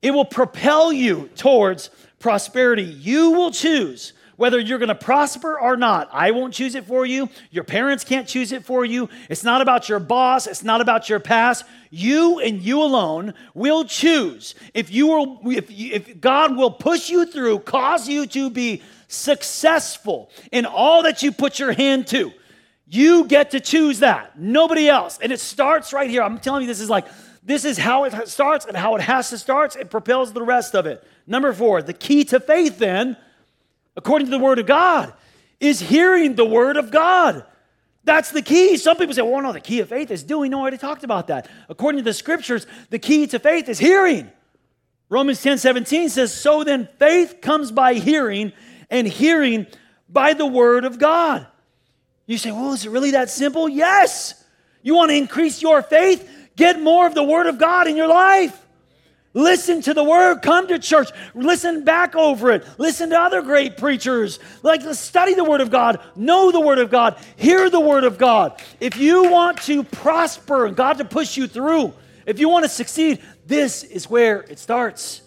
It 0.03 0.11
will 0.11 0.25
propel 0.25 0.93
you 0.93 1.31
towards 1.37 1.89
prosperity. 2.19 2.83
You 2.83 3.31
will 3.31 3.49
choose 3.49 4.13
whether 4.35 4.59
you're 4.59 4.77
going 4.77 4.89
to 4.89 4.95
prosper 4.95 5.59
or 5.59 5.75
not. 5.75 6.07
I 6.13 6.29
won't 6.29 6.53
choose 6.53 6.75
it 6.75 6.85
for 6.85 7.03
you. 7.03 7.29
Your 7.49 7.63
parents 7.63 8.03
can't 8.03 8.27
choose 8.27 8.51
it 8.51 8.63
for 8.63 8.85
you. 8.85 9.09
It's 9.31 9.43
not 9.43 9.61
about 9.61 9.89
your 9.89 9.97
boss, 9.97 10.45
it's 10.45 10.63
not 10.63 10.81
about 10.81 11.09
your 11.09 11.19
past. 11.19 11.65
You 11.89 12.37
and 12.41 12.61
you 12.61 12.83
alone 12.83 13.33
will 13.55 13.85
choose 13.85 14.53
if 14.75 14.91
you 14.91 15.07
will 15.07 15.39
if, 15.45 15.71
if 15.71 16.21
God 16.21 16.55
will 16.55 16.69
push 16.69 17.09
you 17.09 17.25
through, 17.25 17.59
cause 17.59 18.07
you 18.07 18.27
to 18.27 18.51
be 18.51 18.83
successful 19.07 20.29
in 20.51 20.65
all 20.65 21.03
that 21.03 21.23
you 21.23 21.31
put 21.31 21.59
your 21.59 21.71
hand 21.71 22.07
to. 22.07 22.31
You 22.87 23.25
get 23.25 23.51
to 23.51 23.59
choose 23.59 23.99
that. 23.99 24.39
Nobody 24.39 24.87
else. 24.87 25.19
And 25.21 25.31
it 25.31 25.39
starts 25.39 25.93
right 25.93 26.09
here. 26.09 26.23
I'm 26.23 26.39
telling 26.39 26.61
you 26.61 26.67
this 26.67 26.79
is 26.79 26.89
like 26.89 27.07
this 27.43 27.65
is 27.65 27.77
how 27.77 28.03
it 28.03 28.27
starts 28.27 28.65
and 28.65 28.75
how 28.75 28.95
it 28.95 29.01
has 29.01 29.29
to 29.29 29.37
start. 29.37 29.75
It 29.75 29.89
propels 29.89 30.33
the 30.33 30.43
rest 30.43 30.75
of 30.75 30.85
it. 30.85 31.05
Number 31.25 31.53
4, 31.53 31.81
the 31.81 31.93
key 31.93 32.25
to 32.25 32.39
faith 32.39 32.77
then 32.77 33.17
according 33.97 34.27
to 34.27 34.31
the 34.31 34.39
Word 34.39 34.59
of 34.59 34.67
God, 34.67 35.11
is 35.59 35.81
hearing 35.81 36.35
the 36.35 36.45
Word 36.45 36.77
of 36.77 36.91
God. 36.91 37.43
That's 38.03 38.31
the 38.31 38.43
key. 38.43 38.77
Some 38.77 38.95
people 38.95 39.13
say, 39.13 39.23
well, 39.23 39.41
no, 39.41 39.51
the 39.51 39.59
key 39.59 39.81
of 39.81 39.89
faith 39.89 40.11
is 40.11 40.23
doing. 40.23 40.51
No, 40.51 40.59
I 40.59 40.61
already 40.61 40.77
talked 40.77 41.03
about 41.03 41.27
that. 41.27 41.49
According 41.67 41.99
to 41.99 42.03
the 42.03 42.13
scriptures, 42.13 42.65
the 42.89 42.99
key 42.99 43.27
to 43.27 43.39
faith 43.39 43.67
is 43.67 43.79
hearing. 43.79 44.31
Romans 45.09 45.41
10 45.41 45.57
17 45.57 46.09
says, 46.09 46.33
So 46.33 46.63
then 46.63 46.87
faith 46.99 47.41
comes 47.41 47.71
by 47.71 47.95
hearing, 47.95 48.53
and 48.89 49.07
hearing 49.07 49.67
by 50.09 50.33
the 50.33 50.45
word 50.45 50.85
of 50.85 50.99
God. 50.99 51.47
You 52.25 52.37
say, 52.37 52.51
Well, 52.51 52.73
is 52.73 52.85
it 52.85 52.91
really 52.91 53.11
that 53.11 53.29
simple? 53.29 53.67
Yes. 53.67 54.43
You 54.81 54.95
want 54.95 55.11
to 55.11 55.15
increase 55.15 55.61
your 55.61 55.81
faith? 55.81 56.29
Get 56.55 56.81
more 56.81 57.05
of 57.05 57.13
the 57.13 57.23
word 57.23 57.47
of 57.47 57.57
God 57.57 57.87
in 57.87 57.95
your 57.95 58.07
life. 58.07 58.65
Listen 59.33 59.83
to 59.83 59.93
the 59.93 60.03
word, 60.03 60.41
come 60.41 60.67
to 60.67 60.79
church, 60.79 61.09
listen 61.35 61.83
back 61.83 62.15
over 62.15 62.49
it, 62.49 62.65
listen 62.79 63.11
to 63.11 63.19
other 63.19 63.43
great 63.43 63.77
preachers. 63.77 64.39
Like, 64.63 64.81
study 64.95 65.35
the 65.35 65.43
word 65.43 65.61
of 65.61 65.69
God, 65.69 66.01
know 66.15 66.51
the 66.51 66.59
word 66.59 66.79
of 66.79 66.89
God, 66.89 67.19
hear 67.35 67.69
the 67.69 67.79
word 67.79 68.03
of 68.03 68.17
God. 68.17 68.59
If 68.79 68.97
you 68.97 69.29
want 69.29 69.61
to 69.63 69.83
prosper 69.83 70.65
and 70.65 70.75
God 70.75 70.97
to 70.97 71.05
push 71.05 71.37
you 71.37 71.45
through, 71.47 71.93
if 72.25 72.39
you 72.39 72.49
want 72.49 72.65
to 72.65 72.69
succeed, 72.69 73.21
this 73.45 73.83
is 73.83 74.09
where 74.09 74.41
it 74.41 74.57
starts. 74.57 75.21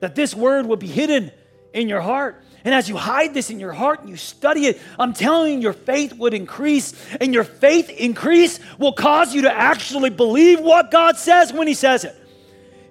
That 0.00 0.14
this 0.14 0.34
word 0.34 0.64
will 0.64 0.76
be 0.76 0.86
hidden 0.86 1.30
in 1.74 1.90
your 1.90 2.00
heart. 2.00 2.42
And 2.66 2.74
as 2.74 2.88
you 2.88 2.96
hide 2.96 3.32
this 3.32 3.48
in 3.48 3.60
your 3.60 3.72
heart 3.72 4.00
and 4.00 4.08
you 4.08 4.16
study 4.16 4.66
it, 4.66 4.80
I'm 4.98 5.12
telling 5.12 5.54
you, 5.54 5.60
your 5.60 5.72
faith 5.72 6.12
would 6.14 6.34
increase. 6.34 6.94
And 7.20 7.32
your 7.32 7.44
faith 7.44 7.88
increase 7.88 8.58
will 8.76 8.92
cause 8.92 9.32
you 9.32 9.42
to 9.42 9.52
actually 9.52 10.10
believe 10.10 10.58
what 10.58 10.90
God 10.90 11.16
says 11.16 11.52
when 11.52 11.68
He 11.68 11.74
says 11.74 12.02
it. 12.02 12.16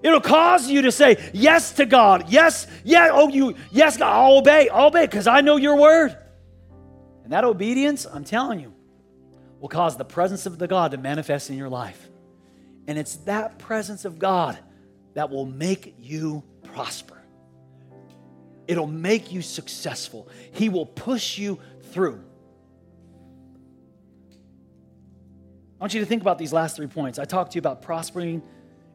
It'll 0.01 0.21
cause 0.21 0.69
you 0.69 0.83
to 0.83 0.93
say 0.93 1.29
yes 1.33 1.73
to 1.73 1.85
God. 1.85 2.29
Yes, 2.29 2.67
yeah, 2.85 3.09
oh, 3.11 3.27
you, 3.27 3.55
yes, 3.69 3.97
God, 3.97 4.13
I'll 4.13 4.37
obey, 4.37 4.69
I'll 4.69 4.87
obey, 4.87 5.07
because 5.07 5.27
I 5.27 5.41
know 5.41 5.57
your 5.57 5.75
word. 5.75 6.15
And 7.25 7.33
that 7.33 7.43
obedience, 7.43 8.05
I'm 8.05 8.23
telling 8.23 8.61
you, 8.61 8.73
will 9.59 9.67
cause 9.67 9.97
the 9.97 10.05
presence 10.05 10.45
of 10.45 10.57
the 10.57 10.67
God 10.67 10.91
to 10.91 10.97
manifest 10.97 11.49
in 11.49 11.57
your 11.57 11.69
life. 11.69 12.09
And 12.87 12.97
it's 12.97 13.17
that 13.25 13.59
presence 13.59 14.05
of 14.05 14.19
God 14.19 14.57
that 15.15 15.29
will 15.29 15.45
make 15.45 15.95
you 15.99 16.43
prosper. 16.63 17.14
It'll 18.67 18.87
make 18.87 19.31
you 19.31 19.41
successful. 19.41 20.27
He 20.51 20.69
will 20.69 20.85
push 20.85 21.37
you 21.37 21.59
through. 21.91 22.23
I 25.79 25.83
want 25.83 25.93
you 25.93 25.99
to 25.99 26.05
think 26.05 26.21
about 26.21 26.37
these 26.37 26.53
last 26.53 26.75
three 26.75 26.87
points. 26.87 27.19
I 27.19 27.25
talked 27.25 27.51
to 27.51 27.55
you 27.55 27.59
about 27.59 27.81
prospering 27.81 28.41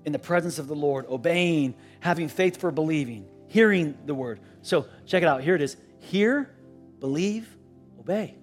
in 0.04 0.12
the 0.12 0.18
presence 0.18 0.58
of 0.58 0.66
the 0.66 0.74
Lord, 0.74 1.06
obeying, 1.08 1.74
having 2.00 2.28
faith 2.28 2.58
for 2.58 2.70
believing, 2.70 3.26
hearing 3.48 3.96
the 4.06 4.14
word. 4.14 4.40
So 4.62 4.86
check 5.06 5.22
it 5.22 5.26
out. 5.28 5.42
Here 5.42 5.54
it 5.54 5.62
is 5.62 5.76
hear, 5.98 6.50
believe, 6.98 7.54
obey. 7.98 8.34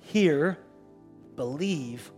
Hear, 0.00 0.58
believe, 1.34 2.12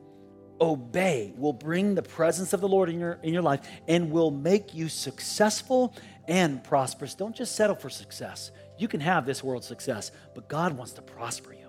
obey 0.61 1.33
will 1.37 1.53
bring 1.53 1.95
the 1.95 2.03
presence 2.03 2.53
of 2.53 2.61
the 2.61 2.69
Lord 2.69 2.89
in 2.89 2.99
your, 2.99 3.19
in 3.23 3.33
your 3.33 3.43
life 3.43 3.61
and 3.87 4.11
will 4.11 4.31
make 4.31 4.75
you 4.75 4.89
successful 4.89 5.95
and 6.29 6.63
prosperous. 6.65 7.15
Don't 7.15 7.35
just 7.35 7.55
settle 7.55 7.77
for 7.77 7.91
success. 7.91 8.51
You 8.79 8.89
can 8.89 9.01
have 9.01 9.27
this 9.27 9.43
world's 9.43 9.67
success, 9.67 10.11
but 10.35 10.49
God 10.49 10.77
wants 10.77 10.93
to 10.95 11.03
prosper 11.03 11.53
you. 11.53 11.69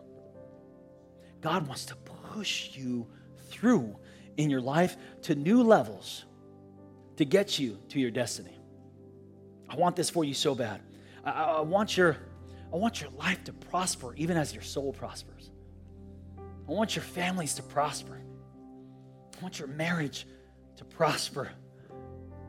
God 1.41 1.67
wants 1.67 1.85
to 1.85 1.95
push 1.95 2.75
you 2.75 3.07
through 3.49 3.95
in 4.37 4.49
your 4.49 4.61
life 4.61 4.97
to 5.23 5.35
new 5.35 5.63
levels 5.63 6.25
to 7.17 7.25
get 7.25 7.59
you 7.59 7.79
to 7.89 7.99
your 7.99 8.11
destiny. 8.11 8.57
I 9.69 9.75
want 9.75 9.95
this 9.95 10.09
for 10.09 10.23
you 10.23 10.33
so 10.33 10.55
bad. 10.55 10.81
I, 11.23 11.31
I, 11.31 11.61
want 11.61 11.97
your, 11.97 12.17
I 12.71 12.77
want 12.77 13.01
your 13.01 13.09
life 13.11 13.43
to 13.45 13.53
prosper 13.53 14.13
even 14.15 14.37
as 14.37 14.53
your 14.53 14.63
soul 14.63 14.93
prospers. 14.93 15.51
I 16.37 16.71
want 16.71 16.95
your 16.95 17.03
families 17.03 17.55
to 17.55 17.63
prosper. 17.63 18.19
I 19.37 19.41
want 19.41 19.59
your 19.59 19.67
marriage 19.67 20.27
to 20.77 20.85
prosper. 20.85 21.51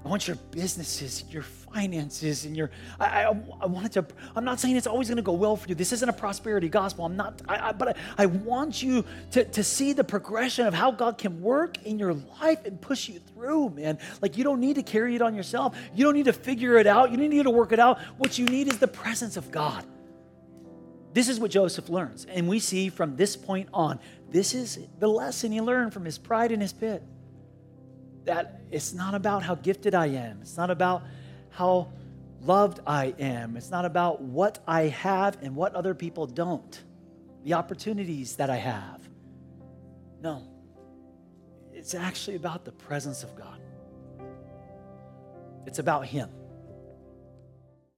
I 0.08 0.10
want 0.10 0.26
your 0.26 0.36
businesses, 0.52 1.22
your 1.28 1.42
finances, 1.42 2.46
and 2.46 2.56
your. 2.56 2.70
I, 2.98 3.24
I, 3.24 3.36
I 3.60 3.66
wanted 3.66 3.92
to. 3.92 4.06
I'm 4.34 4.42
not 4.42 4.58
saying 4.58 4.76
it's 4.76 4.86
always 4.86 5.08
going 5.08 5.16
to 5.16 5.22
go 5.22 5.34
well 5.34 5.54
for 5.54 5.68
you. 5.68 5.74
This 5.74 5.92
isn't 5.92 6.08
a 6.08 6.14
prosperity 6.14 6.70
gospel. 6.70 7.04
I'm 7.04 7.14
not. 7.14 7.42
I, 7.46 7.68
I, 7.68 7.72
but 7.72 7.88
I, 7.88 8.22
I 8.22 8.24
want 8.24 8.82
you 8.82 9.04
to, 9.32 9.44
to 9.44 9.62
see 9.62 9.92
the 9.92 10.04
progression 10.04 10.66
of 10.66 10.72
how 10.72 10.92
God 10.92 11.18
can 11.18 11.42
work 11.42 11.84
in 11.84 11.98
your 11.98 12.14
life 12.14 12.64
and 12.64 12.80
push 12.80 13.10
you 13.10 13.18
through, 13.18 13.68
man. 13.68 13.98
Like 14.22 14.38
you 14.38 14.44
don't 14.44 14.60
need 14.60 14.76
to 14.76 14.82
carry 14.82 15.14
it 15.14 15.20
on 15.20 15.34
yourself. 15.34 15.76
You 15.94 16.06
don't 16.06 16.14
need 16.14 16.24
to 16.24 16.32
figure 16.32 16.78
it 16.78 16.86
out. 16.86 17.10
You 17.10 17.18
don't 17.18 17.28
need 17.28 17.42
to 17.42 17.50
work 17.50 17.72
it 17.72 17.78
out. 17.78 18.00
What 18.16 18.38
you 18.38 18.46
need 18.46 18.68
is 18.68 18.78
the 18.78 18.88
presence 18.88 19.36
of 19.36 19.50
God. 19.50 19.84
This 21.12 21.28
is 21.28 21.38
what 21.38 21.50
Joseph 21.50 21.90
learns. 21.90 22.24
And 22.24 22.48
we 22.48 22.60
see 22.60 22.88
from 22.88 23.14
this 23.16 23.36
point 23.36 23.68
on, 23.74 24.00
this 24.30 24.54
is 24.54 24.78
the 25.00 25.08
lesson 25.08 25.52
he 25.52 25.60
learned 25.60 25.92
from 25.92 26.06
his 26.06 26.16
pride 26.16 26.50
in 26.50 26.62
his 26.62 26.72
pit 26.72 27.02
that 28.28 28.60
it's 28.70 28.92
not 28.92 29.14
about 29.14 29.42
how 29.42 29.54
gifted 29.54 29.94
I 29.94 30.06
am. 30.08 30.40
It's 30.42 30.56
not 30.58 30.70
about 30.70 31.02
how 31.48 31.90
loved 32.42 32.80
I 32.86 33.14
am. 33.18 33.56
It's 33.56 33.70
not 33.70 33.86
about 33.86 34.20
what 34.20 34.58
I 34.66 34.82
have 34.82 35.38
and 35.42 35.56
what 35.56 35.74
other 35.74 35.94
people 35.94 36.26
don't, 36.26 36.84
the 37.44 37.54
opportunities 37.54 38.36
that 38.36 38.50
I 38.50 38.56
have. 38.56 39.00
No, 40.20 40.42
it's 41.72 41.94
actually 41.94 42.36
about 42.36 42.66
the 42.66 42.72
presence 42.72 43.22
of 43.22 43.34
God. 43.34 43.60
It's 45.66 45.78
about 45.78 46.06
Him. 46.06 46.28